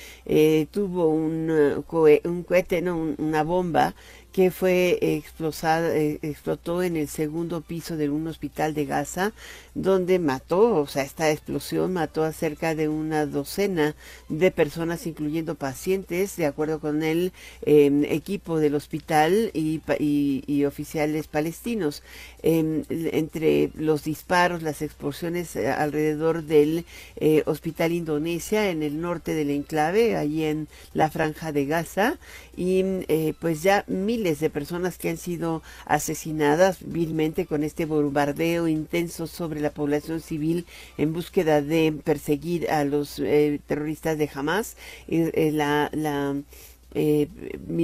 tuvo 0.71 1.07
un, 1.07 1.49
un 1.49 2.43
cohete, 2.43 2.81
no, 2.81 3.15
una 3.17 3.43
bomba 3.43 3.95
que 4.31 4.51
fue 4.51 4.97
explosada, 5.01 5.95
explotó 5.95 6.83
en 6.83 6.97
el 6.97 7.07
segundo 7.07 7.61
piso 7.61 7.97
de 7.97 8.09
un 8.09 8.27
hospital 8.27 8.73
de 8.73 8.85
Gaza 8.85 9.33
donde 9.81 10.19
mató, 10.19 10.75
o 10.75 10.87
sea, 10.87 11.03
esta 11.03 11.31
explosión 11.31 11.93
mató 11.93 12.23
a 12.23 12.33
cerca 12.33 12.75
de 12.75 12.89
una 12.89 13.25
docena 13.25 13.95
de 14.27 14.51
personas, 14.51 15.07
incluyendo 15.07 15.55
pacientes, 15.55 16.35
de 16.35 16.45
acuerdo 16.45 16.79
con 16.79 17.01
el 17.01 17.31
em, 17.65 18.03
equipo 18.03 18.59
del 18.59 18.75
hospital 18.75 19.51
y, 19.53 19.79
oficiales 20.65 21.27
palestinos. 21.27 22.03
Em, 22.43 22.83
entre 22.89 23.71
los 23.75 24.03
disparos, 24.03 24.61
las 24.61 24.81
explosiones 24.81 25.55
eh, 25.55 25.69
alrededor 25.69 26.43
del 26.43 26.85
eh, 27.15 27.43
hospital 27.45 27.91
Indonesia, 27.91 28.69
en 28.69 28.83
el 28.83 28.99
norte 29.01 29.33
del 29.33 29.49
enclave, 29.49 30.15
allí 30.17 30.43
en 30.43 30.67
la 30.93 31.09
franja 31.09 31.51
de 31.51 31.65
Gaza, 31.65 32.17
y 32.55 32.83
eh, 33.07 33.33
pues 33.39 33.63
ya 33.63 33.85
miles 34.19 34.41
de 34.41 34.49
personas 34.49 34.97
que 34.97 35.09
han 35.09 35.17
sido 35.17 35.63
asesinadas 35.85 36.79
vilmente 36.81 37.45
con 37.45 37.63
este 37.63 37.85
bombardeo 37.85 38.67
intenso 38.67 39.27
sobre 39.27 39.61
la 39.61 39.69
población 39.69 40.19
civil 40.19 40.65
en 40.97 41.13
búsqueda 41.13 41.61
de 41.61 41.93
perseguir 42.03 42.69
a 42.69 42.83
los 42.83 43.19
eh, 43.19 43.61
terroristas 43.65 44.17
de 44.17 44.29
Hamas. 44.33 44.75
Eh, 45.07 45.51
la, 45.53 45.89
la 45.93 46.35
eh, 46.95 47.27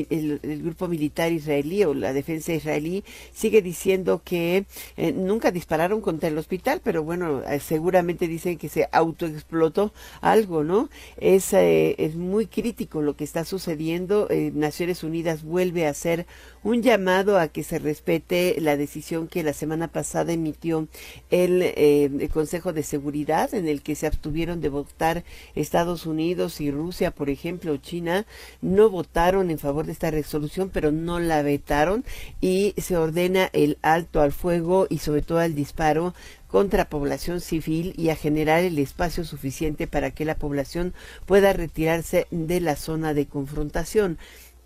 el, 0.09 0.61
grupo 0.63 0.87
militar 0.87 1.31
israelí 1.31 1.83
o 1.83 1.93
la 1.93 2.13
defensa 2.13 2.53
israelí 2.53 3.03
sigue 3.33 3.61
diciendo 3.61 4.21
que 4.23 4.65
eh, 4.97 5.11
nunca 5.11 5.51
dispararon 5.51 6.01
contra 6.01 6.29
el 6.29 6.37
hospital, 6.37 6.81
pero 6.83 7.03
bueno, 7.03 7.43
eh, 7.43 7.59
seguramente 7.59 8.27
dicen 8.27 8.57
que 8.57 8.69
se 8.69 8.87
autoexplotó 8.91 9.93
algo, 10.21 10.63
¿no? 10.63 10.89
Es, 11.17 11.53
es 11.53 12.15
muy 12.15 12.47
crítico 12.47 13.01
lo 13.01 13.15
que 13.15 13.23
está 13.23 13.45
sucediendo. 13.45 14.27
Naciones 14.53 15.03
Unidas 15.03 15.43
vuelve 15.43 15.85
a 15.85 15.91
hacer 15.91 16.25
un 16.65 16.81
llamado 16.81 17.37
a 17.37 17.47
que 17.47 17.63
se 17.63 17.77
respete 17.77 18.55
la 18.59 18.75
decisión 18.75 19.27
que 19.27 19.43
la 19.43 19.53
semana 19.53 19.87
pasada 19.87 20.33
emitió 20.33 20.87
el, 21.29 21.61
el 21.61 22.27
Consejo 22.29 22.73
de 22.73 22.81
Seguridad, 22.81 23.53
en 23.53 23.67
el 23.67 23.83
que 23.83 23.93
se 23.93 24.07
abstuvieron 24.07 24.61
de 24.61 24.69
votar 24.69 25.23
Estados 25.53 26.07
Unidos 26.07 26.59
y 26.61 26.71
Rusia, 26.71 27.11
por 27.11 27.29
ejemplo, 27.29 27.77
China, 27.77 28.25
no 28.63 28.89
votaron 28.89 29.51
en 29.51 29.59
favor 29.59 29.85
de 29.85 29.91
esta 29.91 30.09
resolución, 30.09 30.71
pero 30.73 30.91
no 30.91 31.19
la 31.19 31.43
vetaron 31.43 32.03
y 32.41 32.73
se 32.77 32.97
ordena 32.97 33.51
el 33.53 33.77
alto 33.83 34.19
al 34.19 34.31
fuego 34.31 34.87
y 34.89 34.97
sobre 34.97 35.21
todo 35.21 35.37
al 35.37 35.53
disparo 35.53 36.15
contra 36.47 36.89
población 36.89 37.41
civil 37.41 37.93
y 37.97 38.09
a 38.09 38.15
generar 38.15 38.63
el 38.63 38.79
espacio 38.79 39.25
suficiente 39.25 39.87
para 39.87 40.11
que 40.11 40.23
la 40.23 40.35
población 40.35 40.93
pueda 41.25 41.51
retirarse 41.51 42.27
de 42.31 42.61
la 42.61 42.75
zona 42.75 43.13
de 43.13 43.25
confrontación. 43.25 44.17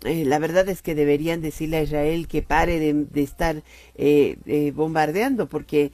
Eh, 0.04 0.24
la 0.24 0.38
verdad 0.38 0.66
es 0.70 0.80
que 0.80 0.94
deberían 0.94 1.42
decirle 1.42 1.76
a 1.76 1.82
Israel 1.82 2.26
que 2.26 2.40
pare 2.40 2.78
de, 2.78 3.22
estar 3.22 3.62
eh, 3.96 4.36
eh, 4.46 4.72
bombardeando, 4.74 5.46
porque 5.46 5.92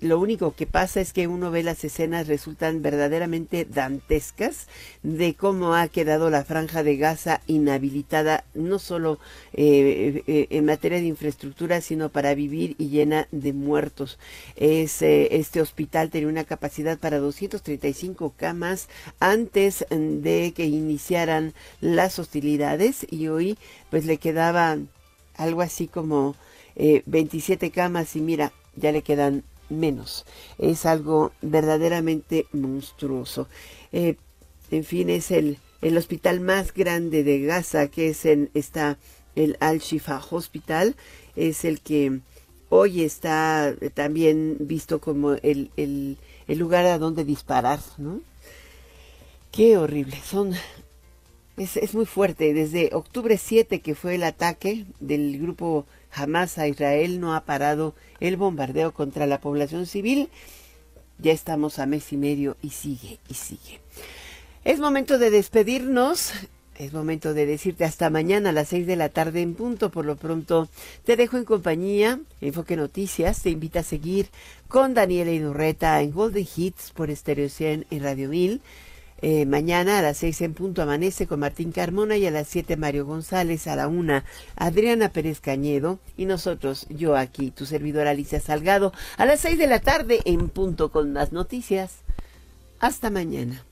lo 0.00 0.18
único 0.18 0.54
que 0.54 0.66
pasa 0.66 1.00
es 1.00 1.12
que 1.12 1.26
uno 1.26 1.50
ve 1.50 1.62
las 1.62 1.84
escenas 1.84 2.28
resultan 2.28 2.82
verdaderamente 2.82 3.64
dantescas 3.64 4.66
de 5.02 5.34
cómo 5.34 5.74
ha 5.74 5.88
quedado 5.88 6.30
la 6.30 6.44
franja 6.44 6.82
de 6.82 6.96
Gaza 6.96 7.40
inhabilitada, 7.46 8.44
no 8.54 8.78
solo 8.78 9.18
en 9.52 10.64
materia 10.64 10.98
de 10.98 11.06
infraestructura, 11.06 11.80
sino 11.80 12.10
para 12.10 12.34
vivir 12.34 12.76
y 12.78 12.88
llena 12.88 13.28
de 13.32 13.52
muertos. 13.52 14.18
Es, 14.56 15.02
este 15.02 15.60
hospital 15.60 16.10
tenía 16.10 16.28
una 16.28 16.44
capacidad 16.44 16.98
para 16.98 17.18
235 17.18 18.34
camas 18.36 18.88
antes 19.18 19.84
de 19.90 20.52
que 20.54 20.66
iniciaran 20.66 21.54
las 21.80 22.18
hostilidades 22.18 23.06
y 23.10 23.28
hoy 23.28 23.58
pues 23.90 24.04
le 24.06 24.18
quedaban 24.18 24.88
algo 25.36 25.62
así 25.62 25.86
como 25.86 26.36
27 26.76 27.66
eh, 27.66 27.70
camas 27.70 28.16
y 28.16 28.20
mira, 28.20 28.52
ya 28.80 28.92
le 28.92 29.02
quedan 29.02 29.44
menos. 29.68 30.26
Es 30.58 30.86
algo 30.86 31.32
verdaderamente 31.42 32.46
monstruoso. 32.52 33.48
Eh, 33.92 34.16
en 34.70 34.84
fin, 34.84 35.10
es 35.10 35.30
el, 35.30 35.58
el 35.82 35.96
hospital 35.96 36.40
más 36.40 36.74
grande 36.74 37.22
de 37.24 37.40
Gaza, 37.40 37.88
que 37.88 38.10
es 38.10 38.24
en, 38.24 38.50
está 38.54 38.98
el 39.36 39.56
Al-Shifa 39.60 40.20
Hospital, 40.30 40.96
es 41.36 41.64
el 41.64 41.80
que 41.80 42.20
hoy 42.68 43.02
está 43.02 43.74
también 43.94 44.56
visto 44.60 45.00
como 45.00 45.32
el, 45.32 45.70
el, 45.76 46.18
lugar 46.48 46.86
a 46.86 46.98
donde 46.98 47.24
disparar, 47.24 47.80
¿no? 47.98 48.20
Qué 49.52 49.76
horrible, 49.76 50.16
son 50.24 50.54
es, 51.56 51.94
muy 51.94 52.06
fuerte. 52.06 52.54
Desde 52.54 52.90
octubre 52.92 53.36
7, 53.36 53.80
que 53.80 53.94
fue 53.94 54.14
el 54.14 54.22
ataque 54.22 54.86
del 55.00 55.38
grupo 55.40 55.86
Hamas 56.12 56.58
a 56.58 56.68
Israel, 56.68 57.20
no 57.20 57.34
ha 57.34 57.44
parado 57.44 57.94
el 58.20 58.36
bombardeo 58.36 58.92
contra 58.92 59.26
la 59.26 59.40
población 59.40 59.86
civil. 59.86 60.28
Ya 61.18 61.32
estamos 61.32 61.78
a 61.78 61.86
mes 61.86 62.12
y 62.12 62.16
medio 62.16 62.56
y 62.62 62.70
sigue 62.70 63.18
y 63.28 63.34
sigue. 63.34 63.80
Es 64.64 64.78
momento 64.78 65.18
de 65.18 65.30
despedirnos. 65.30 66.32
Es 66.78 66.94
momento 66.94 67.34
de 67.34 67.44
decirte 67.44 67.84
hasta 67.84 68.08
mañana 68.08 68.48
a 68.48 68.52
las 68.52 68.68
6 68.68 68.86
de 68.86 68.96
la 68.96 69.10
tarde 69.10 69.42
en 69.42 69.54
punto. 69.54 69.90
Por 69.90 70.06
lo 70.06 70.16
pronto 70.16 70.68
te 71.04 71.16
dejo 71.16 71.36
en 71.36 71.44
compañía. 71.44 72.20
Enfoque 72.40 72.76
Noticias 72.76 73.42
te 73.42 73.50
invita 73.50 73.80
a 73.80 73.82
seguir 73.82 74.28
con 74.66 74.94
Daniela 74.94 75.30
Inurreta 75.30 76.00
en 76.00 76.10
Golden 76.10 76.46
Hits 76.56 76.92
por 76.92 77.14
Stereo 77.14 77.50
100 77.50 77.86
y 77.90 77.98
Radio 77.98 78.30
1000. 78.30 78.62
Eh, 79.22 79.44
mañana 79.44 79.98
a 79.98 80.02
las 80.02 80.16
seis 80.16 80.40
en 80.40 80.54
punto 80.54 80.82
amanece 80.82 81.26
con 81.26 81.40
Martín 81.40 81.72
Carmona 81.72 82.16
y 82.16 82.26
a 82.26 82.30
las 82.30 82.48
siete 82.48 82.76
Mario 82.76 83.04
González, 83.04 83.66
a 83.66 83.76
la 83.76 83.86
una 83.86 84.24
Adriana 84.56 85.12
Pérez 85.12 85.40
Cañedo 85.40 85.98
y 86.16 86.24
nosotros, 86.24 86.86
yo 86.88 87.16
aquí, 87.16 87.50
tu 87.50 87.66
servidora 87.66 88.10
Alicia 88.10 88.40
Salgado, 88.40 88.92
a 89.18 89.26
las 89.26 89.40
seis 89.40 89.58
de 89.58 89.66
la 89.66 89.80
tarde 89.80 90.20
en 90.24 90.48
punto 90.48 90.90
con 90.90 91.12
las 91.12 91.32
noticias. 91.32 91.98
Hasta 92.80 93.10
mañana. 93.10 93.62